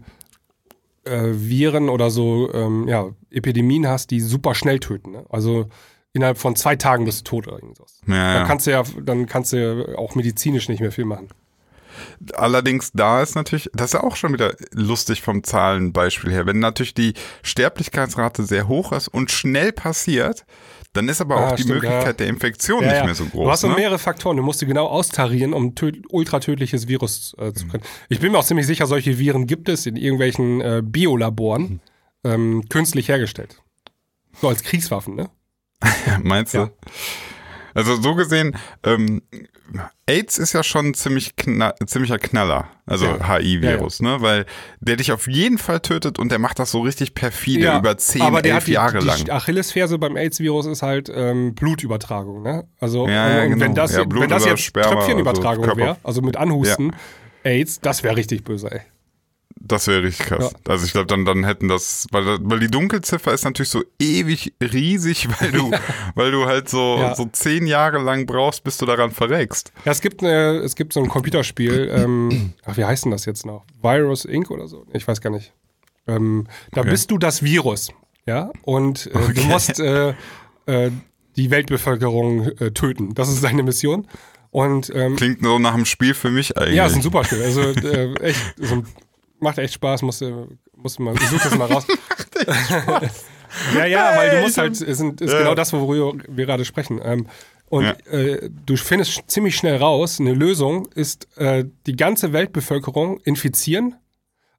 äh, 1.04 1.32
Viren 1.32 1.88
oder 1.88 2.10
so 2.10 2.52
ähm, 2.52 2.86
ja, 2.88 3.08
Epidemien 3.30 3.88
hast, 3.88 4.10
die 4.10 4.20
super 4.20 4.54
schnell 4.54 4.78
töten. 4.78 5.12
Ne? 5.12 5.24
Also 5.28 5.68
innerhalb 6.12 6.38
von 6.38 6.56
zwei 6.56 6.76
Tagen 6.76 7.04
bist 7.04 7.20
du 7.20 7.30
tot 7.30 7.48
oder 7.48 7.56
irgendwas. 7.56 8.00
Ja, 8.06 8.14
Dann 8.14 8.42
ja. 8.42 8.44
kannst 8.46 8.66
du 8.66 8.70
ja, 8.70 8.82
dann 9.04 9.26
kannst 9.26 9.52
du 9.52 9.56
ja 9.56 9.98
auch 9.98 10.14
medizinisch 10.14 10.68
nicht 10.68 10.80
mehr 10.80 10.92
viel 10.92 11.04
machen. 11.04 11.28
Allerdings 12.34 12.92
da 12.92 13.22
ist 13.22 13.34
natürlich, 13.34 13.70
das 13.72 13.86
ist 13.86 13.92
ja 13.94 14.02
auch 14.02 14.16
schon 14.16 14.32
wieder 14.32 14.54
lustig 14.72 15.22
vom 15.22 15.42
Zahlenbeispiel 15.42 16.30
her. 16.30 16.46
Wenn 16.46 16.58
natürlich 16.58 16.94
die 16.94 17.14
Sterblichkeitsrate 17.42 18.44
sehr 18.44 18.68
hoch 18.68 18.92
ist 18.92 19.08
und 19.08 19.30
schnell 19.30 19.72
passiert, 19.72 20.44
dann 20.96 21.08
ist 21.08 21.20
aber 21.20 21.36
Ah, 21.36 21.48
auch 21.50 21.56
die 21.56 21.62
stimmt, 21.62 21.82
Möglichkeit 21.82 22.06
ja. 22.06 22.12
der 22.14 22.26
Infektion 22.28 22.82
Ja, 22.82 22.92
nicht 22.94 23.04
mehr 23.04 23.14
so 23.14 23.24
groß. 23.26 23.44
Du 23.44 23.50
hast 23.50 23.60
so 23.60 23.68
ne? 23.68 23.74
mehrere 23.76 23.98
Faktoren. 23.98 24.36
Du 24.36 24.42
musst 24.42 24.60
die 24.60 24.66
genau 24.66 24.86
austarieren, 24.86 25.52
um 25.52 25.74
töd 25.74 26.02
ultratödliches 26.10 26.88
Virus 26.88 27.34
äh, 27.38 27.46
Mhm. 27.48 27.54
zu 27.54 27.66
können. 27.68 27.82
Ich 28.08 28.20
bin 28.20 28.32
mir 28.32 28.38
auch 28.38 28.44
ziemlich 28.44 28.66
sicher, 28.66 28.86
solche 28.86 29.18
Viren 29.18 29.46
gibt 29.46 29.68
es 29.68 29.86
in 29.86 29.96
irgendwelchen 29.96 30.60
äh, 30.60 30.82
Mhm. 30.82 30.92
Biolaboren 30.92 31.80
ähm, 32.24 32.64
künstlich 32.68 33.08
hergestellt. 33.08 33.62
So 34.40 34.48
als 34.48 34.62
Kriegswaffen, 34.62 35.14
ne? 35.14 35.30
Meinst 36.22 36.54
du? 36.54 36.70
Ja. 37.76 37.80
Also 37.82 38.00
so 38.00 38.14
gesehen, 38.14 38.56
ähm, 38.84 39.22
AIDS 40.06 40.38
ist 40.38 40.52
ja 40.52 40.62
schon 40.62 40.86
ein 40.86 40.94
ziemlich 40.94 41.34
kna 41.34 41.74
ziemlicher 41.86 42.18
Knaller, 42.18 42.68
also 42.86 43.06
Ja. 43.06 43.36
HIV-Virus, 43.36 44.00
ne? 44.00 44.18
Weil 44.20 44.46
der 44.80 44.96
dich 44.96 45.10
auf 45.10 45.26
jeden 45.26 45.58
Fall 45.58 45.80
tötet 45.80 46.18
und 46.20 46.30
der 46.30 46.38
macht 46.38 46.58
das 46.60 46.70
so 46.70 46.80
richtig 46.80 47.14
perfide 47.14 47.64
Ja, 47.64 47.78
über 47.78 47.98
10, 47.98 48.22
aber 48.22 48.42
der 48.42 48.54
11 48.54 48.60
hat 48.62 48.66
die, 48.68 48.72
Jahre 48.72 48.98
die 49.00 49.06
lang. 49.06 49.28
Achillesferse 49.30 49.98
beim 49.98 50.16
AIDS-Virus 50.16 50.66
ist 50.66 50.82
halt 50.82 51.10
ähm, 51.12 51.54
Blutübertragung. 51.54 52.42
Ne? 52.42 52.68
Also 52.78 53.08
Ja, 53.08 53.28
ja, 53.28 53.38
äh, 53.40 53.44
und 53.46 53.50
genau. 53.54 53.64
wenn 53.64 53.74
das, 53.74 53.92
Ja, 53.92 54.04
wenn 54.08 54.28
das 54.28 54.44
jetzt 54.44 54.62
Sperma, 54.62 54.90
Tröpfchenübertragung 54.92 55.64
also 55.64 55.76
wäre, 55.76 55.96
also 56.04 56.22
mit 56.22 56.36
Anhusten, 56.36 56.94
AIDS, 57.42 57.80
das 57.80 58.02
wäre 58.04 58.16
richtig 58.16 58.44
böse, 58.44 58.70
ey. 58.70 58.80
Das 59.58 59.86
wäre 59.88 60.02
richtig 60.04 60.26
krass. 60.26 60.52
Also 60.68 60.84
ich 60.86 60.92
glaube, 60.92 61.06
dann, 61.06 61.24
dann 61.24 61.42
hätten 61.44 61.66
das, 61.68 62.06
weil, 62.12 62.24
weil 62.40 62.60
die 62.60 62.68
Dunkelziffer 62.70 63.32
ist 63.32 63.44
natürlich 63.44 63.70
so 63.70 63.82
ewig 63.98 64.52
riesig, 64.60 65.28
weil 65.40 65.50
du, 65.50 65.70
weil 66.14 66.30
du 66.30 66.46
halt 66.46 66.68
so, 66.68 66.98
Ja. 67.00 67.14
so 67.14 67.26
zehn 67.32 67.66
Jahre 67.66 67.98
lang 67.98 68.26
brauchst, 68.26 68.62
bis 68.64 68.76
du 68.78 68.86
daran 68.86 69.10
verreckst. 69.10 69.72
Ja, 69.84 69.92
es 69.92 70.00
gibt, 70.00 70.22
eine, 70.22 70.58
es 70.58 70.76
gibt 70.76 70.92
so 70.92 71.00
ein 71.02 71.08
Computerspiel, 71.08 71.90
ähm, 71.94 72.52
ach, 72.64 72.76
wie 72.76 72.84
heißt 72.84 73.06
denn 73.06 73.10
das 73.12 73.24
jetzt 73.24 73.44
noch? 73.46 73.64
Virus 73.82 74.24
Inc. 74.24 74.50
oder 74.50 74.68
so? 74.68 74.84
Ich 74.92 75.08
weiß 75.08 75.20
gar 75.20 75.30
nicht. 75.30 75.52
Ähm, 76.06 76.46
da 76.72 76.82
Okay. 76.82 76.90
bist 76.90 77.10
du 77.10 77.18
das 77.18 77.42
Virus, 77.42 77.88
ja, 78.26 78.52
und 78.62 79.06
äh, 79.06 79.10
du 79.12 79.18
Okay. 79.18 79.44
musst 79.48 79.80
äh, 79.80 80.10
äh, 80.66 80.90
die 81.36 81.50
Weltbevölkerung 81.50 82.46
äh, 82.58 82.70
töten. 82.70 83.14
Das 83.14 83.28
ist 83.28 83.42
deine 83.42 83.62
Mission. 83.64 84.06
Und 84.50 84.90
ähm, 84.94 85.16
Klingt 85.16 85.42
so 85.42 85.58
nach 85.58 85.74
einem 85.74 85.84
Spiel 85.84 86.14
für 86.14 86.30
mich 86.30 86.56
eigentlich. 86.56 86.76
ja, 86.76 86.86
ist 86.86 86.94
ein 86.94 87.02
super 87.02 87.24
Spiel. 87.24 87.42
Also 87.42 87.60
äh, 87.62 88.14
echt, 88.22 88.54
so, 88.56 88.76
ein- 88.76 88.86
macht 89.40 89.58
echt 89.58 89.74
Spaß. 89.74 90.02
Musst, 90.02 90.20
du- 90.20 90.48
musst 90.76 90.98
mal, 91.00 91.14
such 91.16 91.42
das 91.42 91.56
mal 91.56 91.66
raus. 91.72 91.86
ja, 93.74 93.84
ja, 93.86 94.12
weil 94.16 94.30
du 94.30 94.40
musst 94.42 94.58
halt, 94.58 94.80
es 94.80 94.98
sind, 94.98 95.20
ist 95.20 95.32
Ja. 95.32 95.38
genau 95.38 95.54
das, 95.54 95.72
worüber 95.72 96.12
wir 96.28 96.46
gerade 96.46 96.64
sprechen. 96.64 97.00
Ähm, 97.02 97.26
und 97.68 97.84
Ja. 97.84 97.92
äh, 98.12 98.48
du 98.64 98.76
findest 98.76 99.24
ziemlich 99.30 99.56
schnell 99.56 99.76
raus, 99.76 100.20
eine 100.20 100.32
Lösung 100.34 100.86
ist 100.94 101.26
äh, 101.38 101.64
die 101.86 101.96
ganze 101.96 102.32
Weltbevölkerung 102.32 103.18
infizieren, 103.20 103.96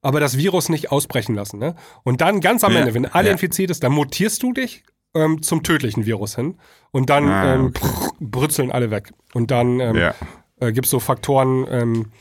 aber 0.01 0.19
das 0.19 0.37
Virus 0.37 0.69
nicht 0.69 0.91
ausbrechen 0.91 1.35
lassen. 1.35 1.59
Ne? 1.59 1.75
Und 2.03 2.21
dann 2.21 2.41
ganz 2.41 2.63
am 2.63 2.73
Ja. 2.73 2.79
Ende, 2.79 2.93
wenn 2.93 3.05
alle 3.05 3.27
Ja. 3.27 3.31
infiziert 3.33 3.71
ist, 3.71 3.83
dann 3.83 3.91
mutierst 3.93 4.43
du 4.43 4.53
dich 4.53 4.83
ähm, 5.15 5.41
zum 5.41 5.63
tödlichen 5.63 6.05
Virus 6.05 6.35
hin 6.35 6.57
und 6.91 7.09
dann 7.09 7.27
Ah, 7.29 7.55
ähm, 7.55 7.67
okay. 7.67 7.87
brützeln 8.19 8.71
alle 8.71 8.91
weg. 8.91 9.11
Und 9.33 9.51
dann 9.51 9.79
ähm, 9.79 10.11
äh, 10.59 10.71
gibt 10.73 10.85
es 10.85 10.91
so 10.91 10.99
Faktoren, 10.99 11.65
ähm, 11.69 12.11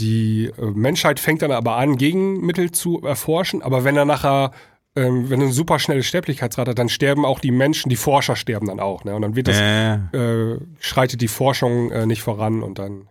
die 0.00 0.50
äh, 0.58 0.70
Menschheit 0.72 1.20
fängt 1.20 1.42
dann 1.42 1.50
aber 1.52 1.76
an, 1.76 1.96
Gegenmittel 1.96 2.70
zu 2.72 3.02
erforschen, 3.02 3.62
aber 3.62 3.84
wenn 3.84 3.96
er 3.96 4.04
nachher, 4.04 4.52
ähm, 4.96 5.30
wenn 5.30 5.40
er 5.40 5.44
eine 5.46 5.52
super 5.52 5.78
schnelle 5.78 6.02
Sterblichkeitsrate 6.02 6.70
hat, 6.70 6.78
dann 6.78 6.88
sterben 6.88 7.24
auch 7.24 7.40
die 7.40 7.50
Menschen, 7.50 7.88
die 7.88 7.96
Forscher 7.96 8.36
sterben 8.36 8.66
dann 8.66 8.80
auch. 8.80 9.04
Ne? 9.04 9.14
Und 9.14 9.22
dann 9.22 9.36
wird 9.36 9.48
das, 9.48 9.58
Äh, 9.58 9.94
äh, 10.16 10.58
schreitet 10.80 11.20
die 11.20 11.28
Forschung 11.28 11.90
äh, 11.90 12.06
nicht 12.06 12.22
voran 12.22 12.62
und 12.62 12.78
dann. 12.78 13.08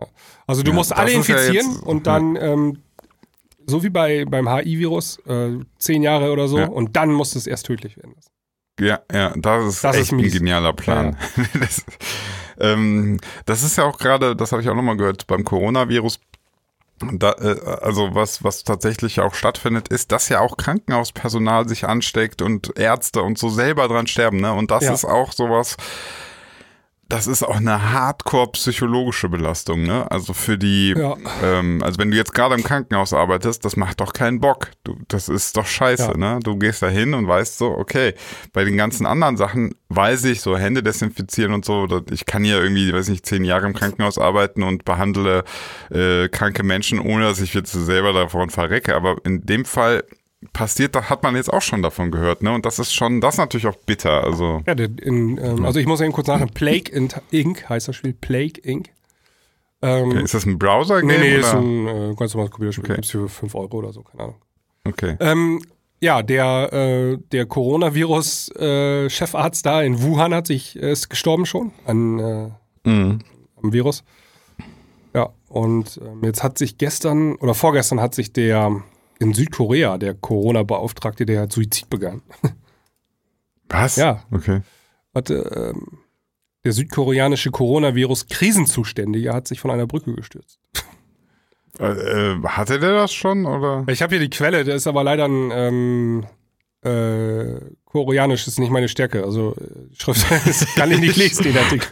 Ja. 0.00 0.06
Also 0.46 0.62
du 0.62 0.70
Ja, 0.72 0.74
musst 0.76 0.94
alle 0.94 1.12
ist 1.12 1.28
ja 1.28 1.36
infizieren 1.36 1.70
jetzt- 1.72 1.82
und 1.82 2.06
dann, 2.06 2.36
ähm, 2.36 2.78
so 3.66 3.82
wie 3.82 3.88
bei, 3.90 4.26
beim 4.26 4.46
HIV-Virus, 4.52 5.18
äh, 5.26 5.52
zehn 5.78 6.02
Jahre 6.02 6.30
oder 6.32 6.48
so, 6.48 6.58
Ja. 6.58 6.66
und 6.68 6.96
dann 6.96 7.10
muss 7.12 7.34
es 7.34 7.46
erst 7.46 7.64
tödlich 7.66 7.96
werden. 7.96 8.14
Ja, 8.78 9.00
ja, 9.12 9.32
das 9.36 9.66
ist 9.76 9.84
Das 9.84 9.96
ist 9.96 10.02
echt 10.02 10.12
ein 10.12 10.16
mies. 10.16 10.32
genialer 10.34 10.72
Plan. 10.74 11.16
das, 11.60 11.84
ähm, 12.60 13.18
das 13.46 13.62
ist 13.62 13.76
ja 13.76 13.84
auch 13.84 13.98
gerade, 13.98 14.36
das 14.36 14.52
habe 14.52 14.62
ich 14.62 14.68
auch 14.68 14.74
nochmal 14.74 14.96
gehört, 14.96 15.26
beim 15.26 15.44
Coronavirus. 15.44 16.20
Da, 17.12 17.32
äh, 17.32 17.60
also 17.82 18.14
was, 18.14 18.44
was 18.44 18.62
tatsächlich 18.64 19.20
auch 19.20 19.34
stattfindet, 19.34 19.88
ist, 19.88 20.12
dass 20.12 20.28
ja 20.28 20.40
auch 20.40 20.56
Krankenhauspersonal 20.56 21.68
sich 21.68 21.86
ansteckt 21.86 22.40
und 22.40 22.78
Ärzte 22.78 23.22
und 23.22 23.36
so 23.36 23.48
selber 23.48 23.88
dran 23.88 24.06
sterben. 24.06 24.40
Ne? 24.40 24.52
Und 24.52 24.70
das 24.70 24.84
Ja. 24.84 24.94
ist 24.94 25.04
auch 25.04 25.32
sowas, 25.32 25.76
das 27.14 27.28
ist 27.28 27.44
auch 27.44 27.56
eine 27.58 27.92
hardcore 27.92 28.50
psychologische 28.52 29.28
Belastung. 29.28 29.82
Ne? 29.84 30.10
Also 30.10 30.32
für 30.34 30.58
die, 30.58 30.94
Ja. 30.96 31.16
ähm, 31.44 31.80
also 31.80 31.98
wenn 32.00 32.10
du 32.10 32.16
jetzt 32.16 32.34
gerade 32.34 32.56
im 32.56 32.64
Krankenhaus 32.64 33.12
arbeitest, 33.12 33.64
das 33.64 33.76
macht 33.76 34.00
doch 34.00 34.12
keinen 34.12 34.40
Bock. 34.40 34.70
Du, 34.82 34.96
das 35.06 35.28
ist 35.28 35.56
doch 35.56 35.64
scheiße, 35.66 36.12
Ja. 36.12 36.16
ne? 36.16 36.40
Du 36.42 36.56
gehst 36.56 36.82
da 36.82 36.88
hin 36.88 37.14
und 37.14 37.28
weißt 37.28 37.56
so, 37.58 37.70
okay, 37.70 38.14
bei 38.52 38.64
den 38.64 38.76
ganzen 38.76 39.06
anderen 39.06 39.36
Sachen 39.36 39.76
weiß 39.90 40.24
ich, 40.24 40.40
so 40.40 40.58
Hände 40.58 40.82
desinfizieren 40.82 41.52
und 41.52 41.64
so, 41.64 41.86
ich 42.10 42.26
kann 42.26 42.42
hier 42.42 42.60
irgendwie, 42.60 42.92
weiß 42.92 43.08
nicht, 43.08 43.24
zehn 43.24 43.44
Jahre 43.44 43.66
im 43.66 43.74
Krankenhaus 43.74 44.18
arbeiten 44.18 44.64
und 44.64 44.84
behandle 44.84 45.44
äh, 45.92 46.28
kranke 46.28 46.64
Menschen, 46.64 46.98
ohne 46.98 47.26
dass 47.26 47.40
ich 47.40 47.54
jetzt 47.54 47.70
selber 47.70 48.12
davon 48.12 48.50
verrecke. 48.50 48.96
Aber 48.96 49.18
in 49.24 49.46
dem 49.46 49.64
Fall 49.64 50.02
passiert, 50.54 50.94
da 50.94 51.10
hat 51.10 51.22
man 51.22 51.36
jetzt 51.36 51.52
auch 51.52 51.60
schon 51.60 51.82
davon 51.82 52.10
gehört, 52.10 52.42
ne? 52.42 52.54
Und 52.54 52.64
das 52.64 52.78
ist 52.78 52.94
schon, 52.94 53.20
das 53.20 53.34
ist 53.34 53.38
natürlich 53.38 53.66
auch 53.66 53.76
bitter. 53.76 54.24
Also 54.24 54.62
Ja, 54.66 54.72
in, 54.72 55.36
ähm, 55.36 55.66
also 55.66 55.78
ich 55.78 55.86
muss 55.86 56.00
eben 56.00 56.12
kurz 56.12 56.28
nachdenken, 56.28 56.54
Plague 56.54 56.90
Inc. 57.30 57.68
heißt 57.68 57.88
das 57.88 57.96
Spiel, 57.96 58.14
Plague 58.14 58.58
Inc. 58.62 58.88
Ähm, 59.82 60.12
okay, 60.12 60.22
ist 60.22 60.32
das 60.32 60.46
ein 60.46 60.58
Browser-Game? 60.58 61.08
Nee, 61.08 61.18
nee, 61.18 61.36
oder? 61.38 61.46
ist 61.48 61.54
ein 61.54 61.86
äh, 61.86 62.14
ganz 62.16 62.32
normales 62.32 62.52
Computerspiel. 62.52 62.84
Okay. 62.84 62.94
Gibt's 62.94 63.10
für 63.10 63.28
5 63.28 63.54
Euro 63.54 63.76
oder 63.78 63.92
so, 63.92 64.02
keine 64.02 64.22
Ahnung. 64.22 64.36
okay. 64.88 65.16
Ähm, 65.20 65.60
ja, 66.00 66.22
der, 66.22 66.72
äh, 66.72 67.18
der 67.32 67.44
Coronavirus-Chefarzt 67.46 69.64
da 69.66 69.82
in 69.82 70.02
Wuhan 70.02 70.34
hat 70.34 70.46
sich, 70.46 70.80
äh, 70.80 70.92
ist 70.92 71.08
gestorben 71.10 71.46
schon 71.46 71.72
an, 71.86 72.18
äh, 72.18 72.48
Mhm. 72.88 73.18
am 73.62 73.72
Virus. 73.72 74.04
Ja, 75.14 75.30
und 75.48 76.00
ähm, 76.04 76.20
jetzt 76.22 76.42
hat 76.42 76.58
sich 76.58 76.76
gestern 76.76 77.36
oder 77.36 77.54
vorgestern 77.54 78.00
hat 78.00 78.14
sich 78.14 78.32
der 78.32 78.82
in 79.24 79.34
Südkorea, 79.34 79.98
der 79.98 80.14
Corona-Beauftragte, 80.14 81.26
der 81.26 81.42
hat 81.42 81.52
Suizid 81.52 81.90
begangen. 81.90 82.22
Was? 83.68 83.96
Ja. 83.96 84.22
Okay. 84.30 84.60
Hatte, 85.14 85.72
ähm, 85.74 85.98
der 86.64 86.72
südkoreanische 86.72 87.50
Coronavirus-Krisenzuständige 87.50 89.32
hat 89.32 89.48
sich 89.48 89.60
von 89.60 89.70
einer 89.70 89.86
Brücke 89.86 90.14
gestürzt. 90.14 90.58
Äh, 91.78 91.86
äh, 91.86 92.42
hatte 92.44 92.78
der 92.78 92.94
das 92.94 93.12
schon 93.12 93.46
oder? 93.46 93.84
Ich 93.88 94.00
habe 94.00 94.14
hier 94.14 94.20
die 94.20 94.30
Quelle, 94.30 94.62
der 94.64 94.76
ist 94.76 94.86
aber 94.86 95.02
leider 95.02 95.24
ein 95.26 95.50
ähm, 95.52 96.26
äh, 96.82 97.60
Koreanisch 97.84 98.46
ist 98.46 98.58
nicht 98.58 98.70
meine 98.70 98.88
Stärke. 98.88 99.24
Also 99.24 99.56
äh, 99.56 99.94
Schrift 99.96 100.24
kann 100.76 100.90
ich 100.92 101.00
nicht 101.00 101.16
lesen, 101.16 101.42
den 101.44 101.58
Artikel. 101.58 101.88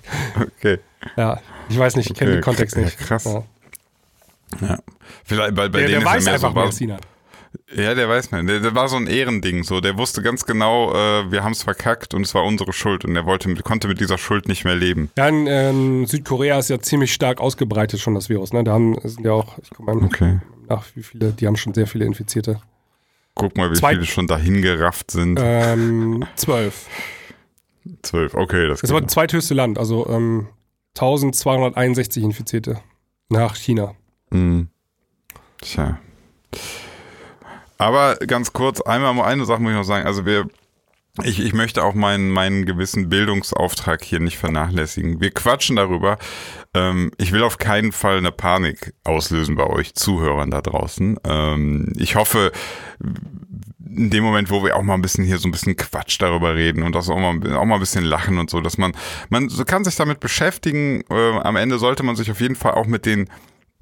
Okay. 0.58 0.78
Ja, 1.16 1.40
ich 1.68 1.78
weiß 1.78 1.96
nicht, 1.96 2.10
ich 2.10 2.16
kenne 2.16 2.32
Okay, 2.32 2.40
den 2.40 2.44
Kontext 2.44 2.76
ja, 2.76 2.82
nicht. 2.82 2.98
krass. 2.98 3.24
Ja. 3.24 3.44
Ja. 4.60 4.78
Vielleicht, 5.24 5.56
weil 5.56 5.70
bei 5.70 5.80
Der, 5.80 5.88
denen 5.88 6.00
der 6.00 6.08
weiß 6.08 6.26
ja 6.26 6.34
einfach 6.34 6.54
so, 6.66 6.70
Sinan. 6.70 7.00
Ja, 7.74 7.94
der 7.94 8.08
weiß 8.08 8.30
mehr. 8.30 8.42
Der, 8.42 8.60
der 8.60 8.74
war 8.74 8.88
so 8.88 8.96
ein 8.96 9.06
Ehrending. 9.06 9.62
So, 9.64 9.80
der 9.80 9.96
wusste 9.98 10.22
ganz 10.22 10.44
genau, 10.46 10.92
äh, 10.92 11.30
wir 11.30 11.42
haben 11.44 11.52
es 11.52 11.62
verkackt 11.62 12.14
und 12.14 12.22
es 12.22 12.34
war 12.34 12.44
unsere 12.44 12.72
Schuld 12.72 13.04
und 13.04 13.14
er 13.16 13.24
wollte, 13.26 13.54
konnte 13.56 13.88
mit 13.88 14.00
dieser 14.00 14.18
Schuld 14.18 14.48
nicht 14.48 14.64
mehr 14.64 14.74
leben. 14.74 15.10
Ja, 15.16 15.28
in 15.28 15.46
ähm, 15.46 16.06
Südkorea 16.06 16.58
ist 16.58 16.70
ja 16.70 16.78
ziemlich 16.80 17.12
stark 17.12 17.40
ausgebreitet 17.40 18.00
schon 18.00 18.14
das 18.14 18.28
Virus. 18.28 18.52
Ne? 18.52 18.64
Da 18.64 18.72
haben, 18.72 18.96
sind 19.02 19.24
ja 19.24 19.32
auch, 19.32 19.58
ich 19.62 19.70
guck 19.70 19.86
mal 19.86 19.96
Okay. 19.96 20.40
nach, 20.68 20.84
wie 20.94 21.02
viele, 21.02 21.32
die 21.32 21.46
haben 21.46 21.56
schon 21.56 21.74
sehr 21.74 21.86
viele 21.86 22.04
Infizierte. 22.04 22.60
Guck 23.34 23.56
mal, 23.56 23.70
wie 23.70 23.74
Zwei- 23.74 23.94
viele 23.94 24.04
schon 24.06 24.26
dahin 24.26 24.60
gerafft 24.62 25.10
sind. 25.10 25.38
Ähm, 25.42 26.24
zwölf. 26.36 26.86
Zwölf. 28.02 28.34
Okay, 28.34 28.68
das 28.68 28.80
Das 28.82 28.90
war 28.90 29.00
noch. 29.00 29.06
das 29.06 29.14
zweithöchste 29.14 29.54
Land, 29.54 29.78
also 29.78 30.06
ähm, 30.08 30.48
1261 30.94 32.22
Infizierte 32.22 32.80
nach 33.28 33.56
China. 33.56 33.94
Hm. 34.30 34.68
Tja. 35.62 35.98
Aber 37.82 38.16
ganz 38.16 38.52
kurz, 38.52 38.80
einmal 38.80 39.12
mal 39.12 39.24
eine 39.24 39.44
Sache 39.44 39.60
muss 39.60 39.72
ich 39.72 39.76
noch 39.76 39.84
sagen. 39.84 40.06
Also 40.06 40.24
wir, 40.24 40.46
ich, 41.24 41.40
ich 41.40 41.52
möchte 41.52 41.82
auch 41.82 41.94
meinen, 41.94 42.30
meinen 42.30 42.64
gewissen 42.64 43.08
Bildungsauftrag 43.08 44.04
hier 44.04 44.20
nicht 44.20 44.38
vernachlässigen. 44.38 45.20
Wir 45.20 45.32
quatschen 45.32 45.74
darüber. 45.74 46.18
Ähm, 46.74 47.10
ich 47.18 47.32
will 47.32 47.42
auf 47.42 47.58
keinen 47.58 47.90
Fall 47.90 48.18
eine 48.18 48.30
Panik 48.30 48.94
auslösen 49.02 49.56
bei 49.56 49.66
euch 49.66 49.94
Zuhörern 49.94 50.52
da 50.52 50.62
draußen. 50.62 51.18
Ähm, 51.24 51.92
ich 51.96 52.14
hoffe, 52.14 52.52
in 53.84 54.10
dem 54.10 54.22
Moment, 54.22 54.50
wo 54.50 54.62
wir 54.64 54.76
auch 54.76 54.82
mal 54.82 54.94
ein 54.94 55.02
bisschen 55.02 55.24
hier 55.24 55.38
so 55.38 55.48
ein 55.48 55.52
bisschen 55.52 55.76
Quatsch 55.76 56.20
darüber 56.20 56.54
reden 56.54 56.84
und 56.84 56.94
das 56.94 57.10
auch 57.10 57.18
mal, 57.18 57.56
auch 57.56 57.64
mal 57.64 57.74
ein 57.74 57.80
bisschen 57.80 58.04
lachen 58.04 58.38
und 58.38 58.48
so, 58.48 58.60
dass 58.60 58.78
man, 58.78 58.92
man 59.28 59.48
kann 59.66 59.82
sich 59.82 59.96
damit 59.96 60.20
beschäftigen. 60.20 61.02
Äh, 61.10 61.38
am 61.40 61.56
Ende 61.56 61.78
sollte 61.78 62.04
man 62.04 62.14
sich 62.14 62.30
auf 62.30 62.40
jeden 62.40 62.56
Fall 62.56 62.74
auch 62.74 62.86
mit 62.86 63.06
den 63.06 63.28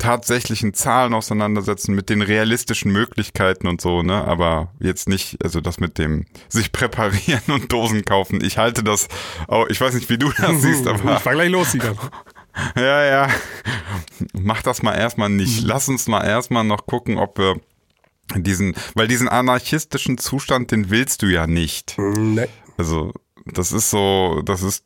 tatsächlichen 0.00 0.74
Zahlen 0.74 1.14
auseinandersetzen, 1.14 1.94
mit 1.94 2.08
den 2.10 2.22
realistischen 2.22 2.90
Möglichkeiten 2.90 3.68
und 3.68 3.80
so, 3.80 4.02
ne? 4.02 4.24
Aber 4.24 4.72
jetzt 4.80 5.08
nicht, 5.08 5.36
also 5.44 5.60
das 5.60 5.78
mit 5.78 5.98
dem 5.98 6.26
sich 6.48 6.72
präparieren 6.72 7.42
und 7.48 7.72
Dosen 7.72 8.04
kaufen. 8.04 8.42
Ich 8.42 8.58
halte 8.58 8.82
das, 8.82 9.06
auch, 9.46 9.68
ich 9.68 9.80
weiß 9.80 9.94
nicht, 9.94 10.08
wie 10.10 10.18
du 10.18 10.32
das 10.32 10.62
siehst, 10.62 10.88
aber 10.88 11.16
Ich 11.16 11.24
war 11.24 11.34
gleich 11.34 11.50
los, 11.50 11.70
Sinan. 11.70 11.96
ja, 12.76 13.04
ja. 13.04 13.28
Mach 14.32 14.62
das 14.62 14.82
mal 14.82 14.94
erstmal 14.94 15.28
nicht. 15.28 15.62
Lass 15.62 15.88
uns 15.88 16.08
mal 16.08 16.24
erstmal 16.24 16.64
noch 16.64 16.86
gucken, 16.86 17.18
ob 17.18 17.38
wir 17.38 17.60
diesen, 18.34 18.74
weil 18.94 19.06
diesen 19.06 19.28
anarchistischen 19.28 20.18
Zustand, 20.18 20.70
den 20.70 20.90
willst 20.90 21.22
du 21.22 21.26
ja 21.26 21.46
nicht. 21.46 21.96
Nee. 21.98 22.48
Also, 22.76 23.12
das 23.46 23.72
ist 23.72 23.90
so, 23.90 24.42
das 24.44 24.62
ist 24.62 24.84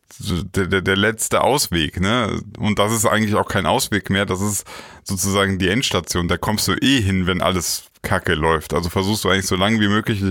der, 0.54 0.66
der, 0.66 0.80
der 0.80 0.96
letzte 0.96 1.42
Ausweg, 1.42 2.00
ne? 2.00 2.40
Und 2.58 2.78
das 2.78 2.92
ist 2.92 3.06
eigentlich 3.06 3.34
auch 3.34 3.48
kein 3.48 3.66
Ausweg 3.66 4.10
mehr, 4.10 4.26
das 4.26 4.40
ist 4.40 4.64
sozusagen 5.02 5.58
die 5.58 5.68
Endstation. 5.68 6.28
Da 6.28 6.36
kommst 6.36 6.68
du 6.68 6.72
eh 6.74 7.00
hin, 7.00 7.26
wenn 7.26 7.42
alles 7.42 7.84
Kacke 8.02 8.34
läuft. 8.34 8.74
Also 8.74 8.90
versuchst 8.90 9.24
du 9.24 9.30
eigentlich 9.30 9.46
so 9.46 9.56
lange 9.56 9.80
wie 9.80 9.88
möglich 9.88 10.22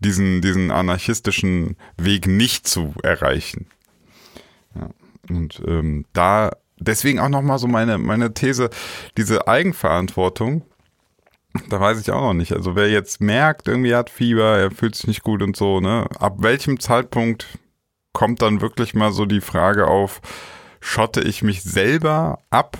diesen, 0.00 0.40
diesen 0.40 0.70
anarchistischen 0.70 1.76
Weg 1.98 2.26
nicht 2.26 2.66
zu 2.66 2.94
erreichen. 3.02 3.66
Ja. 4.74 4.90
Und 5.28 5.60
ähm, 5.66 6.06
da 6.12 6.52
deswegen 6.78 7.18
auch 7.18 7.28
nochmal 7.28 7.58
so 7.58 7.66
meine, 7.66 7.98
meine 7.98 8.32
These, 8.32 8.70
diese 9.16 9.48
Eigenverantwortung, 9.48 10.62
da 11.68 11.80
weiß 11.80 12.00
ich 12.00 12.10
auch 12.10 12.20
noch 12.20 12.34
nicht. 12.34 12.52
Also 12.52 12.76
wer 12.76 12.90
jetzt 12.90 13.20
merkt, 13.20 13.66
irgendwie 13.68 13.94
hat 13.94 14.10
Fieber, 14.10 14.58
er 14.58 14.70
fühlt 14.70 14.94
sich 14.94 15.06
nicht 15.06 15.22
gut 15.22 15.42
und 15.42 15.56
so, 15.56 15.80
ne? 15.80 16.06
Ab 16.18 16.36
welchem 16.38 16.78
Zeitpunkt 16.80 17.58
kommt 18.16 18.40
dann 18.40 18.62
wirklich 18.62 18.94
mal 18.94 19.12
so 19.12 19.26
die 19.26 19.42
Frage 19.42 19.86
auf, 19.88 20.22
schotte 20.80 21.20
ich 21.20 21.42
mich 21.42 21.62
selber 21.62 22.38
ab, 22.48 22.78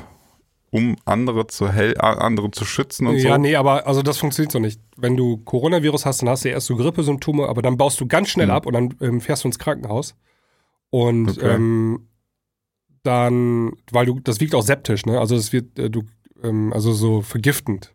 um 0.71 0.97
andere 1.05 1.47
zu 1.47 1.71
hel 1.71 1.93
äh, 1.93 1.99
andere 2.01 2.51
zu 2.53 2.65
schützen 2.65 3.07
und 3.07 3.19
Ja, 3.19 3.37
so? 3.37 3.43
nee, 3.43 3.55
aber 3.55 3.87
also 3.87 4.01
das 4.03 4.17
funktioniert 4.17 4.51
so 4.53 4.59
nicht. 4.61 4.81
Wenn 4.97 5.15
du 5.15 5.37
Coronavirus 5.37 6.07
hast, 6.07 6.23
dann 6.23 6.31
hast 6.31 6.47
du 6.47 6.49
erst 6.49 6.69
so 6.69 6.77
Grippesymptome, 6.77 7.47
aber 7.49 7.61
dann 7.61 7.77
baust 7.77 8.01
du 8.01 8.07
ganz 8.07 8.31
schnell 8.31 8.47
Mhm. 8.47 8.53
ab 8.53 8.65
und 8.65 8.73
dann 8.73 8.95
ähm, 9.03 9.21
fährst 9.21 9.45
du 9.45 9.49
ins 9.49 9.59
Krankenhaus. 9.59 10.15
Und 10.89 11.29
Okay. 11.29 11.55
ähm, 11.55 12.09
dann, 13.03 13.73
weil 13.93 14.07
du, 14.07 14.19
das 14.21 14.41
wiegt 14.41 14.55
auch 14.55 14.63
septisch, 14.63 15.05
ne? 15.05 15.21
Also 15.21 15.37
das 15.37 15.53
wird, 15.53 15.79
äh, 15.79 15.91
du, 15.91 16.05
ähm, 16.43 16.73
also 16.73 16.93
so 16.93 17.21
vergiftend 17.21 17.95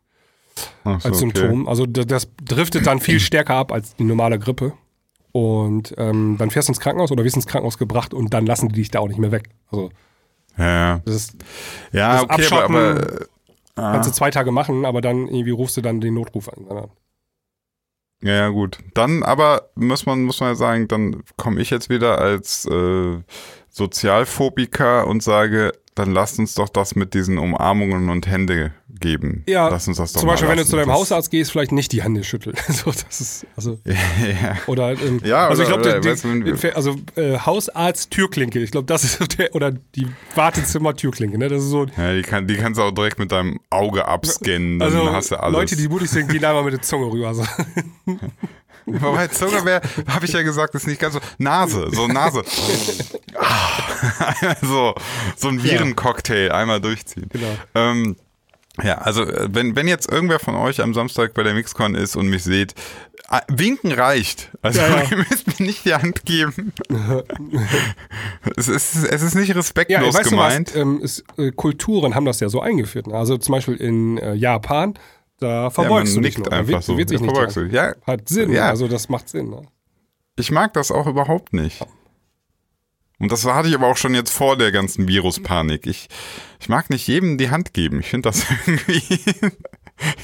so, 0.83 0.91
als 0.91 1.17
Symptom. 1.17 1.67
Also 1.67 1.87
da- 1.87 2.03
das 2.03 2.29
driftet 2.43 2.85
dann 2.85 2.99
viel 2.99 3.19
stärker 3.29 3.55
ab 3.55 3.71
als 3.71 3.95
die 3.95 4.03
normale 4.03 4.37
Grippe. 4.37 4.73
Und 5.31 5.93
ähm, 5.97 6.35
dann 6.37 6.49
fährst 6.51 6.67
du 6.67 6.71
ins 6.71 6.79
Krankenhaus 6.79 7.11
oder 7.11 7.23
wirst 7.23 7.35
ins 7.37 7.47
Krankenhaus 7.47 7.77
gebracht 7.77 8.13
und 8.13 8.33
dann 8.33 8.45
lassen 8.45 8.67
die 8.69 8.75
dich 8.75 8.91
da 8.91 8.99
auch 8.99 9.07
nicht 9.07 9.19
mehr 9.19 9.31
weg. 9.31 9.49
Also 9.71 9.89
Ja, 10.57 10.99
das 11.05 11.15
ist, 11.15 11.35
ja 11.93 12.13
Das 12.13 12.23
okay, 12.23 12.45
aber, 12.47 12.65
Abschotten- 12.65 12.75
aber 12.75 13.11
äh, 13.21 13.25
kannst 13.75 14.07
ah, 14.09 14.11
du 14.11 14.11
zwei 14.11 14.31
Tage 14.31 14.51
machen, 14.51 14.85
aber 14.85 14.99
dann 15.01 15.27
irgendwie 15.27 15.51
rufst 15.51 15.77
du 15.77 15.81
dann 15.81 16.01
den 16.01 16.13
Notruf 16.15 16.49
an. 16.49 16.65
ja, 18.23 18.33
ja, 18.33 18.49
gut. 18.49 18.79
Dann 18.93 19.23
aber 19.23 19.69
muss 19.75 20.05
man, 20.05 20.23
muss 20.23 20.39
man 20.41 20.49
ja 20.49 20.55
sagen, 20.55 20.87
dann 20.89 21.23
komme 21.37 21.61
ich 21.61 21.69
jetzt 21.69 21.89
wieder 21.89 22.17
als 22.19 22.65
äh, 22.65 23.17
Sozialphobiker 23.69 25.07
und 25.07 25.23
sage, 25.23 25.71
dann 26.01 26.13
lasst 26.13 26.39
uns 26.39 26.55
doch 26.55 26.69
das 26.69 26.95
mit 26.95 27.13
diesen 27.13 27.37
Umarmungen 27.37 28.09
und 28.09 28.25
Hände 28.27 28.71
geben. 28.99 29.43
Ja, 29.47 29.67
Lass 29.67 29.87
uns 29.87 29.97
das 29.97 30.13
doch 30.13 30.21
Zum 30.21 30.29
Beispiel, 30.29 30.49
wenn 30.49 30.57
du 30.57 30.65
zu 30.65 30.75
deinem 30.75 30.91
Hausarzt 30.91 31.29
gehst, 31.29 31.51
vielleicht 31.51 31.71
nicht 31.71 31.91
die 31.91 32.01
Hände 32.01 32.23
schütteln. 32.23 32.55
so, 32.69 32.91
das 32.91 33.21
ist, 33.21 33.45
also, 33.55 33.79
ja. 33.85 34.57
oder, 34.65 34.91
ähm, 34.91 35.21
Ja, 35.23 35.47
also 35.47 35.61
ich 35.61 35.69
glaube, 35.69 36.73
also 36.73 36.95
äh, 37.15 37.37
Hausarzt-Türklinke, 37.37 38.59
ich 38.59 38.71
glaube, 38.71 38.87
das 38.87 39.03
ist 39.19 39.37
der, 39.37 39.53
oder 39.53 39.71
die 39.71 40.07
Wartezimmer-Türklinke, 40.35 41.37
ne? 41.37 41.49
Das 41.49 41.63
ist 41.63 41.69
so, 41.69 41.85
Ja, 41.97 42.13
die, 42.13 42.23
kann, 42.23 42.47
die 42.47 42.55
kannst 42.55 42.79
du 42.79 42.83
auch 42.83 42.91
direkt 42.91 43.19
mit 43.19 43.31
deinem 43.31 43.59
Auge 43.69 44.07
abscannen, 44.07 44.79
dann 44.79 44.91
also 44.91 45.11
hast 45.11 45.31
du 45.31 45.39
alles. 45.39 45.53
Leute, 45.53 45.75
die 45.75 45.87
mutig 45.87 46.09
sind, 46.09 46.29
gehen 46.29 46.43
einmal 46.43 46.63
mit 46.63 46.73
der 46.73 46.81
Zunge 46.81 47.11
rüber. 47.11 47.33
So. 47.35 47.43
Wobei 48.85 49.29
wäre, 49.65 49.81
habe 50.07 50.25
ich 50.25 50.33
ja 50.33 50.41
gesagt, 50.41 50.75
ist 50.75 50.87
nicht 50.87 50.99
ganz 50.99 51.13
so. 51.15 51.19
Nase, 51.37 51.89
so 51.91 52.07
Nase. 52.07 52.43
Ah, 53.35 54.55
so, 54.61 54.95
so 55.35 55.47
ein 55.47 55.63
Virencocktail 55.63 56.51
einmal 56.51 56.81
durchziehen. 56.81 57.27
Genau. 57.29 57.55
Ähm, 57.75 58.15
ja, 58.83 58.97
also 58.99 59.23
äh, 59.23 59.47
wenn, 59.51 59.75
wenn 59.75 59.87
jetzt 59.87 60.11
irgendwer 60.11 60.39
von 60.39 60.55
euch 60.55 60.81
am 60.81 60.93
Samstag 60.93 61.33
bei 61.33 61.43
der 61.43 61.53
Mixcon 61.53 61.93
ist 61.95 62.15
und 62.15 62.27
mich 62.27 62.43
seht, 62.43 62.73
äh, 63.29 63.39
winken 63.49 63.91
reicht. 63.91 64.49
Also 64.61 64.79
Ja, 64.79 64.87
ja. 64.89 65.03
ihr 65.11 65.17
müsst 65.17 65.47
mir 65.47 65.65
nicht 65.65 65.85
die 65.85 65.93
Hand 65.93 66.25
geben. 66.25 66.73
es, 68.55 68.67
ist, 68.67 68.95
es 69.03 69.21
ist 69.21 69.35
nicht 69.35 69.49
Ja, 69.49 69.55
respektlos 69.55 70.15
weißt 70.15 70.29
gemeint. 70.29 70.69
du 70.69 70.73
was, 70.73 70.81
ähm, 70.81 71.01
ist, 71.01 71.23
äh, 71.37 71.51
Kulturen 71.51 72.15
haben 72.15 72.25
das 72.25 72.39
ja 72.39 72.49
so 72.49 72.61
eingeführt. 72.61 73.07
Ne? 73.07 73.13
Also 73.15 73.37
zum 73.37 73.53
Beispiel 73.53 73.75
in 73.75 74.17
äh, 74.17 74.33
Japan, 74.33 74.95
da 75.41 75.69
verbeugst 75.69 76.13
man 76.15 76.23
du 76.23 76.29
dich 76.29 76.51
einfach 76.51 76.81
so. 76.81 76.97
wird 76.97 77.09
sich 77.09 77.19
Ja, 77.19 77.25
nicht 77.25 77.33
verbeugst 77.35 77.57
dran. 77.57 77.71
Ja. 77.71 77.93
Hat 78.07 78.29
Sinn, 78.29 78.51
Ja. 78.53 78.69
also 78.69 78.87
das 78.87 79.09
macht 79.09 79.27
Sinn. 79.27 79.49
Ne? 79.49 79.63
Ich 80.37 80.51
mag 80.51 80.73
das 80.73 80.91
auch 80.91 81.07
überhaupt 81.07 81.51
nicht. 81.53 81.85
Und 83.19 83.31
das 83.31 83.45
hatte 83.45 83.67
ich 83.67 83.75
aber 83.75 83.87
auch 83.87 83.97
schon 83.97 84.15
jetzt 84.15 84.31
vor 84.31 84.57
der 84.57 84.71
ganzen 84.71 85.07
Viruspanik. 85.07 85.85
Ich, 85.85 86.07
ich 86.59 86.69
mag 86.69 86.89
nicht 86.89 87.05
jedem 87.07 87.37
die 87.37 87.51
Hand 87.51 87.73
geben. 87.73 87.99
Ich 87.99 88.07
finde 88.09 88.29
das 88.29 88.45
irgendwie. 88.65 89.03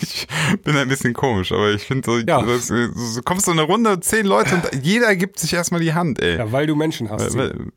ich 0.02 0.28
bin 0.64 0.76
ein 0.76 0.88
bisschen 0.88 1.14
komisch, 1.14 1.52
aber 1.52 1.72
ich 1.74 1.84
finde 1.84 2.10
so, 2.10 2.18
Ja. 2.18 2.42
das, 2.42 2.68
so 2.68 3.22
kommst 3.24 3.46
du 3.48 3.52
in 3.52 3.60
eine 3.60 3.68
Runde, 3.68 4.00
zehn 4.00 4.26
Leute 4.26 4.56
und 4.56 4.84
jeder 4.84 5.16
gibt 5.16 5.38
sich 5.40 5.54
erstmal 5.54 5.82
die 5.82 5.94
Hand, 5.94 6.20
ey. 6.20 6.38
Ja, 6.38 6.52
weil 6.52 6.66
du 6.66 6.76
Menschen 6.76 7.10
hast. 7.12 7.36
Weil- 7.38 7.52
weil- 7.52 7.72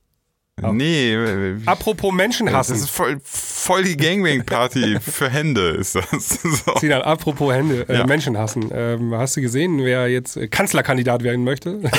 Nee, 0.73 1.17
weil- 1.17 1.63
Apropos 1.67 2.13
Menschen 2.13 2.47
das 2.47 2.71
ist 2.71 2.89
voll, 2.91 3.19
voll 3.25 3.85
die 3.85 3.97
Gangbang-Party 3.97 4.99
für 5.01 5.29
Hände, 5.31 5.69
ist 5.71 5.95
das. 5.95 6.41
So. 6.43 6.77
Sinan, 6.79 7.03
apropos 7.03 7.53
Hände, 7.53 7.87
äh, 7.89 7.99
Ja. 7.99 8.07
Menschen 8.07 8.37
hassen. 8.39 8.71
Ähm, 8.73 9.15
hast 9.15 9.37
du 9.37 9.41
gesehen, 9.41 9.79
wer 9.85 10.09
jetzt 10.09 10.37
äh, 10.37 10.49
Kanzlerkandidat 10.49 11.23
werden 11.23 11.45
möchte? 11.45 11.81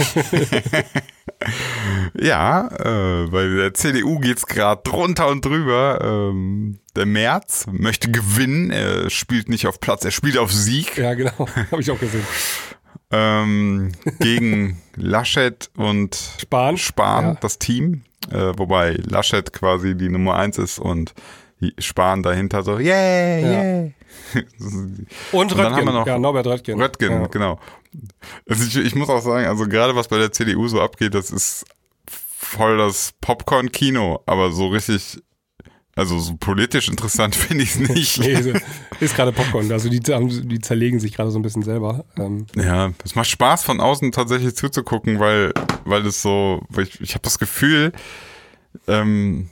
Ja, 2.19 2.67
äh, 2.67 3.27
bei 3.27 3.47
der 3.47 3.73
CDU 3.73 4.19
geht's 4.19 4.45
gerade 4.45 4.81
drunter 4.83 5.27
und 5.29 5.43
drüber. 5.43 5.99
Ähm, 6.03 6.77
der 6.95 7.05
Merz 7.07 7.65
möchte 7.71 8.11
gewinnen, 8.11 8.69
er 8.69 9.09
spielt 9.09 9.49
nicht 9.49 9.65
auf 9.65 9.79
Platz, 9.79 10.05
er 10.05 10.11
spielt 10.11 10.37
auf 10.37 10.51
Sieg. 10.51 10.97
ja, 10.97 11.13
genau. 11.15 11.47
Habe 11.71 11.81
ich 11.81 11.89
auch 11.89 11.99
gesehen. 11.99 12.25
Ähm, 13.11 13.91
gegen 14.19 14.81
Laschet 14.95 15.69
und 15.75 16.15
Spahn. 16.39 16.77
Spahn, 16.77 17.25
Ja. 17.25 17.37
das 17.41 17.57
Team. 17.59 18.03
Äh, 18.29 18.53
wobei 18.57 18.91
Laschet 19.03 19.51
quasi 19.53 19.95
die 19.95 20.09
Nummer 20.09 20.35
eins 20.35 20.57
ist 20.57 20.77
und 20.79 21.13
Spahn 21.79 22.23
dahinter 22.23 22.63
so, 22.63 22.77
yeah, 22.79 23.39
Ja. 23.39 23.47
yeah. 23.51 23.91
Und 24.61 25.07
Und 25.31 25.51
dann 25.57 25.65
haben 25.67 25.73
Röttgen. 25.73 25.85
wir 25.85 25.93
noch 25.93 26.07
ja, 26.07 26.19
Norbert 26.19 26.47
Röttgen. 26.47 26.81
Röttgen, 26.81 27.11
Ja. 27.21 27.27
genau. 27.27 27.59
Also 28.49 28.63
ich, 28.65 28.77
ich 28.87 28.95
muss 28.95 29.09
auch 29.09 29.21
sagen, 29.21 29.45
also 29.47 29.67
gerade 29.67 29.95
was 29.95 30.07
bei 30.07 30.17
der 30.17 30.31
CDU 30.31 30.67
so 30.67 30.81
abgeht, 30.81 31.13
das 31.13 31.29
ist 31.31 31.65
voll 32.07 32.77
das 32.77 33.13
Popcorn-Kino, 33.21 34.21
aber 34.25 34.51
so 34.51 34.67
richtig, 34.67 35.21
also 36.01 36.19
so 36.19 36.35
politisch 36.37 36.89
interessant 36.89 37.35
finde 37.47 37.63
ich 37.63 37.75
es 37.75 37.79
nicht. 37.89 38.19
Nee, 38.19 38.41
so- 38.41 38.53
ist 38.99 39.15
gerade 39.15 39.31
Popcorn. 39.31 39.71
Also 39.71 39.89
die, 39.89 39.99
die 39.99 40.59
zerlegen 40.59 40.99
sich 40.99 41.13
gerade 41.13 41.31
so 41.31 41.39
ein 41.39 41.41
bisschen 41.41 41.63
selber. 41.63 42.05
Ähm, 42.17 42.45
Ja, 42.55 42.91
es 43.05 43.15
macht 43.15 43.27
Spaß 43.29 43.63
von 43.63 43.79
außen 43.79 44.11
tatsächlich 44.11 44.55
zuzugucken, 44.55 45.19
weil, 45.19 45.53
weil 45.85 46.05
es 46.05 46.21
so, 46.21 46.63
weil 46.69 46.83
ich, 46.85 46.99
ich 47.01 47.11
habe 47.13 47.21
das 47.23 47.39
Gefühl, 47.39 47.93
ähm, 48.87 49.49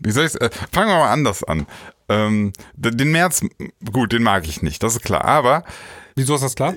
wie 0.00 0.10
soll 0.10 0.26
ich 0.26 0.40
äh, 0.40 0.50
fangen 0.72 0.90
wir 0.90 0.96
mal 0.98 1.10
anders 1.12 1.42
an. 1.44 1.66
Ähm, 2.08 2.52
den 2.76 3.10
März, 3.10 3.40
gut, 3.92 4.12
den 4.12 4.22
mag 4.22 4.46
ich 4.46 4.62
nicht, 4.62 4.82
das 4.82 4.94
ist 4.96 5.02
klar. 5.04 5.24
Aber 5.24 5.64
Wieso 6.14 6.34
ist 6.36 6.42
das 6.44 6.54
klar? 6.54 6.74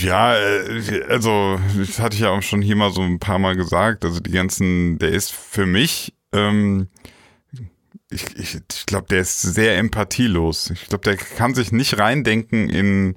ja, 0.00 0.36
äh, 0.36 1.02
also 1.08 1.58
das 1.76 1.98
hatte 1.98 2.14
ich 2.14 2.20
ja 2.22 2.30
auch 2.30 2.42
schon 2.42 2.62
hier 2.62 2.76
mal 2.76 2.92
so 2.92 3.02
ein 3.02 3.18
paar 3.18 3.38
Mal 3.38 3.56
gesagt. 3.56 4.04
Also 4.04 4.20
die 4.20 4.30
ganzen, 4.30 4.98
der 4.98 5.10
ist 5.10 5.32
für 5.32 5.66
mich, 5.66 6.13
ähm, 6.34 6.88
ich, 8.10 8.24
ich, 8.36 8.54
ich 8.70 8.86
glaube, 8.86 9.06
der 9.08 9.20
ist 9.20 9.40
sehr 9.42 9.76
empathielos. 9.78 10.70
Ich 10.70 10.86
glaube, 10.88 11.02
der 11.04 11.16
kann 11.16 11.54
sich 11.54 11.72
nicht 11.72 11.98
reindenken 11.98 12.68
in 12.68 13.14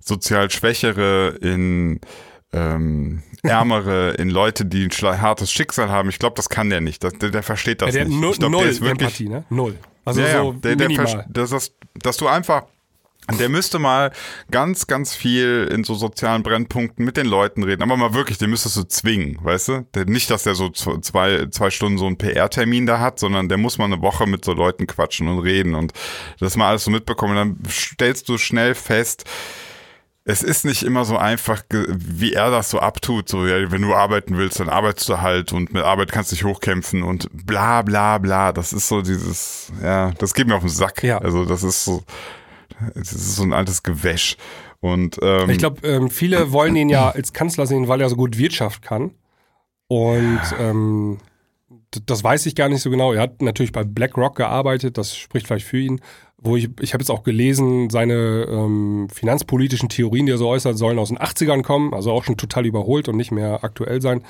sozial 0.00 0.50
Schwächere, 0.50 1.30
in 1.40 2.00
ähm, 2.52 3.22
Ärmere, 3.42 4.12
in 4.12 4.30
Leute, 4.30 4.64
die 4.64 4.88
ein 4.88 5.20
hartes 5.20 5.50
Schicksal 5.52 5.88
haben. 5.88 6.08
Ich 6.08 6.18
glaube, 6.18 6.34
das 6.36 6.48
kann 6.48 6.70
der 6.70 6.80
nicht. 6.80 7.02
Das, 7.04 7.14
der, 7.14 7.30
der 7.30 7.42
versteht 7.42 7.82
das 7.82 7.94
Ja, 7.94 8.00
der 8.00 8.08
nicht. 8.08 8.20
null, 8.20 8.32
ich 8.32 8.38
glaube, 8.38 8.52
null 8.52 8.62
der 8.62 8.70
ist 8.72 8.80
wirklich 8.80 9.00
Empathie, 9.20 9.28
ne? 9.28 9.44
Null. 9.50 9.78
Also 10.04 10.20
ja, 10.20 10.38
so 10.42 10.52
der, 10.52 10.76
der 10.76 10.88
minimal. 10.88 11.06
vers- 11.08 11.24
das, 11.28 11.50
das, 11.50 11.72
dass 12.02 12.16
du 12.16 12.26
einfach, 12.28 12.64
der 13.36 13.48
müsste 13.48 13.78
mal 13.78 14.12
ganz, 14.50 14.86
ganz 14.86 15.14
viel 15.14 15.68
in 15.72 15.84
so 15.84 15.94
sozialen 15.94 16.42
Brennpunkten 16.42 17.04
mit 17.04 17.16
den 17.16 17.26
Leuten 17.26 17.62
reden, 17.62 17.82
aber 17.82 17.96
mal 17.96 18.14
wirklich, 18.14 18.38
den 18.38 18.50
müsstest 18.50 18.76
du 18.76 18.84
zwingen, 18.84 19.38
weißt 19.42 19.68
du? 19.68 19.86
Der, 19.94 20.06
nicht, 20.06 20.30
dass 20.30 20.44
der 20.44 20.54
so 20.54 20.70
zwei, 20.70 21.46
zwei 21.50 21.70
Stunden 21.70 21.98
so 21.98 22.06
einen 22.06 22.16
PR-Termin 22.18 22.86
da 22.86 23.00
hat, 23.00 23.18
sondern 23.18 23.48
der 23.48 23.58
muss 23.58 23.78
mal 23.78 23.84
eine 23.84 24.00
Woche 24.00 24.26
mit 24.26 24.44
so 24.44 24.52
Leuten 24.52 24.86
quatschen 24.86 25.28
und 25.28 25.40
reden 25.40 25.74
und 25.74 25.92
das 26.40 26.56
mal 26.56 26.68
alles 26.68 26.84
so 26.84 26.90
mitbekommen. 26.90 27.36
Und 27.36 27.58
dann 27.62 27.70
stellst 27.70 28.28
du 28.28 28.38
schnell 28.38 28.74
fest, 28.74 29.24
es 30.28 30.42
ist 30.42 30.66
nicht 30.66 30.82
immer 30.82 31.06
so 31.06 31.16
einfach, 31.16 31.62
wie 31.70 32.34
er 32.34 32.50
das 32.50 32.68
so 32.68 32.80
abtut. 32.80 33.30
So, 33.30 33.46
ja, 33.46 33.70
wenn 33.70 33.80
du 33.80 33.94
arbeiten 33.94 34.36
willst, 34.36 34.60
dann 34.60 34.68
arbeitest 34.68 35.08
du 35.08 35.22
halt 35.22 35.54
und 35.54 35.72
mit 35.72 35.82
Arbeit 35.82 36.12
kannst 36.12 36.30
du 36.30 36.36
dich 36.36 36.44
hochkämpfen 36.44 37.02
und 37.02 37.30
bla 37.32 37.80
bla 37.80 38.18
bla. 38.18 38.52
Das 38.52 38.74
ist 38.74 38.88
so 38.88 39.00
dieses, 39.00 39.72
ja, 39.82 40.10
das 40.18 40.34
geht 40.34 40.46
mir 40.46 40.54
auf 40.54 40.60
den 40.60 40.68
Sack. 40.68 41.02
Ja. 41.02 41.16
Also 41.16 41.46
das 41.46 41.62
ist 41.62 41.82
so, 41.82 42.04
das 42.94 43.12
ist 43.12 43.36
so 43.36 43.42
ein 43.42 43.52
altes 43.52 43.82
Gewäsch. 43.82 44.36
Und 44.80 45.18
ähm, 45.22 45.50
Ich 45.50 45.58
glaube, 45.58 45.86
ähm, 45.86 46.10
viele 46.10 46.52
wollen 46.52 46.76
ihn 46.76 46.88
ja 46.88 47.10
als 47.10 47.32
Kanzler 47.32 47.66
sehen, 47.66 47.88
weil 47.88 48.00
er 48.00 48.08
so 48.08 48.16
gut 48.16 48.38
Wirtschaft 48.38 48.82
kann. 48.82 49.12
Und 49.88 50.40
ähm, 50.60 51.18
das 52.06 52.22
weiß 52.22 52.46
ich 52.46 52.54
gar 52.54 52.68
nicht 52.68 52.82
so 52.82 52.90
genau. 52.90 53.12
Er 53.12 53.22
hat 53.22 53.42
natürlich 53.42 53.72
bei 53.72 53.82
BlackRock 53.84 54.36
gearbeitet, 54.36 54.98
das 54.98 55.16
spricht 55.16 55.46
vielleicht 55.46 55.66
für 55.66 55.78
ihn. 55.78 56.00
Wo 56.40 56.54
ich, 56.54 56.68
ich 56.80 56.94
habe 56.94 57.02
jetzt 57.02 57.10
auch 57.10 57.24
gelesen, 57.24 57.90
seine 57.90 58.46
ähm, 58.48 59.08
finanzpolitischen 59.12 59.88
Theorien, 59.88 60.26
die 60.26 60.32
er 60.32 60.38
so 60.38 60.46
äußert, 60.46 60.78
sollen 60.78 61.00
aus 61.00 61.08
den 61.08 61.18
80ern 61.18 61.62
kommen, 61.62 61.92
also 61.92 62.12
auch 62.12 62.22
schon 62.22 62.36
total 62.36 62.64
überholt 62.64 63.08
und 63.08 63.16
nicht 63.16 63.32
mehr 63.32 63.64
aktuell 63.64 64.00
sein. 64.00 64.22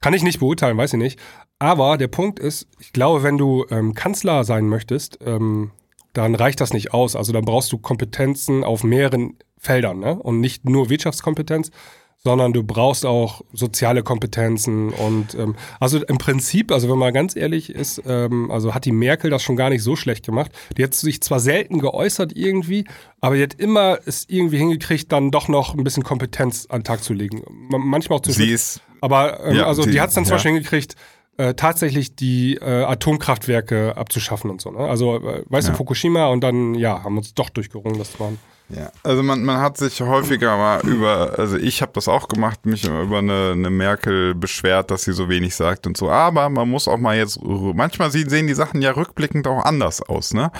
Kann 0.00 0.14
ich 0.14 0.22
nicht 0.22 0.38
beurteilen, 0.38 0.76
weiß 0.76 0.92
ich 0.92 1.00
nicht. 1.00 1.18
Aber 1.58 1.96
der 1.96 2.06
Punkt 2.06 2.38
ist, 2.38 2.68
ich 2.78 2.92
glaube, 2.92 3.24
wenn 3.24 3.36
du 3.36 3.66
ähm, 3.70 3.94
Kanzler 3.94 4.44
sein 4.44 4.68
möchtest, 4.68 5.18
ähm, 5.26 5.72
dann 6.16 6.34
reicht 6.34 6.60
das 6.60 6.72
nicht 6.72 6.92
aus. 6.94 7.16
Also 7.16 7.32
dann 7.32 7.44
brauchst 7.44 7.72
du 7.72 7.78
Kompetenzen 7.78 8.64
auf 8.64 8.84
mehreren 8.84 9.36
Feldern 9.58 9.98
ne? 10.00 10.14
und 10.16 10.40
nicht 10.40 10.64
nur 10.68 10.90
Wirtschaftskompetenz, 10.90 11.70
sondern 12.18 12.52
du 12.52 12.64
brauchst 12.64 13.06
auch 13.06 13.42
soziale 13.52 14.02
Kompetenzen 14.02 14.90
und 14.90 15.34
ähm, 15.34 15.54
also 15.78 16.02
im 16.04 16.18
Prinzip, 16.18 16.72
also 16.72 16.88
wenn 16.90 16.98
man 16.98 17.14
ganz 17.14 17.36
ehrlich 17.36 17.70
ist, 17.70 18.02
ähm, 18.06 18.50
also 18.50 18.74
hat 18.74 18.84
die 18.84 18.90
Merkel 18.92 19.30
das 19.30 19.42
schon 19.44 19.54
gar 19.54 19.70
nicht 19.70 19.82
so 19.82 19.94
schlecht 19.94 20.24
gemacht. 20.26 20.50
Die 20.76 20.82
hat 20.82 20.94
sich 20.94 21.20
zwar 21.22 21.38
selten 21.38 21.78
geäußert 21.78 22.32
irgendwie, 22.34 22.84
aber 23.20 23.36
die 23.36 23.42
hat 23.44 23.54
immer 23.54 23.98
es 24.06 24.24
irgendwie 24.28 24.58
hingekriegt, 24.58 25.12
dann 25.12 25.30
doch 25.30 25.46
noch 25.48 25.74
ein 25.74 25.84
bisschen 25.84 26.02
Kompetenz 26.02 26.66
an 26.68 26.80
den 26.80 26.84
Tag 26.84 27.04
zu 27.04 27.12
legen. 27.12 27.42
Ma- 27.48 27.78
Manchmal 27.78 28.18
auch 28.18 28.22
zu 28.22 28.32
sie 28.32 28.50
ist, 28.50 28.80
aber 29.00 29.44
ähm, 29.44 29.56
Ja, 29.56 29.66
also 29.66 29.82
die, 29.84 29.92
die- 29.92 30.00
hat 30.00 30.08
es 30.08 30.14
dann 30.16 30.24
zum 30.24 30.30
ja. 30.32 30.36
Beispiel 30.36 30.52
hingekriegt, 30.52 30.96
äh, 31.38 31.54
tatsächlich 31.54 32.16
die 32.16 32.54
äh, 32.56 32.84
Atomkraftwerke 32.84 33.96
abzuschaffen 33.96 34.50
und 34.50 34.60
so. 34.60 34.70
Ne? 34.70 34.78
Also, 34.78 35.16
äh, 35.16 35.42
weißt 35.48 35.68
Ja. 35.68 35.72
du, 35.72 35.76
Fukushima 35.78 36.26
und 36.26 36.40
dann, 36.42 36.74
ja, 36.74 37.02
haben 37.04 37.16
uns 37.18 37.34
doch 37.34 37.50
durchgerungen, 37.50 37.98
das 37.98 38.12
zu 38.12 38.22
machen. 38.22 38.38
Ja, 38.68 38.90
also 39.04 39.22
man, 39.22 39.44
man 39.44 39.60
hat 39.60 39.78
sich 39.78 40.00
häufiger 40.00 40.56
mal 40.56 40.80
über, 40.84 41.38
also 41.38 41.56
ich 41.56 41.82
habe 41.82 41.92
das 41.94 42.08
auch 42.08 42.26
gemacht, 42.26 42.66
mich 42.66 42.84
über 42.84 43.18
eine, 43.18 43.52
eine 43.52 43.70
Merkel 43.70 44.34
beschwert, 44.34 44.90
dass 44.90 45.04
sie 45.04 45.12
so 45.12 45.28
wenig 45.28 45.54
sagt 45.54 45.86
und 45.86 45.96
so. 45.96 46.10
Aber 46.10 46.48
man 46.48 46.68
muss 46.68 46.88
auch 46.88 46.98
mal 46.98 47.16
jetzt, 47.16 47.38
manchmal 47.40 48.10
sehen 48.10 48.48
die 48.48 48.54
Sachen 48.54 48.82
ja 48.82 48.90
rückblickend 48.90 49.46
auch 49.46 49.64
anders 49.64 50.02
aus, 50.02 50.34
ne? 50.34 50.50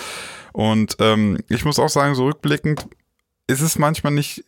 Und 0.53 0.97
ähm, 1.01 1.39
ich 1.49 1.64
muss 1.64 1.81
auch 1.81 1.89
sagen, 1.89 2.14
so 2.14 2.27
rückblickend 2.27 2.87
ist 3.49 3.61
es 3.61 3.77
manchmal 3.79 4.12
nicht, 4.12 4.45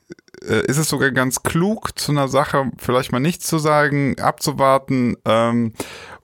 äh, 0.48 0.64
ist 0.66 0.78
es 0.78 0.88
sogar 0.88 1.10
ganz 1.10 1.42
klug, 1.42 1.98
zu 1.98 2.12
einer 2.12 2.28
Sache 2.28 2.70
vielleicht 2.78 3.10
mal 3.12 3.18
nichts 3.20 3.46
zu 3.48 3.58
sagen, 3.58 4.18
abzuwarten. 4.20 5.16
Ähm, 5.24 5.72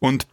und 0.05 0.27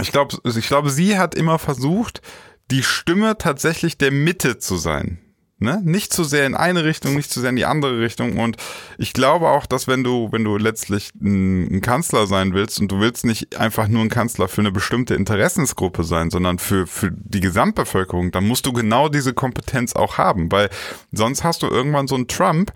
ich 0.00 0.12
glaube, 0.12 0.38
ich 0.42 0.66
glaube, 0.66 0.88
sie 0.88 1.18
hat 1.18 1.34
immer 1.34 1.58
versucht, 1.58 2.22
die 2.70 2.82
Stimme 2.82 3.36
tatsächlich 3.36 3.98
der 3.98 4.10
Mitte 4.10 4.58
zu 4.58 4.78
sein. 4.78 5.18
Ne? 5.58 5.82
Nicht 5.84 6.12
zu 6.12 6.24
sehr 6.24 6.46
in 6.46 6.54
eine 6.54 6.84
Richtung, 6.84 7.14
nicht 7.14 7.30
zu 7.30 7.40
sehr 7.40 7.50
in 7.50 7.56
die 7.56 7.66
andere 7.66 8.00
Richtung. 8.00 8.38
Und 8.38 8.56
ich 8.96 9.12
glaube 9.12 9.48
auch, 9.50 9.66
dass 9.66 9.86
wenn 9.86 10.02
du, 10.02 10.32
wenn 10.32 10.42
du 10.42 10.56
letztlich 10.56 11.10
ein, 11.22 11.82
Kanzler 11.82 12.26
sein 12.26 12.54
willst 12.54 12.80
und 12.80 12.90
du 12.90 12.98
willst 12.98 13.26
nicht 13.26 13.56
einfach 13.58 13.88
nur 13.88 14.00
ein 14.00 14.08
Kanzler 14.08 14.48
für 14.48 14.62
eine 14.62 14.72
bestimmte 14.72 15.14
Interessensgruppe 15.14 16.02
sein, 16.02 16.30
sondern 16.30 16.58
für, 16.58 16.86
für 16.86 17.10
die 17.12 17.40
Gesamtbevölkerung, 17.40 18.32
dann 18.32 18.48
musst 18.48 18.64
du 18.64 18.72
genau 18.72 19.10
diese 19.10 19.34
Kompetenz 19.34 19.94
auch 19.94 20.16
haben, 20.16 20.50
weil 20.50 20.70
sonst 21.12 21.44
hast 21.44 21.62
du 21.62 21.68
irgendwann 21.68 22.08
so 22.08 22.14
einen 22.14 22.26
Trump, 22.26 22.72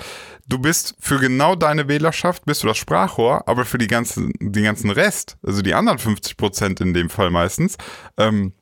du 0.48 0.58
bist 0.58 0.94
für 0.98 1.18
genau 1.18 1.54
deine 1.54 1.88
Wählerschaft, 1.88 2.44
bist 2.46 2.62
du 2.62 2.66
das 2.66 2.78
Sprachrohr, 2.78 3.46
aber 3.46 3.64
für 3.64 3.78
die 3.78 3.86
ganzen, 3.86 4.32
den 4.40 4.64
ganzen 4.64 4.90
Rest, 4.90 5.36
also 5.46 5.62
die 5.62 5.74
anderen 5.74 5.98
50 5.98 6.36
Prozent 6.36 6.80
in 6.80 6.94
dem 6.94 7.10
Fall 7.10 7.30
meistens, 7.30 7.76
ähm, 8.16 8.52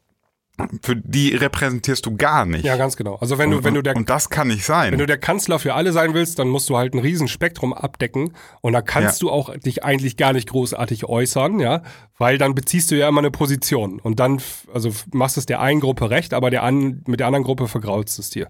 für 0.83 0.97
die 0.97 1.35
repräsentierst 1.35 2.07
du 2.07 2.17
gar 2.17 2.47
nicht. 2.47 2.65
Ja, 2.65 2.77
ganz 2.77 2.97
genau. 2.97 3.17
Also 3.17 3.37
wenn 3.37 3.51
du, 3.51 3.63
wenn 3.63 3.75
du 3.75 3.83
der 3.83 3.95
und 3.95 4.09
das 4.09 4.31
kann 4.31 4.49
nicht 4.49 4.65
sein. 4.65 4.91
wenn 4.91 4.99
du 4.99 5.07
der 5.07 5.19
Kanzler 5.19 5.59
für 5.59 5.75
alle 5.75 5.93
sein 5.93 6.15
willst, 6.15 6.39
dann 6.39 6.49
musst 6.49 6.71
du 6.71 6.79
halt 6.79 6.95
ein 6.95 6.99
riesen 6.99 7.29
Spektrum 7.29 7.75
abdecken 7.75 8.33
und 8.63 8.73
da 8.73 8.81
kannst 8.81 9.21
Ja. 9.21 9.27
du 9.27 9.31
auch 9.31 9.55
dich 9.55 9.85
eigentlich 9.85 10.17
gar 10.17 10.33
nicht 10.33 10.49
großartig 10.49 11.05
äußern, 11.05 11.61
ja, 11.61 11.83
weil 12.17 12.39
dann 12.39 12.55
beziehst 12.55 12.91
du 12.91 12.95
ja 12.97 13.07
immer 13.07 13.21
eine 13.21 13.31
Position 13.31 14.01
und 14.01 14.19
dann 14.19 14.41
also 14.73 14.93
machst 15.13 15.37
es 15.37 15.45
der 15.45 15.61
einen 15.61 15.81
Gruppe 15.81 16.09
recht, 16.09 16.33
aber 16.33 16.49
der 16.49 16.63
an, 16.63 17.03
mit 17.07 17.21
der 17.21 17.27
anderen 17.27 17.45
Gruppe 17.45 17.69
vergraulst 17.69 18.19
es 18.19 18.31
dir. 18.31 18.49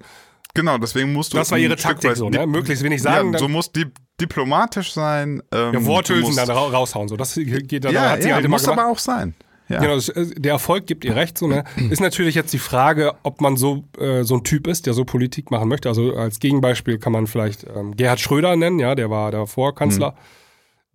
Genau, 0.56 0.78
deswegen 0.78 1.12
musst 1.12 1.32
du. 1.32 1.36
Das 1.36 1.50
war 1.52 1.58
ihre 1.58 1.76
Taktik 1.76 2.16
so, 2.16 2.28
ne? 2.28 2.46
Möglichst 2.46 2.82
wenig 2.82 3.00
sagen, 3.02 3.32
Ja, 3.32 3.38
du 3.38 3.48
musst 3.48 3.76
di 3.76 3.86
diplomatisch 4.20 4.92
sein. 4.92 5.42
Ähm, 5.52 5.74
Ja, 5.74 5.84
Worthülsen 5.84 6.34
dann 6.36 6.50
ra 6.50 6.66
raushauen, 6.68 7.06
so 7.08 7.16
das 7.16 7.34
geht 7.34 7.84
dann 7.84 7.92
Ja, 7.92 8.10
hat 8.10 8.22
sie 8.22 8.30
ja 8.30 8.34
halt 8.36 8.48
muss 8.48 8.64
gemacht. 8.64 8.78
aber 8.78 8.90
auch 8.90 8.98
sein. 8.98 9.34
Ja. 9.68 9.80
Genau, 9.80 9.96
äh, 9.96 10.26
der 10.36 10.52
Erfolg 10.52 10.86
gibt 10.86 11.04
ihr 11.04 11.16
recht. 11.16 11.36
So, 11.38 11.48
ne? 11.48 11.64
Ist 11.90 12.00
natürlich 12.00 12.34
jetzt 12.34 12.52
die 12.52 12.58
Frage, 12.58 13.14
ob 13.24 13.40
man 13.40 13.56
so, 13.56 13.84
äh, 13.98 14.22
so 14.22 14.36
ein 14.36 14.44
Typ 14.44 14.66
ist, 14.68 14.86
der 14.86 14.94
so 14.94 15.04
Politik 15.04 15.50
machen 15.50 15.68
möchte. 15.68 15.88
Also 15.88 16.14
als 16.14 16.38
Gegenbeispiel 16.38 16.98
kann 16.98 17.12
man 17.12 17.26
vielleicht 17.26 17.64
ähm, 17.74 17.96
Gerhard 17.96 18.20
Schröder 18.20 18.54
nennen, 18.56 18.78
ja, 18.78 18.94
der 18.94 19.10
war 19.10 19.30
davor 19.32 19.74
Kanzler. 19.74 20.14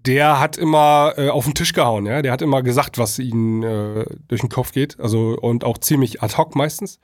Der 0.06 0.40
hat 0.40 0.58
immer 0.58 1.14
äh, 1.18 1.30
auf 1.30 1.46
den 1.46 1.54
Tisch 1.54 1.74
gehauen, 1.74 2.06
ja. 2.06 2.22
Der 2.22 2.32
hat 2.32 2.42
immer 2.42 2.64
gesagt, 2.64 2.98
was 2.98 3.20
ihm 3.20 3.64
äh, 3.64 4.06
durch 4.28 4.42
den 4.42 4.50
Kopf 4.50 4.72
geht. 4.72 5.00
Also 5.00 5.38
und 5.40 5.64
auch 5.64 5.78
ziemlich 5.78 6.24
ad 6.24 6.38
hoc 6.38 6.56
meistens. 6.56 7.00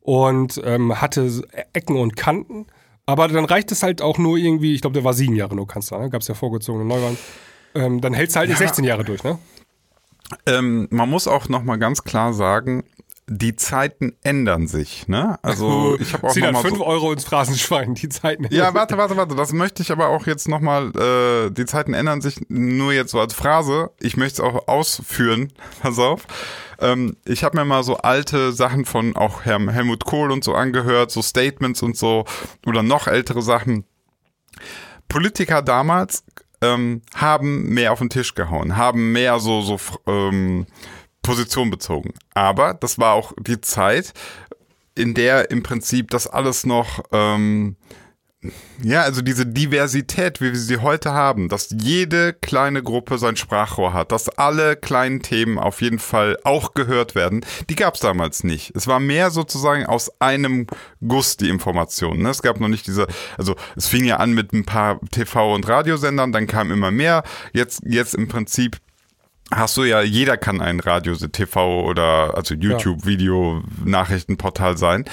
Und 0.00 0.60
ähm, 0.64 1.00
hatte 1.00 1.28
so 1.28 1.42
Ecken 1.72 1.96
und 1.96 2.16
Kanten. 2.16 2.66
Aber 3.06 3.28
dann 3.28 3.44
reicht 3.44 3.72
es 3.72 3.82
halt 3.82 4.02
auch 4.02 4.18
nur 4.18 4.36
irgendwie, 4.36 4.74
ich 4.74 4.80
glaube, 4.80 4.94
der 4.94 5.04
war 5.04 5.14
sieben 5.14 5.34
Jahre 5.34 5.56
nur 5.56 5.66
Kanzler, 5.66 5.98
ne? 5.98 6.10
Gab 6.10 6.22
es 6.22 6.28
ja 6.28 6.34
vorgezogene 6.34 6.84
Neuwahlen. 6.84 7.18
Ähm, 7.74 8.00
dann 8.00 8.14
hältst 8.14 8.36
du 8.36 8.40
halt 8.40 8.48
nicht 8.48 8.58
16 8.58 8.84
Jahre 8.84 9.04
durch, 9.04 9.24
ne? 9.24 9.38
Ähm, 10.46 10.88
man 10.90 11.08
muss 11.08 11.26
auch 11.26 11.48
noch 11.48 11.62
mal 11.62 11.76
ganz 11.76 12.04
klar 12.04 12.32
sagen, 12.32 12.84
die 13.28 13.56
Zeiten 13.56 14.14
ändern 14.22 14.66
sich. 14.66 15.06
Ne? 15.06 15.38
Also 15.42 15.96
ich 16.00 16.12
habe 16.14 16.26
auch 16.26 16.32
Zieh 16.32 16.40
noch 16.40 16.46
dann 16.46 16.54
mal 16.54 16.62
5 16.62 16.78
so, 16.78 16.86
Euro 16.86 17.12
ins 17.12 17.24
Phrasenschwein, 17.24 17.94
die 17.94 18.08
Zeiten. 18.08 18.46
Ja, 18.50 18.74
warte, 18.74 18.96
warte, 18.96 19.16
warte. 19.16 19.34
Das 19.36 19.52
möchte 19.52 19.82
ich 19.82 19.92
aber 19.92 20.08
auch 20.08 20.26
jetzt 20.26 20.48
nochmal, 20.48 20.90
äh, 20.96 21.50
die 21.50 21.66
Zeiten 21.66 21.94
ändern 21.94 22.20
sich 22.20 22.40
nur 22.48 22.92
jetzt 22.92 23.10
so 23.10 23.20
als 23.20 23.34
Phrase. 23.34 23.90
Ich 24.00 24.16
möchte 24.16 24.42
es 24.42 24.48
auch 24.48 24.66
ausführen. 24.68 25.52
Pass 25.82 25.98
auf. 25.98 26.26
Ähm, 26.80 27.16
ich 27.24 27.44
habe 27.44 27.56
mir 27.58 27.64
mal 27.64 27.82
so 27.82 27.96
alte 27.98 28.52
Sachen 28.52 28.84
von 28.84 29.16
auch 29.16 29.44
Herrn 29.44 29.68
Helmut 29.68 30.04
Kohl 30.04 30.30
und 30.30 30.44
so 30.44 30.54
angehört, 30.54 31.10
so 31.10 31.22
Statements 31.22 31.82
und 31.82 31.96
so, 31.96 32.24
oder 32.66 32.82
noch 32.82 33.06
ältere 33.08 33.42
Sachen. 33.42 33.84
Politiker 35.08 35.62
damals 35.62 36.24
ähm, 36.60 37.02
haben 37.14 37.68
mehr 37.68 37.92
auf 37.92 37.98
den 37.98 38.10
Tisch 38.10 38.34
gehauen, 38.34 38.76
haben 38.76 39.12
mehr 39.12 39.38
so, 39.38 39.60
so 39.60 39.78
ähm, 40.06 40.66
Position 41.22 41.70
bezogen. 41.70 42.14
Aber 42.34 42.74
das 42.74 42.98
war 42.98 43.14
auch 43.14 43.32
die 43.38 43.60
Zeit, 43.60 44.12
in 44.94 45.14
der 45.14 45.50
im 45.50 45.62
Prinzip 45.62 46.10
das 46.10 46.26
alles 46.26 46.66
noch, 46.66 47.04
ähm, 47.12 47.76
ja, 48.82 49.02
also 49.02 49.20
diese 49.20 49.46
Diversität, 49.46 50.40
wie 50.40 50.52
wir 50.52 50.58
sie 50.58 50.78
heute 50.78 51.12
haben, 51.12 51.48
dass 51.48 51.74
jede 51.76 52.32
kleine 52.32 52.84
Gruppe 52.84 53.18
sein 53.18 53.34
Sprachrohr 53.34 53.92
hat, 53.92 54.12
dass 54.12 54.28
alle 54.28 54.76
kleinen 54.76 55.20
Themen 55.20 55.58
auf 55.58 55.82
jeden 55.82 55.98
Fall 55.98 56.38
auch 56.44 56.74
gehört 56.74 57.16
werden, 57.16 57.44
die 57.68 57.74
gab 57.74 57.94
es 57.94 58.00
damals 58.00 58.44
nicht. 58.44 58.74
Es 58.76 58.86
war 58.86 59.00
mehr 59.00 59.30
sozusagen 59.30 59.86
aus 59.86 60.20
einem 60.20 60.68
Guss 61.06 61.36
die 61.36 61.48
Informationen. 61.48 62.22
Ne? 62.22 62.30
Es 62.30 62.42
gab 62.42 62.60
noch 62.60 62.68
nicht 62.68 62.86
diese, 62.86 63.08
also 63.36 63.56
es 63.74 63.88
fing 63.88 64.04
ja 64.04 64.18
an 64.18 64.32
mit 64.32 64.52
ein 64.52 64.64
paar 64.64 65.00
TV- 65.12 65.54
und 65.54 65.66
Radiosendern, 65.68 66.30
dann 66.30 66.46
kam 66.46 66.70
immer 66.70 66.92
mehr. 66.92 67.24
Jetzt, 67.52 67.82
jetzt 67.84 68.14
im 68.14 68.28
Prinzip 68.28 68.78
hast 69.50 69.76
du 69.76 69.84
ja, 69.84 70.02
jeder 70.02 70.36
kann 70.36 70.60
ein 70.60 70.80
Radio, 70.80 71.14
TV 71.14 71.84
oder 71.84 72.36
also 72.36 72.54
YouTube, 72.54 73.06
Video, 73.06 73.62
Nachrichtenportal 73.84 74.76
sein. 74.76 75.04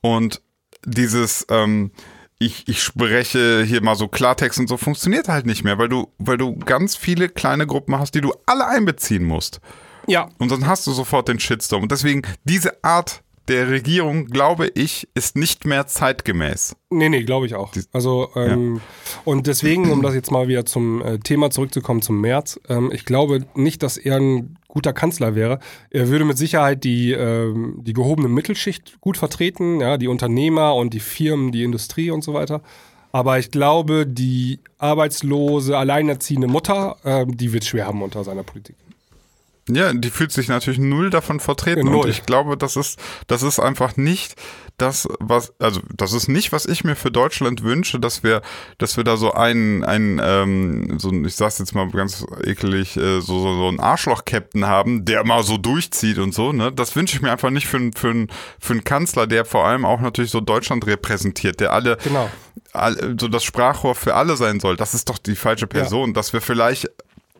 Und 0.00 0.42
dieses, 0.84 1.46
ähm, 1.50 1.92
ich, 2.38 2.68
ich 2.68 2.82
spreche 2.82 3.62
hier 3.64 3.82
mal 3.82 3.94
so 3.94 4.08
Klartext 4.08 4.58
und 4.58 4.68
so 4.68 4.76
funktioniert 4.76 5.28
halt 5.28 5.46
nicht 5.46 5.64
mehr, 5.64 5.78
weil 5.78 5.88
du, 5.88 6.12
weil 6.18 6.36
du 6.36 6.56
ganz 6.56 6.96
viele 6.96 7.28
kleine 7.28 7.66
Gruppen 7.66 7.98
hast, 7.98 8.14
die 8.14 8.20
du 8.20 8.32
alle 8.46 8.66
einbeziehen 8.66 9.24
musst. 9.24 9.60
Ja, 10.06 10.28
Und 10.38 10.50
dann 10.50 10.66
hast 10.66 10.86
du 10.86 10.92
sofort 10.92 11.28
den 11.28 11.40
Shitstorm. 11.40 11.84
Und 11.84 11.92
deswegen, 11.92 12.22
diese 12.44 12.82
Art 12.84 13.22
der 13.48 13.68
Regierung, 13.68 14.26
glaube 14.26 14.68
ich, 14.68 15.08
ist 15.14 15.36
nicht 15.36 15.64
mehr 15.64 15.86
zeitgemäß. 15.86 16.76
Nee, 16.90 17.08
nee, 17.08 17.22
glaube 17.24 17.46
ich 17.46 17.54
auch. 17.54 17.72
Also, 17.92 18.30
ähm, 18.36 18.80
und 19.24 19.46
deswegen, 19.46 19.90
um 19.90 20.02
das 20.02 20.14
jetzt 20.14 20.30
mal 20.30 20.48
wieder 20.48 20.64
zum 20.64 21.02
äh, 21.02 21.18
Thema 21.18 21.50
zurückzukommen, 21.50 22.02
zum 22.02 22.20
März, 22.20 22.58
ähm, 22.68 22.90
ich 22.92 23.04
glaube 23.04 23.46
nicht, 23.54 23.82
dass 23.82 23.96
er 23.96 24.16
ein 24.16 24.56
guter 24.68 24.92
Kanzler 24.92 25.34
wäre. 25.34 25.58
Er 25.90 26.08
würde 26.08 26.24
mit 26.24 26.38
Sicherheit 26.38 26.84
die, 26.84 27.12
ähm, 27.12 27.80
die 27.82 27.92
gehobene 27.92 28.28
Mittelschicht 28.28 29.00
gut 29.00 29.16
vertreten, 29.16 29.80
ja, 29.80 29.98
die 29.98 30.08
Unternehmer 30.08 30.74
und 30.74 30.94
die 30.94 31.00
Firmen, 31.00 31.52
die 31.52 31.64
Industrie 31.64 32.10
und 32.10 32.24
so 32.24 32.34
weiter. 32.34 32.62
Aber 33.12 33.38
ich 33.38 33.52
glaube, 33.52 34.06
die 34.06 34.58
arbeitslose, 34.78 35.78
alleinerziehende 35.78 36.48
Mutter, 36.48 36.96
ähm, 37.04 37.36
die 37.36 37.52
wird 37.52 37.64
schwer 37.64 37.86
haben 37.86 38.02
unter 38.02 38.24
seiner 38.24 38.42
Politik. 38.42 38.74
Ja, 39.68 39.92
die 39.94 40.10
fühlt 40.10 40.30
sich 40.30 40.48
natürlich 40.48 40.78
null 40.78 41.08
davon 41.08 41.40
vertreten. 41.40 41.86
Null. 41.86 42.04
Und 42.04 42.08
ich 42.10 42.26
glaube, 42.26 42.56
das 42.58 42.76
ist, 42.76 42.98
das 43.28 43.42
ist 43.42 43.58
einfach 43.58 43.96
nicht 43.96 44.34
das, 44.76 45.08
was, 45.20 45.54
also 45.60 45.80
das 45.96 46.12
ist 46.12 46.28
nicht, 46.28 46.52
was 46.52 46.66
ich 46.66 46.84
mir 46.84 46.96
für 46.96 47.10
Deutschland 47.10 47.62
wünsche, 47.62 47.98
dass 48.00 48.22
wir, 48.22 48.42
dass 48.78 48.96
wir 48.96 49.04
da 49.04 49.16
so 49.16 49.32
einen, 49.32 49.82
einen, 49.84 50.20
ähm, 50.22 50.98
so 50.98 51.10
ich 51.12 51.36
sag's 51.36 51.60
jetzt 51.60 51.74
mal 51.74 51.88
ganz 51.90 52.26
ekelig, 52.44 52.96
äh, 52.96 53.20
so, 53.20 53.38
so, 53.40 53.54
so 53.54 53.68
einen 53.68 53.80
Arschloch-Captain 53.80 54.66
haben, 54.66 55.04
der 55.06 55.24
mal 55.24 55.42
so 55.44 55.56
durchzieht 55.56 56.18
und 56.18 56.34
so, 56.34 56.52
ne? 56.52 56.70
Das 56.72 56.94
wünsche 56.96 57.16
ich 57.16 57.22
mir 57.22 57.30
einfach 57.32 57.50
nicht 57.50 57.66
für, 57.68 57.76
einen- 57.78 57.92
für, 57.94 58.10
einen- 58.10 58.28
für 58.58 58.72
einen 58.74 58.84
Kanzler, 58.84 59.26
der 59.26 59.44
vor 59.44 59.64
allem 59.64 59.84
auch 59.86 60.00
natürlich 60.00 60.30
so 60.32 60.40
Deutschland 60.40 60.86
repräsentiert, 60.86 61.60
der 61.60 61.72
alle, 61.72 61.96
Genau. 62.04 62.28
so 63.18 63.28
das 63.28 63.44
Sprachrohr 63.44 63.94
für 63.94 64.14
alle 64.14 64.36
sein 64.36 64.60
soll. 64.60 64.76
Das 64.76 64.92
ist 64.92 65.08
doch 65.08 65.18
die 65.18 65.36
falsche 65.36 65.66
Person, 65.68 66.12
dass 66.14 66.32
wir 66.32 66.40
vielleicht 66.40 66.90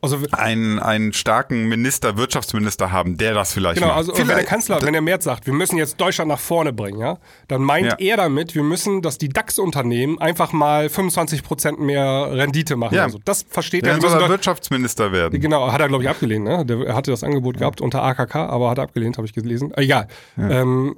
Also, 0.05 0.18
einen, 0.32 0.78
einen 0.78 1.12
starken 1.12 1.68
Minister, 1.68 2.16
Wirtschaftsminister 2.16 2.92
haben, 2.92 3.16
der 3.16 3.34
das 3.34 3.52
vielleicht 3.52 3.76
Genau, 3.76 3.88
macht. 3.88 3.96
also 3.96 4.12
und 4.12 4.18
wenn 4.18 4.26
der 4.28 4.36
Vielleicht- 4.36 4.48
Kanzler, 4.50 4.82
wenn 4.82 4.92
der 4.92 5.02
Merz 5.02 5.24
sagt, 5.24 5.46
wir 5.46 5.52
müssen 5.55 5.76
jetzt 5.76 6.00
Deutschland 6.00 6.28
nach 6.28 6.38
vorne 6.38 6.72
bringen, 6.72 7.00
ja, 7.00 7.18
dann 7.48 7.62
meint 7.62 7.86
Ja. 7.86 7.94
er 7.98 8.16
damit, 8.18 8.55
wir 8.55 8.62
müssen, 8.62 9.02
dass 9.02 9.18
die 9.18 9.28
DAX-Unternehmen 9.28 10.18
einfach 10.20 10.52
mal 10.52 10.88
25% 10.88 11.78
mehr 11.80 12.28
Rendite 12.32 12.76
machen. 12.76 12.94
Ja. 12.94 13.05
Also 13.05 13.18
das 13.24 13.44
versteht 13.48 13.84
Dann 13.84 13.90
er. 13.90 13.94
wir 13.96 14.02
soll 14.02 14.11
müssen 14.18 14.22
er 14.26 14.28
Wirtschaftsminister 14.30 15.12
werden. 15.12 15.40
Genau, 15.40 15.72
hat 15.72 15.80
er, 15.80 15.88
glaube 15.88 16.05
ich, 16.05 16.09
abgelehnt. 16.11 16.44
Ne? 16.44 16.64
Der, 16.64 16.78
er 16.86 16.94
hatte 16.94 17.11
das 17.11 17.24
Angebot 17.24 17.59
gehabt 17.59 17.80
unter 17.80 18.02
AKK, 18.02 18.36
aber 18.48 18.70
hat 18.70 18.78
abgelehnt, 18.78 19.16
habe 19.16 19.26
ich 19.26 19.32
gelesen. 19.32 19.72
Äh, 19.74 19.82
Egal. 19.84 20.09
Ähm, 20.38 20.96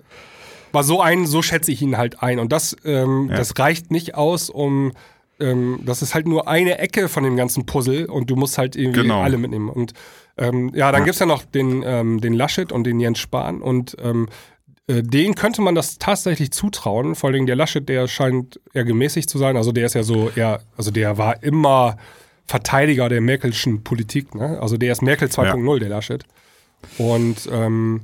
war 0.72 0.84
so 0.84 1.00
ein, 1.00 1.26
so 1.26 1.40
schätze 1.42 1.72
ich 1.72 1.80
ihn 1.80 1.96
halt 1.96 2.22
ein. 2.22 2.38
Und 2.38 2.52
das, 2.52 2.76
ähm, 2.84 3.30
das 3.34 3.59
reicht 3.59 3.90
nicht 3.90 4.14
aus, 4.14 4.50
um 4.50 4.92
ähm, 5.41 5.80
das 5.84 6.03
ist 6.03 6.14
halt 6.14 6.26
nur 6.26 6.49
eine 6.49 6.78
Ecke 6.78 7.09
von 7.09 7.24
dem 7.24 7.37
ganzen 7.37 7.66
Puzzle 7.66 8.07
und 8.07 8.30
du 8.30 8.37
musst 8.37 8.59
halt 8.59 8.76
irgendwie 8.76 9.03
Genau. 9.03 9.20
alle 9.22 9.39
mitnehmen. 9.39 9.68
Und 9.68 9.93
ähm, 10.39 10.70
ja, 10.74 10.93
dann 10.93 11.05
gibt's 11.05 11.18
ja 11.20 11.26
noch 11.26 11.45
den, 11.45 11.82
ähm, 11.84 12.20
den 12.20 12.32
Laschet 12.34 12.72
und 12.72 12.84
den 12.84 13.01
Jens 13.01 13.18
Spahn 13.18 13.61
und 13.62 13.97
ähm, 14.03 14.28
äh, 14.87 15.03
den 15.03 15.34
könnte 15.34 15.62
man 15.62 15.74
das 15.74 15.99
tatsächlich 15.99 16.51
zutrauen. 16.53 17.14
Vor 17.14 17.28
allen 17.28 17.34
Dingen 17.34 17.47
der 17.47 17.57
Laschet, 17.57 17.87
der 17.89 18.07
scheint 18.09 18.61
eher 18.72 18.84
gemäßigt 18.84 19.28
zu 19.28 19.39
sein. 19.39 19.57
Also 19.57 19.72
der 19.72 19.87
ist 19.87 19.95
ja 19.95 20.03
so 20.03 20.30
eher, 20.34 20.61
also 20.76 20.91
der 20.91 21.18
war 21.18 21.43
immer 21.43 21.97
Verteidiger 22.47 23.09
der 23.09 23.20
Merkelschen 23.20 23.82
Politik. 23.82 24.34
Ne? 24.34 24.59
Also 24.61 24.76
der 24.76 24.93
ist 24.93 25.03
Merkel 25.03 25.28
2.0, 25.28 25.78
der 25.80 25.89
Laschet. 25.89 26.24
Und 26.99 27.49
ähm, 27.51 28.03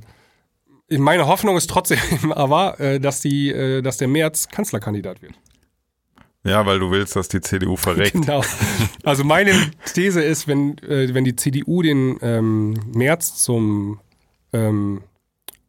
meine 0.89 1.27
Hoffnung 1.27 1.55
ist 1.55 1.69
trotzdem 1.69 1.99
aber, 2.31 2.79
äh, 2.79 2.99
dass, 2.99 3.21
die, 3.21 3.49
äh, 3.51 3.81
dass 3.81 3.97
der 3.97 4.07
März 4.09 4.49
Kanzlerkandidat 4.49 5.21
wird. 5.21 5.33
Ja, 6.45 6.65
weil 6.65 6.79
du 6.79 6.91
willst, 6.91 7.15
dass 7.15 7.29
die 7.29 7.41
CDU 7.41 7.75
verreckt. 7.77 8.13
Genau. 8.13 8.43
Also 9.03 9.23
meine 9.23 9.51
These 9.93 10.21
ist, 10.21 10.47
wenn, 10.47 10.77
äh, 10.79 11.13
wenn 11.13 11.23
die 11.23 11.35
CDU 11.35 11.81
den 11.81 12.17
ähm, 12.21 12.73
März 12.93 13.41
zum 13.41 13.99
ähm, 14.51 15.01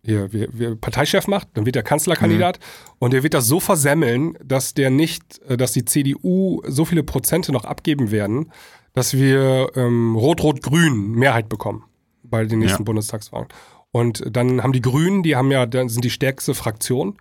hier, 0.04 0.32
wie, 0.32 0.46
wie, 0.52 0.74
Parteichef 0.74 1.26
macht, 1.26 1.48
dann 1.54 1.64
wird 1.64 1.76
er 1.76 1.82
Kanzlerkandidat 1.82 2.58
und 2.98 3.14
er 3.14 3.22
wird 3.22 3.34
das 3.34 3.46
so 3.46 3.58
versemmeln, 3.58 4.36
dass 4.44 4.74
der 4.74 4.90
nicht, 4.90 5.40
äh, 5.48 5.56
dass 5.56 5.72
die 5.72 5.84
CDU 5.84 6.62
so 6.66 6.84
viele 6.84 7.02
Prozente 7.02 7.52
noch 7.52 7.64
abgeben 7.64 8.10
werden, 8.10 8.52
dass 8.92 9.14
wir 9.14 9.70
ähm, 9.76 10.14
Rot-Rot-Grün 10.16 11.12
Mehrheit 11.12 11.48
bekommen 11.48 11.84
bei 12.22 12.44
den 12.44 12.58
nächsten 12.60 12.82
Ja. 12.82 12.84
Bundestagswahlen. 12.84 13.48
Und 13.90 14.24
dann 14.28 14.62
haben 14.62 14.72
die 14.72 14.82
Grünen, 14.82 15.22
die 15.22 15.36
haben 15.36 15.50
ja, 15.50 15.66
dann 15.66 15.88
sind 15.88 16.04
die 16.04 16.10
stärkste 16.10 16.54
Fraktion 16.54 17.16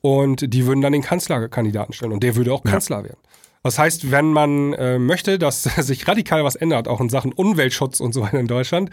und 0.00 0.52
die 0.52 0.66
würden 0.66 0.80
dann 0.80 0.92
den 0.92 1.02
Kanzlerkandidaten 1.02 1.92
stellen 1.92 2.12
und 2.12 2.22
der 2.22 2.36
würde 2.36 2.52
auch 2.52 2.62
Kanzler 2.62 3.04
werden. 3.04 3.18
Das 3.62 3.80
heißt, 3.80 4.12
wenn 4.12 4.32
man 4.32 4.74
äh, 4.74 4.98
möchte, 4.98 5.38
dass 5.38 5.62
sich 5.84 6.06
radikal 6.06 6.44
was 6.44 6.54
ändert, 6.54 6.86
auch 6.86 7.00
in 7.00 7.08
Sachen 7.08 7.32
Umweltschutz 7.32 8.00
und 8.00 8.12
so 8.12 8.22
weiter 8.22 8.38
in 8.38 8.46
Deutschland, 8.46 8.90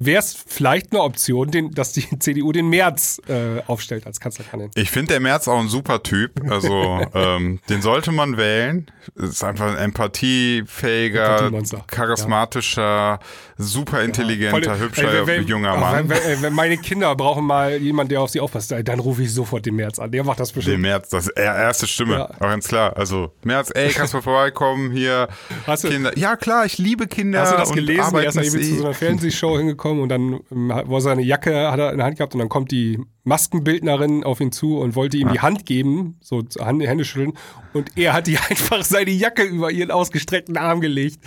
wäre 0.00 0.18
es 0.18 0.34
vielleicht 0.46 0.90
eine 0.92 1.02
Option, 1.02 1.50
den, 1.52 1.70
dass 1.70 1.92
die 1.92 2.06
CDU 2.18 2.50
den 2.50 2.68
März 2.68 3.20
äh, 3.28 3.60
aufstellt 3.68 4.06
als 4.06 4.18
Kanzlerkandidat. 4.18 4.76
Ich 4.76 4.90
finde 4.90 5.12
der 5.12 5.20
Merz 5.20 5.46
auch 5.46 5.60
ein 5.60 5.68
super 5.68 6.02
Typ. 6.02 6.32
Also 6.50 7.00
ähm, 7.14 7.60
den 7.68 7.82
sollte 7.82 8.10
man 8.10 8.36
wählen. 8.36 8.90
Ist 9.14 9.44
einfach 9.44 9.66
ein 9.68 9.76
empathiefähiger, 9.76 11.50
charismatischer, 11.86 13.18
super 13.58 14.02
intelligenter, 14.02 14.74
Voll- 14.76 14.78
hübscher 14.86 15.12
ey, 15.20 15.26
wenn- 15.26 15.46
junger 15.46 15.76
Mann. 15.76 16.08
Wenn, 16.08 16.18
wenn, 16.24 16.42
wenn 16.42 16.52
meine 16.54 16.76
Kinder 16.78 17.14
brauchen 17.16 17.44
mal 17.44 17.76
jemanden, 17.76 18.10
der 18.10 18.20
auf 18.22 18.30
sie 18.30 18.40
aufpasst, 18.40 18.72
ey, 18.72 18.82
dann 18.84 18.98
rufe 19.00 19.22
ich 19.22 19.32
sofort 19.32 19.66
den 19.66 19.76
März 19.76 19.98
an. 19.98 20.10
Der 20.10 20.24
macht 20.24 20.40
das 20.40 20.50
Den 20.52 20.56
bestimmt. 20.56 20.82
Merz, 20.82 21.08
das 21.10 21.28
er- 21.28 21.56
erste 21.56 21.86
Stimme, 21.86 22.14
Ja. 22.14 22.30
auch 22.30 22.38
ganz 22.40 22.68
klar. 22.68 22.96
Also 22.96 23.32
Merz, 23.44 23.70
ey, 23.74 23.90
kannst 23.90 24.14
du 24.14 24.20
vorbeikommen 24.22 24.90
hier? 24.90 25.28
Hast 25.66 25.84
du- 25.84 25.88
Kinder. 25.88 26.16
Ja 26.16 26.36
klar, 26.36 26.64
ich 26.66 26.78
liebe 26.78 27.06
Kinder. 27.06 27.40
Hast 27.42 27.52
du 27.52 27.56
das 27.56 27.70
und 27.70 27.76
gelesen? 27.76 28.14
Er 28.16 28.24
ist 28.28 28.36
irgendwie 28.36 28.68
zu 28.70 28.76
so 28.78 28.84
einer 28.84 28.94
Fernsehshow 28.94 29.58
hingekommen 29.58 29.89
und 29.98 30.08
dann 30.10 30.40
ähm, 30.52 30.68
war 30.68 31.00
seine 31.00 31.22
Jacke 31.22 31.70
hat 31.72 31.80
er 31.80 31.90
in 31.90 31.96
der 31.96 32.06
Hand 32.06 32.18
gehabt 32.18 32.34
und 32.34 32.38
dann 32.38 32.48
kommt 32.48 32.70
die 32.70 33.00
Maskenbildnerin 33.24 34.22
auf 34.22 34.40
ihn 34.40 34.52
zu 34.52 34.78
und 34.78 34.94
wollte 34.94 35.16
ihm 35.16 35.32
die 35.32 35.40
Hand 35.40 35.66
geben, 35.66 36.18
so 36.20 36.42
Hände 36.60 37.04
schütteln 37.04 37.32
und 37.72 37.96
er 37.96 38.12
hat 38.12 38.26
die 38.26 38.38
einfach 38.48 38.84
seine 38.84 39.10
Jacke 39.10 39.42
über 39.42 39.70
ihren 39.72 39.90
ausgestreckten 39.90 40.56
Arm 40.56 40.80
gelegt 40.80 41.18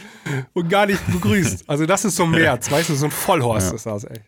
und 0.53 0.69
gar 0.69 0.85
nicht 0.85 1.05
begrüßt. 1.11 1.69
Also 1.69 1.85
das 1.85 2.05
ist 2.05 2.15
so 2.15 2.23
ein 2.23 2.31
März, 2.31 2.71
weißt 2.71 2.89
du, 2.89 2.95
so 2.95 3.05
ein 3.05 3.11
Vollhorst 3.11 3.73
ist 3.73 3.85
das, 3.85 4.05
ey. 4.05 4.19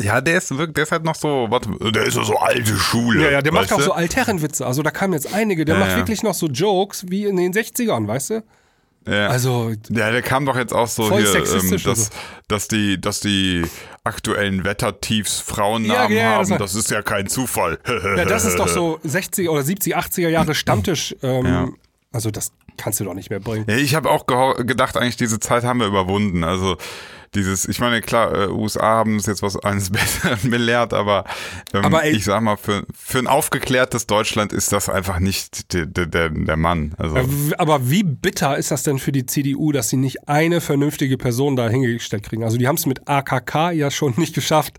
Ja, 0.00 0.20
der 0.20 0.38
ist 0.38 0.50
wirklich, 0.56 0.74
der 0.74 0.84
ist 0.84 0.92
halt 0.92 1.04
noch 1.04 1.16
so, 1.16 1.46
warte, 1.50 1.70
der 1.90 2.04
ist 2.04 2.16
ja 2.16 2.22
so 2.22 2.36
alte 2.36 2.76
Schule. 2.76 3.24
Ja, 3.24 3.30
ja, 3.32 3.42
der 3.42 3.52
macht 3.52 3.72
auch 3.72 3.78
du? 3.78 3.82
so 3.82 3.92
Altherrenwitze. 3.92 4.64
Also 4.64 4.82
da 4.82 4.92
kamen 4.92 5.14
jetzt 5.14 5.34
einige, 5.34 5.64
der 5.64 5.74
Ja, 5.74 5.80
macht 5.80 5.90
ja. 5.92 5.96
wirklich 5.96 6.22
noch 6.22 6.34
so 6.34 6.46
Jokes 6.46 7.06
wie 7.08 7.24
in 7.24 7.36
den 7.36 7.52
60ern, 7.52 8.06
weißt 8.06 8.30
du? 8.30 8.44
Ja. 9.08 9.28
Also 9.28 9.72
Ja, 9.90 10.10
der 10.10 10.22
kam 10.22 10.44
doch 10.46 10.56
jetzt 10.56 10.72
auch 10.72 10.86
so 10.88 11.10
hier, 11.16 11.34
ähm, 11.36 11.70
dass, 11.82 12.04
so. 12.06 12.10
dass 12.48 12.68
die, 12.68 13.00
dass 13.00 13.20
die 13.20 13.64
aktuellen 14.04 14.64
Wettertiefs 14.64 15.40
Frauennamen 15.40 16.12
Ja, 16.16 16.22
ja, 16.32 16.38
das 16.38 16.48
haben. 16.48 16.50
war- 16.52 16.58
Das 16.58 16.74
ist 16.74 16.90
ja 16.90 17.02
kein 17.02 17.26
Zufall. 17.28 17.78
Ja, 17.86 18.24
das 18.24 18.44
ist 18.44 18.58
doch 18.58 18.68
so 18.68 18.98
60 19.04 19.48
oder 19.48 19.62
70, 19.62 19.96
80er 19.96 20.28
Jahre 20.28 20.54
Stammtisch. 20.54 21.14
Ähm. 21.22 21.76
Also 22.12 22.30
das 22.30 22.52
kannst 22.78 23.00
du 23.00 23.04
doch 23.04 23.14
nicht 23.14 23.28
mehr 23.30 23.40
bringen. 23.40 23.66
Ja, 23.68 23.76
ich 23.76 23.94
habe 23.94 24.08
auch 24.10 24.24
gedacht, 24.26 24.96
eigentlich 24.96 25.16
diese 25.18 25.40
Zeit 25.40 25.64
haben 25.64 25.80
wir 25.80 25.86
überwunden. 25.86 26.42
Also 26.44 26.76
dieses, 27.34 27.68
ich 27.68 27.80
meine, 27.80 28.00
klar, 28.00 28.34
äh, 28.34 28.48
USA 28.48 28.80
haben 28.98 29.14
uns 29.14 29.26
jetzt 29.26 29.42
was 29.42 29.56
eines 29.62 29.90
Besseren 29.90 30.50
belehrt, 30.50 30.94
aber, 30.94 31.24
ähm, 31.74 31.84
Aber 31.84 32.04
ey- 32.04 32.12
ich 32.16 32.24
sag 32.24 32.40
mal, 32.40 32.56
für, 32.56 32.86
für 32.94 33.18
ein 33.18 33.26
aufgeklärtes 33.26 34.06
Deutschland 34.06 34.54
ist 34.54 34.72
das 34.72 34.88
einfach 34.88 35.18
nicht 35.18 35.74
der, 35.74 35.84
der, 35.84 36.06
der, 36.06 36.56
Mann. 36.56 36.94
Also, 36.96 37.16
w- 37.16 37.54
Aber 37.58 37.90
wie 37.90 38.04
bitter 38.04 38.56
ist 38.56 38.70
das 38.70 38.84
denn 38.84 38.98
für 38.98 39.12
die 39.12 39.26
CDU, 39.26 39.72
dass 39.72 39.90
sie 39.90 39.96
nicht 39.98 40.26
eine 40.28 40.62
vernünftige 40.62 41.18
Person 41.18 41.56
da 41.56 41.68
hingestellt 41.68 42.22
kriegen? 42.22 42.44
Also 42.44 42.56
die 42.56 42.66
haben 42.68 42.76
es 42.76 42.86
mit 42.86 43.06
AKK 43.06 43.72
ja 43.72 43.90
schon 43.90 44.14
nicht 44.16 44.34
geschafft. 44.34 44.78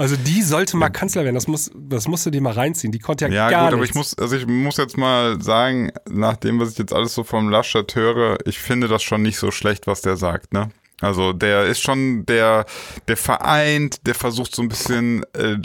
Also 0.00 0.16
die 0.16 0.40
sollte 0.42 0.78
mal 0.78 0.88
Kanzler 0.88 1.24
werden. 1.24 1.34
Das, 1.34 1.46
muss, 1.46 1.70
das 1.76 2.08
musst 2.08 2.24
du 2.24 2.30
dir 2.30 2.40
mal 2.40 2.54
reinziehen. 2.54 2.90
Die 2.90 3.00
konnte 3.00 3.26
ja, 3.26 3.30
Ja, 3.30 3.50
gar 3.50 3.64
gut, 3.66 3.74
aber 3.74 3.84
ich 3.84 3.94
muss, 3.94 4.16
also 4.18 4.34
ich 4.34 4.46
muss 4.46 4.78
jetzt 4.78 4.96
mal 4.96 5.42
sagen, 5.42 5.92
nach 6.08 6.36
dem, 6.36 6.58
was 6.58 6.72
ich 6.72 6.78
jetzt 6.78 6.94
alles 6.94 7.14
so 7.14 7.22
vom 7.22 7.50
Laschet 7.50 7.94
höre, 7.94 8.38
ich 8.46 8.58
finde 8.58 8.88
das 8.88 9.02
schon 9.02 9.20
nicht 9.20 9.36
so 9.36 9.50
schlecht, 9.50 9.86
was 9.86 10.00
der 10.00 10.16
sagt, 10.16 10.54
ne? 10.54 10.70
Also 11.02 11.34
der 11.34 11.64
ist 11.64 11.80
schon 11.80 12.24
der, 12.26 12.64
der 13.08 13.16
vereint, 13.18 14.06
der 14.06 14.14
versucht 14.14 14.54
so 14.54 14.62
ein 14.62 14.68
bisschen 14.68 15.22
äh, 15.34 15.56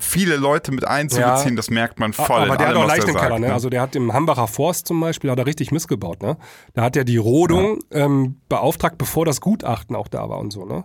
viele 0.00 0.36
Leute 0.36 0.70
mit 0.70 0.86
einzubeziehen, 0.86 1.54
Ja. 1.54 1.56
das 1.56 1.70
merkt 1.70 1.98
man 1.98 2.12
voll. 2.12 2.42
aber 2.42 2.56
der 2.56 2.68
hat 2.68 2.74
allem, 2.76 2.84
auch 2.84 2.88
was 2.88 2.96
leicht 2.98 3.08
im 3.08 3.14
Keller, 3.14 3.28
sagt, 3.30 3.40
ne? 3.40 3.52
Also 3.52 3.68
der 3.68 3.80
hat 3.80 3.96
im 3.96 4.12
Hambacher 4.12 4.46
Forst 4.46 4.86
zum 4.86 5.00
Beispiel, 5.00 5.28
hat 5.30 5.38
er 5.38 5.46
richtig 5.46 5.72
missgebaut, 5.72 6.22
ne? 6.22 6.36
Da 6.74 6.82
hat 6.82 6.96
er 6.96 7.04
die 7.04 7.16
Rodung 7.16 7.80
ähm, 7.90 8.40
beauftragt, 8.48 8.96
bevor 8.98 9.24
das 9.24 9.40
Gutachten 9.40 9.96
auch 9.96 10.06
da 10.08 10.28
war 10.28 10.38
und 10.38 10.52
so, 10.52 10.64
ne? 10.64 10.84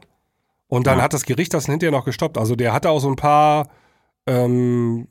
Und 0.67 0.87
dann 0.87 0.97
Ja. 0.97 1.03
hat 1.05 1.13
das 1.13 1.25
Gericht 1.25 1.53
das 1.53 1.65
hinterher 1.65 1.91
noch 1.91 2.05
gestoppt. 2.05 2.37
Also 2.37 2.55
der 2.55 2.73
hatte 2.73 2.89
auch 2.89 2.99
so 2.99 3.07
ein 3.09 3.15
paar, 3.15 3.67
ähm, 4.25 5.07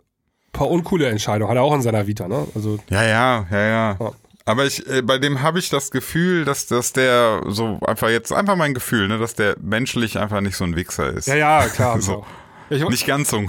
paar 0.53 0.71
uncoole 0.71 1.07
Entscheidungen, 1.09 1.51
hat 1.51 1.57
er 1.57 1.63
auch 1.63 1.75
in 1.75 1.83
seiner 1.83 2.07
Vita, 2.07 2.29
ne? 2.29 2.47
Also 2.55 2.79
Ja, 2.91 3.03
ja, 3.03 3.47
ja, 3.51 3.59
ja. 3.59 3.97
Ja. 4.01 4.11
Aber 4.45 4.65
ich, 4.65 4.87
äh, 4.89 5.03
bei 5.03 5.19
dem 5.19 5.43
habe 5.43 5.59
ich 5.59 5.71
das 5.71 5.91
Gefühl, 5.91 6.45
dass, 6.45 6.67
dass 6.67 6.93
der 6.93 7.43
so 7.49 7.79
einfach 7.87 8.11
jetzt, 8.11 8.33
einfach 8.33 8.55
mein 8.57 8.75
Gefühl, 8.75 9.09
ne, 9.09 9.19
dass 9.19 9.35
der 9.35 9.57
menschlich 9.61 10.19
einfach 10.19 10.41
nicht 10.41 10.57
so 10.57 10.65
ein 10.65 10.77
Wichser 10.77 11.13
ist. 11.13 11.27
Ja, 11.27 11.35
ja, 11.35 11.67
klar. 11.69 12.01
So. 12.01 12.13
so. 12.13 12.25
Ich, 12.69 12.89
Nicht 12.89 13.07
ganz 13.07 13.31
so. 13.31 13.43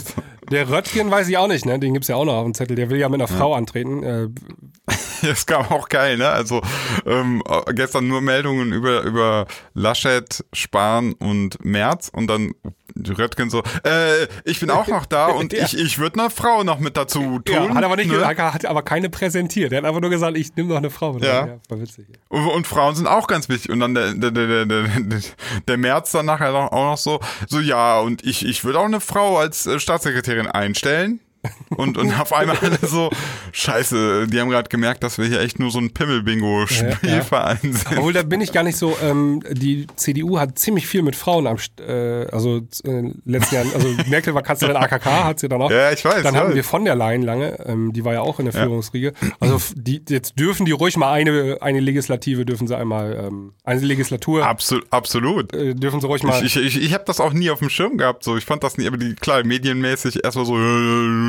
der 0.50 0.68
Röttgen 0.70 1.10
weiß 1.10 1.28
ich 1.28 1.36
auch 1.36 1.46
nicht, 1.48 1.66
ne? 1.66 1.78
Den 1.78 1.92
gibt's 1.94 2.08
ja 2.08 2.16
auch 2.16 2.24
noch 2.24 2.34
auf 2.34 2.44
dem 2.44 2.54
Zettel. 2.54 2.74
Der 2.74 2.88
will 2.90 2.98
ja 2.98 3.08
mit 3.10 3.20
einer 3.20 3.28
Frau 3.28 3.54
antreten. 3.54 4.02
Äh, 4.02 4.28
Das 5.32 5.46
kam 5.46 5.66
auch 5.66 5.88
geil, 5.88 6.18
ne? 6.18 6.28
Also 6.28 6.60
ähm, 7.06 7.42
gestern 7.74 8.08
nur 8.08 8.20
Meldungen 8.20 8.72
über, 8.72 9.02
über 9.02 9.46
Laschet, 9.74 10.44
Spahn 10.52 11.12
und 11.14 11.64
Merz 11.64 12.10
und 12.12 12.26
dann 12.26 12.54
Röttgen 12.96 13.48
so, 13.50 13.62
äh, 13.84 14.26
ich 14.44 14.60
bin 14.60 14.70
auch 14.70 14.86
noch 14.86 15.06
da 15.06 15.26
und 15.28 15.52
Ja. 15.52 15.64
ich, 15.64 15.78
ich 15.78 15.98
würde 15.98 16.20
eine 16.20 16.30
Frau 16.30 16.62
noch 16.64 16.78
mit 16.78 16.96
dazu 16.96 17.38
tun. 17.38 17.54
ja, 17.54 17.74
hat 17.74 17.84
aber 17.84 17.96
nicht 17.96 18.08
ne? 18.08 18.14
gesagt, 18.14 18.38
hat 18.38 18.66
aber 18.66 18.82
keine 18.82 19.08
präsentiert. 19.10 19.72
Der 19.72 19.78
hat 19.78 19.84
einfach 19.86 20.00
nur 20.00 20.10
gesagt, 20.10 20.36
ich 20.36 20.54
nehme 20.56 20.68
noch 20.70 20.76
eine 20.76 20.90
Frau. 20.90 21.14
mit. 21.14 21.24
Ja. 21.24 21.46
ja 21.46 21.58
war 21.68 21.80
witzig. 21.80 22.06
Und, 22.28 22.46
und 22.48 22.66
Frauen 22.66 22.94
sind 22.94 23.06
auch 23.06 23.26
ganz 23.26 23.48
wichtig. 23.48 23.70
Und 23.70 23.80
dann 23.80 23.94
der, 23.94 24.14
der, 24.14 24.30
der, 24.30 24.66
der, 24.66 24.84
der, 24.84 25.20
der 25.68 25.76
März 25.78 26.12
dann 26.12 26.26
nachher 26.26 26.54
auch 26.54 26.72
noch 26.72 26.98
so, 26.98 27.20
so 27.48 27.60
ja, 27.60 27.98
und 28.00 28.24
ich, 28.24 28.44
ich 28.44 28.64
würde 28.64 28.78
auch 28.78 28.84
eine 28.84 29.00
Frau 29.00 29.38
als 29.38 29.66
äh, 29.66 29.78
Staatssekretärin 29.80 30.46
einstellen. 30.46 31.20
Und, 31.70 31.98
und 31.98 32.12
auf 32.20 32.32
einmal 32.32 32.56
alle 32.58 32.78
so, 32.82 33.10
scheiße, 33.52 34.28
die 34.28 34.40
haben 34.40 34.50
gerade 34.50 34.68
gemerkt, 34.68 35.02
dass 35.02 35.18
wir 35.18 35.26
hier 35.26 35.40
echt 35.40 35.58
nur 35.58 35.70
so 35.70 35.78
ein 35.78 35.92
Pimmel-Bingo-Spielverein 35.92 37.58
sind. 37.62 37.86
Obwohl, 37.96 38.12
da 38.12 38.22
bin 38.22 38.40
ich 38.40 38.52
gar 38.52 38.62
nicht 38.62 38.76
so, 38.76 38.96
ähm, 39.02 39.42
die 39.50 39.86
CDU 39.96 40.38
hat 40.38 40.58
ziemlich 40.58 40.86
viel 40.86 41.02
mit 41.02 41.16
Frauen 41.16 41.46
am, 41.46 41.56
äh, 41.80 42.26
also 42.26 42.58
äh, 42.84 43.10
letzten 43.24 43.54
Jahren, 43.54 43.70
also 43.74 43.88
Merkel 44.08 44.34
war 44.34 44.42
Kanzlerin 44.42 44.76
AKK, 44.76 45.24
hat 45.24 45.40
sie 45.40 45.48
dann 45.48 45.62
auch. 45.62 45.70
Ja, 45.70 45.90
ich 45.90 46.04
weiß, 46.04 46.22
Dann 46.22 46.34
ja. 46.34 46.40
hatten 46.40 46.54
wir 46.54 46.64
von 46.64 46.84
der 46.84 46.94
Leyen 46.94 47.22
lange, 47.22 47.58
ähm, 47.66 47.92
die 47.92 48.04
war 48.04 48.12
ja 48.12 48.20
auch 48.20 48.38
in 48.38 48.44
der 48.44 48.54
Führungsriege. 48.54 49.12
Also 49.40 49.58
die, 49.74 50.02
jetzt 50.08 50.38
dürfen 50.38 50.66
die 50.66 50.72
ruhig 50.72 50.96
mal 50.96 51.12
eine, 51.12 51.58
eine 51.60 51.80
Legislative, 51.80 52.44
dürfen 52.44 52.68
sie 52.68 52.76
einmal, 52.76 53.16
ähm, 53.16 53.52
eine 53.64 53.80
Legislatur, 53.80 54.46
Absolut, 54.46 54.86
absolut. 54.90 55.52
äh, 55.54 55.74
dürfen 55.74 56.00
sie 56.00 56.06
ruhig 56.06 56.22
mal. 56.22 56.44
Ich, 56.44 56.56
ich, 56.56 56.76
ich, 56.76 56.82
ich 56.82 56.94
habe 56.94 57.04
das 57.06 57.18
auch 57.20 57.32
nie 57.32 57.50
auf 57.50 57.58
dem 57.58 57.70
Schirm 57.70 57.96
gehabt. 57.96 58.22
So, 58.22 58.36
ich 58.36 58.44
fand 58.44 58.62
das 58.62 58.78
nie, 58.78 58.86
aber 58.86 58.96
die 58.96 59.14
klar 59.14 59.44
medienmäßig 59.44 60.24
erstmal 60.24 60.46
so 60.46 60.54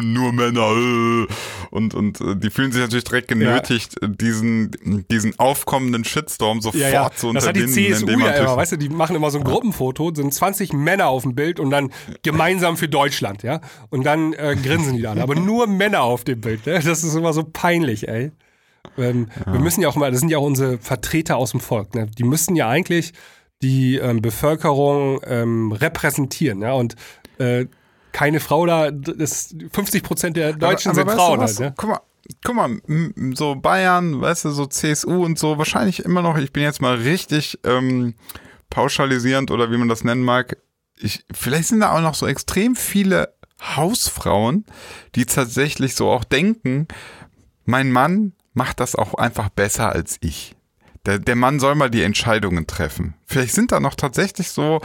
nur 0.04 0.34
Männer 0.34 0.72
äh, 0.72 1.28
und 1.70 1.94
und 1.94 2.22
äh, 2.22 2.36
die 2.36 2.50
fühlen 2.50 2.72
sich 2.72 2.82
natürlich 2.82 3.06
direkt 3.06 3.28
genötigt, 3.28 3.96
diesen 4.02 4.72
diesen 5.10 5.38
aufkommenden 5.40 6.04
Shitstorm 6.04 6.62
sofort 6.62 6.82
ja, 6.82 6.90
ja. 6.90 7.12
zu 7.12 7.32
Das 7.34 7.48
hat 7.48 7.56
die 7.56 7.62
unterbinden. 7.62 7.94
CSU 7.94 8.20
ja 8.20 8.32
immer, 8.32 8.58
weißt 8.58 8.74
du, 8.74 8.78
die 8.78 8.90
machen 8.90 9.16
immer 9.16 9.32
so 9.32 9.40
ein 9.40 9.44
Gruppenfoto, 9.44 10.14
sind 10.14 10.34
20 10.34 10.74
Männer 10.74 11.08
auf 11.08 11.24
dem 11.24 11.36
Bild 11.36 11.60
und 11.60 11.70
dann 11.70 11.92
gemeinsam 12.24 12.78
für 12.78 12.88
Deutschland, 12.88 13.44
ja. 13.44 13.62
Und 13.90 14.06
dann 14.06 14.34
äh, 14.34 14.56
grinsen 14.62 14.96
die 14.96 15.02
dann. 15.02 15.20
Aber 15.20 15.36
nur 15.36 15.68
Männer 15.68 16.04
auf 16.04 16.24
dem 16.24 16.42
Bild, 16.42 16.66
ne? 16.66 16.80
Das 16.84 17.04
ist 17.04 17.16
immer 17.16 17.34
so 17.34 17.44
peinlich, 17.44 18.08
ey. 18.08 18.32
Ähm, 18.98 19.28
Wir 19.46 19.60
müssen 19.60 19.82
ja 19.82 19.88
auch 19.88 19.96
mal, 19.96 20.12
das 20.12 20.20
sind 20.20 20.30
ja 20.30 20.38
auch 20.38 20.46
unsere 20.46 20.78
Vertreter 20.78 21.38
aus 21.38 21.52
dem 21.52 21.60
Volk, 21.60 21.96
ne? 21.96 22.08
Die 22.18 22.24
müssten 22.24 22.56
ja 22.56 22.68
eigentlich 22.68 23.14
die 23.62 23.96
ähm, 23.96 24.22
Bevölkerung 24.22 25.22
ähm, 25.26 25.72
repräsentieren, 25.72 26.62
ja. 26.62 26.74
Und 26.74 26.96
äh, 27.40 27.66
keine 28.14 28.40
Frau 28.40 28.66
da, 28.66 28.92
das 28.92 29.54
50 29.74 30.04
Prozent 30.04 30.38
der 30.38 30.54
Deutschen 30.54 30.92
aber, 30.92 30.96
sind 30.96 31.10
aber 31.10 31.18
Frauen 31.18 31.40
weißt 31.42 31.60
du 31.60 31.64
halt, 31.66 31.72
ne? 31.72 31.76
Guck 31.78 31.90
mal, 31.90 32.02
guck 32.44 32.56
mal, 32.56 33.36
so 33.36 33.56
Bayern, 33.56 34.22
weißt 34.22 34.46
du, 34.46 34.52
so 34.52 34.66
CSU 34.66 35.26
und 35.26 35.38
so, 35.38 35.58
wahrscheinlich 35.58 36.06
immer 36.06 36.22
noch, 36.22 36.38
ich 36.38 36.54
bin 36.54 36.64
jetzt 36.64 36.82
mal 36.82 36.96
richtig 36.96 37.60
ähm, 37.66 38.14
pauschalisierend 38.70 39.52
oder 39.52 39.72
wie 39.72 39.78
man 39.78 39.90
das 39.90 40.04
nennen 40.04 40.24
mag. 40.24 40.58
Ich, 40.98 41.26
vielleicht 41.34 41.68
sind 41.68 41.82
da 41.82 41.92
auch 41.92 42.02
noch 42.02 42.16
so 42.16 42.28
extrem 42.28 42.76
viele 42.76 43.34
Hausfrauen, 43.76 44.66
die 45.16 45.26
tatsächlich 45.26 45.96
so 45.96 46.10
auch 46.10 46.24
denken, 46.24 46.88
mein 47.66 47.92
Mann 47.92 48.34
macht 48.54 48.80
das 48.80 48.96
auch 48.96 49.16
einfach 49.16 49.50
besser 49.50 49.92
als 49.92 50.18
ich. 50.22 50.56
Der, 51.06 51.20
der 51.20 51.36
Mann 51.36 51.60
soll 51.60 51.76
mal 51.76 51.90
die 51.90 52.04
Entscheidungen 52.04 52.68
treffen. 52.68 53.16
Vielleicht 53.26 53.54
sind 53.54 53.72
da 53.72 53.80
noch 53.80 53.96
tatsächlich 53.96 54.50
so 54.50 54.82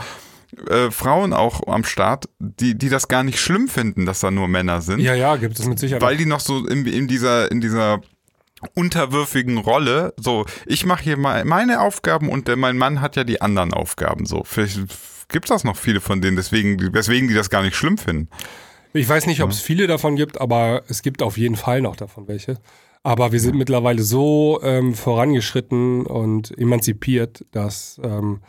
äh, 0.67 0.91
Frauen 0.91 1.33
auch 1.33 1.67
am 1.67 1.83
Start, 1.83 2.29
die, 2.39 2.77
die 2.77 2.89
das 2.89 3.07
gar 3.07 3.23
nicht 3.23 3.39
schlimm 3.39 3.67
finden, 3.67 4.05
dass 4.05 4.19
da 4.19 4.31
nur 4.31 4.47
Männer 4.47 4.81
sind. 4.81 4.99
Ja, 4.99 5.13
ja, 5.13 5.35
gibt 5.35 5.59
es 5.59 5.67
mit 5.67 5.79
Sicherheit. 5.79 6.01
weil 6.01 6.17
die 6.17 6.25
noch 6.25 6.39
so 6.39 6.65
in, 6.67 6.85
in 6.85 7.07
dieser 7.07 7.51
in 7.51 7.61
dieser 7.61 8.01
unterwürfigen 8.75 9.57
Rolle 9.57 10.13
so 10.17 10.45
ich 10.65 10.85
mache 10.85 11.03
hier 11.03 11.17
mal 11.17 11.45
meine 11.45 11.79
Aufgaben 11.81 12.29
und 12.29 12.47
der, 12.47 12.57
mein 12.57 12.77
Mann 12.77 12.99
hat 12.99 13.15
ja 13.15 13.23
die 13.23 13.41
anderen 13.41 13.73
Aufgaben 13.73 14.25
so. 14.25 14.43
Vielleicht 14.43 14.79
gibt 15.29 15.49
das 15.49 15.63
noch 15.63 15.77
viele 15.77 16.01
von 16.01 16.21
denen 16.21 16.35
deswegen 16.35 16.93
weswegen 16.93 17.27
die 17.27 17.35
das 17.35 17.49
gar 17.49 17.61
nicht 17.61 17.75
schlimm 17.75 17.97
finden. 17.97 18.29
Ich 18.93 19.07
weiß 19.07 19.27
nicht, 19.27 19.43
ob 19.43 19.51
es 19.51 19.61
viele 19.61 19.85
davon 19.85 20.15
gibt, 20.15 20.41
aber 20.41 20.81
es 20.87 21.03
gibt 21.03 21.21
auf 21.21 21.37
jeden 21.37 21.55
Fall 21.55 21.81
noch 21.81 21.95
davon 21.95 22.27
welche. 22.27 22.57
Aber 23.03 23.31
wir 23.31 23.39
sind 23.39 23.55
mittlerweile 23.55 24.01
so 24.01 24.59
ähm, 24.63 24.93
vorangeschritten 24.93 26.05
und 26.05 26.57
emanzipiert, 26.57 27.45
dass 27.51 28.01
ähm, 28.03 28.41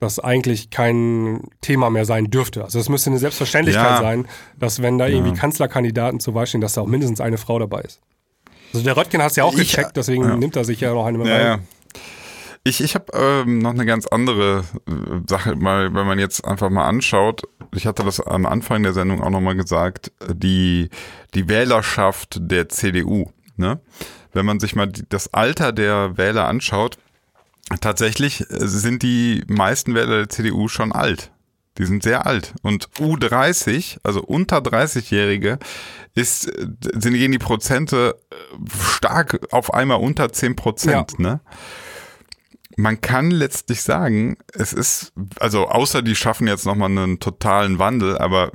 das 0.00 0.18
eigentlich 0.20 0.70
kein 0.70 1.42
Thema 1.60 1.90
mehr 1.90 2.04
sein 2.04 2.26
dürfte. 2.30 2.62
Also 2.64 2.78
es 2.78 2.88
müsste 2.88 3.10
eine 3.10 3.18
Selbstverständlichkeit 3.18 3.84
Ja. 3.84 4.00
sein, 4.00 4.28
dass 4.56 4.80
wenn 4.80 4.96
da 4.98 5.06
irgendwie 5.08 5.32
Kanzlerkandidaten 5.36 6.20
zur 6.20 6.34
Wahl 6.34 6.46
stehen, 6.46 6.60
dass 6.60 6.74
da 6.74 6.82
auch 6.82 6.86
mindestens 6.86 7.20
eine 7.20 7.36
Frau 7.38 7.58
dabei 7.58 7.80
ist. 7.80 8.00
Also 8.72 8.84
der 8.84 8.96
Röttgen 8.96 9.22
hast 9.22 9.36
ja 9.36 9.44
auch 9.44 9.54
Ich- 9.54 9.70
gecheckt, 9.72 9.96
deswegen 9.96 10.22
ja. 10.24 10.36
nimmt 10.36 10.54
er 10.56 10.64
sich 10.64 10.80
ja 10.80 10.92
noch 10.94 11.04
eine 11.06 11.18
mit 11.18 11.26
ja, 11.26 11.34
rein. 11.36 11.44
ja. 11.46 11.58
ich 12.64 12.80
ich 12.82 12.94
habe 12.94 13.06
ähm, 13.14 13.58
noch 13.60 13.70
eine 13.70 13.86
ganz 13.86 14.06
andere 14.06 14.64
äh, 14.86 14.92
Sache 15.28 15.56
mal 15.56 15.92
wenn 15.94 16.06
man 16.06 16.18
jetzt 16.18 16.44
einfach 16.44 16.68
mal 16.70 16.86
anschaut 16.86 17.42
ich 17.74 17.86
hatte 17.86 18.04
das 18.04 18.20
am 18.20 18.44
Anfang 18.46 18.82
der 18.82 18.92
Sendung 18.92 19.22
auch 19.22 19.30
noch 19.30 19.40
mal 19.40 19.56
gesagt 19.56 20.12
äh, 20.20 20.34
die 20.34 20.90
die 21.34 21.48
Wählerschaft 21.48 22.38
der 22.40 22.68
CDU 22.68 23.30
ne 23.56 23.80
wenn 24.34 24.44
man 24.44 24.60
sich 24.60 24.76
mal 24.76 24.86
die, 24.86 25.02
das 25.08 25.32
Alter 25.32 25.72
der 25.72 26.18
Wähler 26.18 26.46
anschaut 26.46 26.98
Tatsächlich 27.80 28.40
äh, 28.40 28.66
sind 28.66 29.02
die 29.02 29.44
meisten 29.46 29.94
Wähler 29.94 30.18
der 30.18 30.28
CDU 30.28 30.68
schon 30.68 30.92
alt. 30.92 31.32
Die 31.76 31.84
sind 31.84 32.02
sehr 32.02 32.26
alt. 32.26 32.54
Und 32.62 32.88
U30, 32.98 33.98
also 34.02 34.22
unter 34.22 34.58
30-Jährige, 34.58 35.58
ist, 36.14 36.48
äh, 36.48 36.66
sind 36.80 37.14
gehen 37.14 37.32
die 37.32 37.38
Prozente 37.38 38.18
äh, 38.30 38.34
stark 38.80 39.40
auf 39.52 39.72
einmal 39.72 40.00
unter 40.00 40.32
10 40.32 40.56
Prozent, 40.56 41.18
ne? 41.18 41.40
Man 42.76 43.00
kann 43.00 43.32
letztlich 43.32 43.82
sagen, 43.82 44.36
es 44.54 44.72
ist, 44.72 45.12
also 45.40 45.66
außer 45.66 46.00
die 46.00 46.14
schaffen 46.14 46.46
jetzt 46.46 46.64
nochmal 46.64 46.90
einen 46.90 47.18
totalen 47.18 47.80
Wandel, 47.80 48.16
aber 48.16 48.52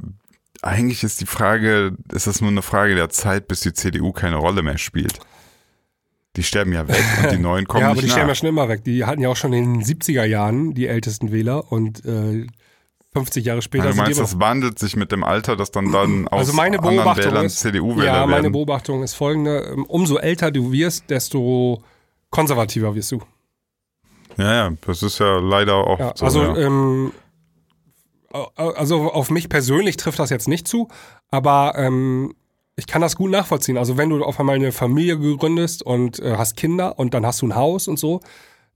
eigentlich 0.61 1.03
ist 1.03 1.19
die 1.19 1.25
Frage, 1.25 1.97
ist 2.13 2.27
es 2.27 2.39
nur 2.39 2.49
eine 2.49 2.61
Frage 2.61 2.95
der 2.95 3.09
Zeit, 3.09 3.49
bis 3.49 3.59
die 3.59 3.73
CDU 3.73 4.13
keine 4.13 4.37
Rolle 4.37 4.61
mehr 4.61 4.77
spielt. 4.77 5.19
Die 6.35 6.43
sterben 6.43 6.73
ja 6.73 6.87
weg 6.87 7.03
und 7.21 7.31
die 7.31 7.37
neuen 7.37 7.67
kommen 7.67 7.81
ja, 7.81 7.91
aber 7.91 8.01
die 8.01 8.07
nach. 8.07 8.13
stellen 8.13 8.27
ja 8.27 8.35
schon 8.35 8.49
immer 8.49 8.67
weg. 8.67 8.83
Die 8.83 9.05
hatten 9.05 9.21
ja 9.21 9.29
auch 9.29 9.35
schon 9.35 9.53
in 9.53 9.79
den 9.79 9.83
70er 9.83 10.23
Jahren 10.25 10.73
die 10.73 10.87
ältesten 10.87 11.31
Wähler 11.31 11.71
und 11.71 12.03
äh, 12.05 12.47
50 13.13 13.45
Jahre 13.45 13.61
später 13.61 13.85
Also 13.85 13.97
du 13.97 14.03
meinst, 14.03 14.19
das 14.19 14.39
wandelt 14.39 14.79
sich 14.79 14.95
mit 14.95 15.11
dem 15.11 15.23
Alter, 15.23 15.55
dass 15.55 15.69
dann 15.69 15.91
dann 15.91 16.27
aus 16.27 16.39
Also 16.39 16.53
meine 16.53 16.79
anderen 16.79 16.97
Beobachtung 16.97 17.31
Wählern 17.33 17.49
CDU-Wähler 17.49 18.05
ja, 18.05 18.25
meine 18.25 18.43
werden? 18.43 18.51
Beobachtung 18.53 19.03
ist 19.03 19.13
folgende: 19.13 19.75
Umso 19.87 20.17
älter 20.17 20.49
du 20.49 20.71
wirst, 20.71 21.09
desto 21.11 21.83
konservativer 22.31 22.95
wirst 22.95 23.11
du. 23.11 23.21
Ja, 24.37 24.53
ja, 24.53 24.73
das 24.87 25.03
ist 25.03 25.19
ja 25.19 25.37
leider 25.37 25.75
auch 25.75 25.99
Ja, 25.99 26.13
so. 26.15 26.25
also, 26.25 26.41
ja. 26.41 26.57
ähm, 26.57 27.11
also 28.55 29.11
auf 29.11 29.29
mich 29.29 29.47
persönlich 29.47 29.97
trifft 29.97 30.17
das 30.17 30.31
jetzt 30.31 30.47
nicht 30.47 30.67
zu, 30.67 30.87
aber 31.29 31.75
ähm, 31.77 32.33
ich 32.75 32.87
kann 32.87 33.01
das 33.01 33.15
gut 33.15 33.31
nachvollziehen. 33.31 33.77
Also 33.77 33.97
wenn 33.97 34.09
du 34.09 34.23
auf 34.23 34.39
einmal 34.39 34.55
eine 34.55 34.71
Familie 34.71 35.17
gründest 35.37 35.83
und 35.83 36.19
äh, 36.19 36.35
hast 36.37 36.57
Kinder 36.57 36.97
und 36.97 37.13
dann 37.13 37.25
hast 37.25 37.41
du 37.41 37.47
ein 37.47 37.55
Haus 37.55 37.87
und 37.87 37.99
so, 37.99 38.21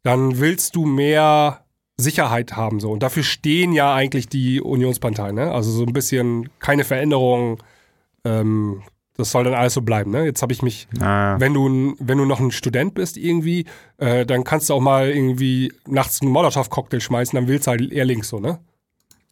dann 0.03 0.39
willst 0.39 0.75
du 0.75 0.85
mehr 0.85 1.63
Sicherheit 1.97 2.55
haben 2.55 2.79
so. 2.79 2.91
Und 2.91 3.01
dafür 3.01 3.23
stehen 3.23 3.73
ja 3.73 3.93
eigentlich 3.93 4.29
die 4.29 4.61
Unionsparteien. 4.61 5.35
Ne? 5.35 5.51
Also 5.51 5.71
so 5.71 5.83
ein 5.83 5.93
bisschen 5.93 6.49
keine 6.59 6.83
Veränderung. 6.83 7.63
Ähm, 8.23 8.83
das 9.15 9.31
soll 9.31 9.45
dann 9.45 9.55
alles 9.55 9.73
so 9.73 9.81
bleiben. 9.81 10.11
Ne? 10.11 10.25
Jetzt 10.25 10.43
habe 10.43 10.53
ich 10.53 10.61
mich 10.61 10.87
Ah, 10.99 11.39
wenn 11.39 11.55
du, 11.55 11.95
wenn 11.97 12.19
du 12.19 12.25
noch 12.25 12.39
ein 12.39 12.51
Student 12.51 12.93
bist 12.93 13.17
irgendwie, 13.17 13.65
äh, 13.97 14.27
dann 14.27 14.43
kannst 14.43 14.69
du 14.69 14.75
auch 14.75 14.79
mal 14.79 15.09
irgendwie 15.09 15.73
nachts 15.87 16.21
einen 16.21 16.29
Molotow-Cocktail 16.31 16.99
schmeißen, 16.99 17.35
dann 17.35 17.47
willst 17.47 17.65
du 17.65 17.71
halt 17.71 17.91
eher 17.91 18.05
links 18.05 18.29
so, 18.29 18.39
ne? 18.39 18.59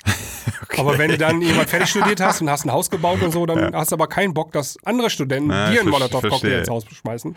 Aber 0.78 0.98
wenn 0.98 1.10
du 1.12 1.18
dann 1.18 1.42
jemand 1.42 1.70
fertig 1.70 1.90
studiert 1.90 2.20
hast 2.22 2.42
und 2.42 2.50
hast 2.50 2.66
ein 2.66 2.72
Haus 2.72 2.90
gebaut 2.90 3.22
und 3.22 3.32
so, 3.32 3.46
dann 3.46 3.74
hast 3.76 3.92
du 3.92 3.96
aber 3.96 4.08
keinen 4.08 4.34
Bock, 4.34 4.52
dass 4.52 4.78
andere 4.84 5.10
Studenten 5.10 5.50
Ja, 5.52 5.72
dir 5.72 5.80
einen 5.82 5.90
Molotow-Cocktail 5.90 6.30
verstehe. 6.30 6.60
ins 6.60 6.70
Haus 6.70 6.86
schmeißen. 6.92 7.32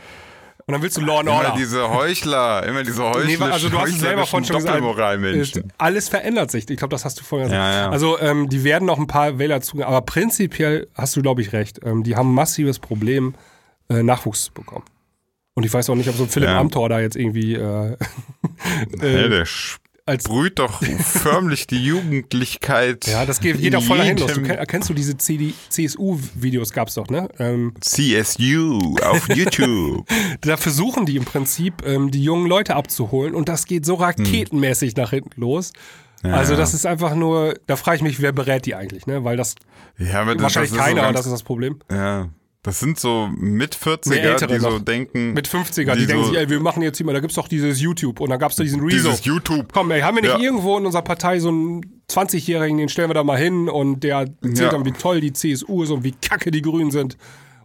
Und 0.67 0.73
dann 0.73 0.83
willst 0.83 0.99
du 0.99 1.01
Law 1.01 1.21
and 1.21 1.29
immer 1.29 1.39
Order. 1.39 1.55
diese 1.57 1.89
Heuchler, 1.89 2.67
immer 2.67 2.83
diese 2.83 3.03
Heuchler, 3.03 3.25
Nee, 3.47 3.53
also 3.53 3.71
du 3.71 3.79
hast 3.81 3.91
es 3.91 4.01
selber 4.01 4.27
von 4.27 4.45
schon 4.45 4.57
gesagt. 4.57 4.83
Alles 5.79 6.09
verändert 6.11 6.51
sich. 6.51 6.69
Ich 6.69 6.77
glaube, 6.77 6.91
das 6.91 7.07
hast 7.07 7.19
du 7.21 7.25
vorher 7.25 7.49
gesagt. 7.49 7.63
Ja, 7.63 7.73
ja. 7.85 7.91
Also 7.91 8.19
ähm, 8.21 8.49
die 8.51 8.65
werden 8.65 8.85
noch 8.85 8.99
ein 8.99 9.07
paar 9.07 9.39
Wähler 9.39 9.63
zu, 9.63 9.83
aber 9.83 10.03
prinzipiell 10.03 10.89
hast 10.95 11.17
du, 11.17 11.23
glaube 11.23 11.41
ich, 11.41 11.53
recht. 11.55 11.81
Ähm, 11.85 12.03
die 12.03 12.17
haben 12.17 12.31
ein 12.33 12.35
massives 12.35 12.79
Problem, 12.81 13.35
äh, 13.89 14.03
Nachwuchs 14.03 14.45
zu 14.45 14.53
bekommen. 14.53 14.85
Und 15.55 15.65
ich 15.65 15.73
weiß 15.73 15.89
auch 15.89 15.95
nicht, 15.95 16.09
ob 16.11 16.17
so 16.17 16.25
ein 16.25 16.29
Philipp 16.29 16.51
Ja. 16.51 16.59
Amthor 16.61 16.89
da 16.91 17.01
jetzt 17.01 17.17
irgendwie 17.17 17.55
äh, 17.55 17.97
Hey, 19.01 19.29
der, 19.31 19.45
als 20.09 20.25
brüht 20.25 20.59
doch 20.59 20.83
förmlich 20.83 21.67
die 21.67 21.85
Jugendlichkeit. 21.85 23.07
ja, 23.07 23.27
das 23.27 23.41
geht, 23.41 23.61
geht 23.61 23.77
auch 23.77 23.83
voll 23.83 23.99
dahin 23.99 24.17
los. 24.17 24.33
Du 24.33 24.43
kennst 24.43 24.89
du 24.89 24.95
diese 24.95 25.17
CSU-Videos, 25.17 26.73
gab's 26.73 26.95
doch, 26.95 27.09
ne? 27.09 27.29
Ähm, 27.39 27.75
CSU 27.81 28.97
auf 29.05 29.29
YouTube. 29.35 30.07
da 30.41 30.57
versuchen 30.57 31.05
die 31.05 31.17
im 31.17 31.25
Prinzip, 31.25 31.87
ähm, 31.87 32.11
die 32.11 32.25
jungen 32.25 32.47
Leute 32.47 32.75
abzuholen 32.75 33.35
und 33.35 33.49
das 33.49 33.67
geht 33.67 33.85
so 33.85 33.95
raketenmäßig 33.95 34.97
nach 34.97 35.11
hinten 35.11 35.41
los. 35.41 35.73
also 36.23 36.53
ja. 36.55 36.59
das 36.59 36.73
ist 36.73 36.87
einfach 36.87 37.15
nur, 37.15 37.55
da 37.67 37.77
frage 37.77 37.99
ich 37.99 38.03
mich, 38.03 38.21
wer 38.21 38.33
berät 38.33 38.65
die 38.65 38.75
eigentlich, 38.75 39.07
ne? 39.07 39.25
Weil 39.25 39.37
das 39.37 39.57
ja, 39.99 40.27
wahrscheinlich 40.27 40.41
das 40.41 40.63
ist 40.63 40.71
so 40.71 40.77
keiner, 40.77 41.03
ganz, 41.03 41.17
das 41.17 41.27
ist 41.27 41.33
das 41.33 41.43
Problem. 41.43 41.81
Ja, 41.91 42.31
das 42.63 42.81
sind 42.81 42.99
so 42.99 43.29
mit 43.37 43.79
Nee, 43.85 43.91
40er, 43.91 44.15
Ältere 44.17 44.55
die 44.55 44.61
so 44.61 44.71
noch. 44.71 44.81
denken. 44.85 45.33
Mit 45.33 45.49
50er, 45.49 45.95
die, 45.95 46.07
denken 46.07 46.25
so, 46.25 46.31
sich, 46.31 46.39
ey, 46.39 46.49
wir 46.51 46.61
machen 46.61 46.83
jetzt 46.83 46.97
hier 46.99 47.07
mal, 47.07 47.13
da 47.13 47.21
gibt's 47.21 47.37
doch 47.37 47.49
dieses 47.49 47.81
YouTube 47.81 48.21
und 48.21 48.31
dann 48.31 48.39
gab's 48.39 48.57
da 48.57 48.63
diesen 48.65 48.81
Rezo. 48.81 48.97
dieses 48.97 49.25
YouTube. 49.25 49.73
Komm, 49.73 49.91
ey, 49.93 50.01
haben 50.01 50.17
wir 50.17 50.23
nicht 50.23 50.33
Ja. 50.33 50.39
irgendwo 50.41 50.77
in 50.77 50.85
unserer 50.85 51.03
Partei 51.03 51.39
so 51.39 51.49
einen 51.49 52.03
20-Jährigen, 52.11 52.79
den 52.79 52.89
stellen 52.89 53.11
wir 53.11 53.15
da 53.15 53.23
mal 53.25 53.39
hin 53.39 53.69
und 53.69 54.01
der 54.05 54.19
erzählt 54.43 54.59
Ja. 54.59 54.69
dann, 54.71 54.85
wie 54.85 54.93
toll 54.93 55.21
die 55.21 55.33
CSU 55.33 55.83
ist 55.85 55.91
und 55.91 56.05
wie 56.05 56.13
kacke 56.13 56.51
die 56.51 56.63
Grünen 56.63 56.91
sind. 56.91 57.17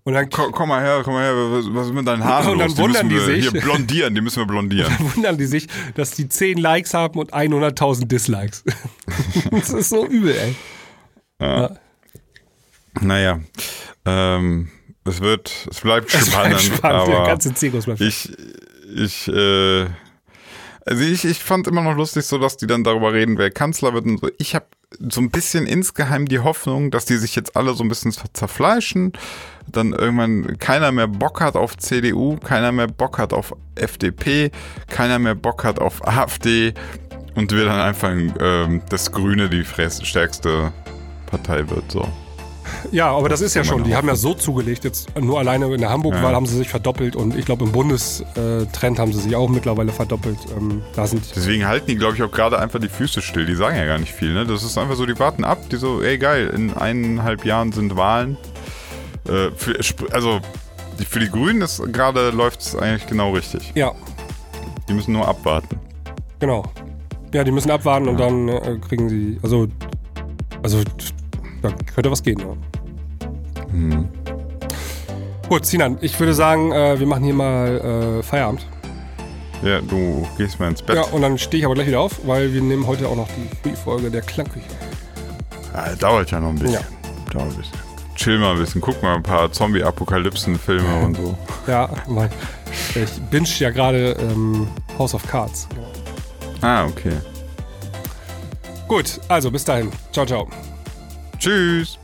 Und 0.05 0.13
dann 0.13 0.29
Komm, 0.29 0.51
komm 0.51 0.67
mal 0.69 0.81
her, 0.83 1.01
komm 1.03 1.13
mal 1.13 1.23
her, 1.23 1.33
was, 1.33 1.65
was 1.73 1.87
ist 1.87 1.93
mit 1.93 2.05
deinen 2.05 2.23
Haaren 2.25 2.51
Und 2.51 2.59
dann 2.59 2.67
los? 2.69 2.77
wundern 2.77 3.07
müssen 3.07 3.25
die 3.25 3.33
wir 3.33 3.41
sich. 3.41 3.49
Hier 3.51 3.61
blondieren, 3.61 4.13
die 4.13 4.19
müssen 4.21 4.39
wir 4.41 4.45
blondieren. 4.45 4.93
wundern 5.15 5.37
die 5.37 5.45
sich, 5.45 5.67
dass 5.95 6.11
die 6.11 6.27
10 6.27 6.57
Likes 6.57 6.93
haben 6.93 7.17
und 7.19 7.33
100.000 7.33 8.05
Dislikes. 8.07 8.63
das 9.51 9.69
ist 9.69 9.89
so 9.89 10.05
übel, 10.05 10.35
ey. 10.35 10.55
naja, 13.01 13.39
ähm, 14.05 14.67
es 15.05 15.21
wird, 15.21 15.67
es 15.69 15.81
bleibt 15.81 16.13
Es 16.13 16.29
bleibt 16.29 16.59
spannend, 16.59 16.61
spannend, 16.61 17.07
der 17.07 17.23
ganze 17.23 17.53
Zirkus 17.53 17.85
bleibt 17.85 18.01
ich, 18.01 18.31
ich, 18.95 19.27
äh, 19.27 19.87
also 20.85 21.03
ich, 21.03 21.25
ich 21.25 21.39
fand 21.39 21.67
immer 21.67 21.81
noch 21.81 21.95
lustig, 21.95 22.25
so 22.25 22.37
dass 22.37 22.57
die 22.57 22.67
dann 22.67 22.83
darüber 22.83 23.13
reden, 23.13 23.37
wer 23.37 23.51
Kanzler 23.51 23.93
wird 23.93 24.05
und 24.05 24.19
so. 24.19 24.29
Ich 24.37 24.55
habe 24.55 24.65
so 24.99 25.21
ein 25.21 25.29
bisschen 25.31 25.65
insgeheim 25.65 26.27
die 26.27 26.39
Hoffnung, 26.39 26.91
dass 26.91 27.05
die 27.05 27.17
sich 27.17 27.35
jetzt 27.35 27.55
alle 27.55 27.73
so 27.73 27.83
ein 27.83 27.89
bisschen 27.89 28.13
zerfleischen, 28.33 29.13
dann 29.67 29.93
irgendwann 29.93 30.57
keiner 30.59 30.91
mehr 30.91 31.07
Bock 31.07 31.41
hat 31.41 31.55
auf 31.55 31.77
CDU, 31.77 32.37
keiner 32.37 32.71
mehr 32.71 32.87
Bock 32.87 33.17
hat 33.17 33.33
auf 33.33 33.53
FDP, 33.75 34.51
keiner 34.89 35.19
mehr 35.19 35.35
Bock 35.35 35.63
hat 35.63 35.79
auf 35.79 36.05
AfD 36.05 36.73
und 37.35 37.51
wir 37.51 37.65
dann 37.65 37.79
einfach 37.79 38.11
ähm, 38.11 38.81
das 38.89 39.11
Grüne 39.11 39.49
die 39.49 39.65
stärkste 39.65 40.71
Partei 41.25 41.67
wird. 41.69 41.91
So. 41.91 42.07
Ja, 42.91 43.11
aber 43.11 43.29
das 43.29 43.41
ist 43.41 43.53
ja 43.55 43.63
schon, 43.63 43.83
die 43.83 43.95
haben 43.95 44.07
ja 44.07 44.15
so 44.15 44.33
zugelegt, 44.33 44.83
jetzt 44.83 45.09
nur 45.19 45.39
alleine 45.39 45.65
in 45.73 45.79
der 45.81 45.89
Hamburg-Wahl 45.89 46.31
Ja. 46.31 46.35
haben 46.35 46.45
sie 46.45 46.57
sich 46.57 46.69
verdoppelt 46.69 47.15
und 47.15 47.35
ich 47.37 47.45
glaube 47.45 47.65
im 47.65 47.71
Bundestrend 47.71 48.99
haben 48.99 49.13
sie 49.13 49.19
sich 49.19 49.35
auch 49.35 49.49
mittlerweile 49.49 49.91
verdoppelt. 49.91 50.37
Ähm, 50.57 50.81
da 50.95 51.07
sind 51.07 51.23
Deswegen 51.35 51.67
halten 51.67 51.87
die, 51.87 51.95
glaube 51.95 52.15
ich, 52.15 52.23
auch 52.23 52.31
gerade 52.31 52.59
einfach 52.59 52.79
die 52.79 52.89
Füße 52.89 53.21
still. 53.21 53.45
Die 53.45 53.55
sagen 53.55 53.75
ja 53.77 53.85
gar 53.85 53.97
nicht 53.99 54.11
viel. 54.13 54.33
Ne? 54.33 54.45
Das 54.45 54.63
ist 54.63 54.77
einfach 54.77 54.95
so, 54.95 55.05
die 55.05 55.17
warten 55.19 55.43
ab. 55.43 55.57
Die 55.71 55.77
so, 55.77 56.01
ey 56.01 56.17
geil, 56.17 56.51
in 56.55 56.73
eineinhalb 56.73 57.45
Jahren 57.45 57.71
sind 57.71 57.95
Wahlen. 57.95 58.37
Äh, 59.27 59.51
für, 59.55 59.75
also 60.11 60.39
für 61.09 61.19
die 61.19 61.29
Grünen 61.29 61.61
ist 61.61 61.81
gerade 61.91 62.29
läuft 62.29 62.61
es 62.61 62.75
eigentlich 62.75 63.07
genau 63.07 63.31
richtig. 63.31 63.71
ja, 63.75 63.91
Die 64.89 64.93
müssen 64.93 65.13
nur 65.13 65.27
abwarten. 65.27 65.79
genau. 66.39 66.63
Ja, 67.33 67.43
die 67.43 67.51
müssen 67.51 67.71
abwarten 67.71 68.07
und 68.09 68.19
dann 68.19 68.47
äh, 68.47 68.77
kriegen 68.87 69.09
sie, 69.09 69.39
also, 69.41 69.67
also 70.61 70.81
da 71.63 71.73
könnte 71.93 72.11
was 72.11 72.21
gehen. 72.21 72.39
Ja. 72.39 72.55
Hm. 73.71 74.09
Gut, 75.49 75.65
Sinan, 75.65 75.97
ich 76.01 76.19
würde 76.19 76.33
sagen, 76.33 76.71
äh, 76.71 76.99
wir 76.99 77.07
machen 77.07 77.23
hier 77.23 77.33
mal 77.33 78.19
äh, 78.19 78.23
Feierabend. 78.23 78.65
Ja, 79.63 79.79
du 79.81 80.27
gehst 80.37 80.59
mal 80.59 80.69
ins 80.69 80.81
Bett. 80.81 80.95
Ja, 80.95 81.03
und 81.03 81.21
dann 81.21 81.37
stehe 81.37 81.59
ich 81.59 81.65
aber 81.65 81.73
gleich 81.75 81.87
wieder 81.87 82.01
auf, 82.01 82.19
weil 82.25 82.53
wir 82.53 82.61
nehmen 82.61 82.85
heute 82.85 83.07
auch 83.07 83.15
noch 83.15 83.29
die 83.29 83.55
Free-Folge 83.61 84.11
der 84.11 84.21
Klangküche. 84.21 84.65
Ah, 85.73 85.95
dauert 85.95 86.31
ja 86.31 86.39
noch 86.39 86.49
ein 86.49 86.59
bisschen. 86.59 86.83
Dauert 87.31 87.49
ein 87.49 87.55
bisschen. 87.55 87.77
Chill 88.15 88.39
mal 88.39 88.53
ein 88.53 88.59
bisschen. 88.59 88.81
Guck 88.81 89.01
mal 89.01 89.15
ein 89.15 89.23
paar 89.23 89.51
Zombie-Apokalypsen-Filme 89.51 91.05
und 91.05 91.17
so. 91.17 91.37
Ja, 91.67 91.89
mein, 92.07 92.29
ich 92.93 93.21
binge 93.31 93.47
ja 93.59 93.69
gerade 93.69 94.17
ähm, 94.19 94.67
House 94.97 95.13
of 95.13 95.25
Cards. 95.27 95.67
Ah, 96.61 96.85
okay. 96.85 97.13
Gut, 98.87 99.19
also 99.27 99.49
bis 99.49 99.63
dahin. 99.63 99.91
Ciao, 100.11 100.25
ciao. 100.25 100.47
Tschüss. 101.43 101.99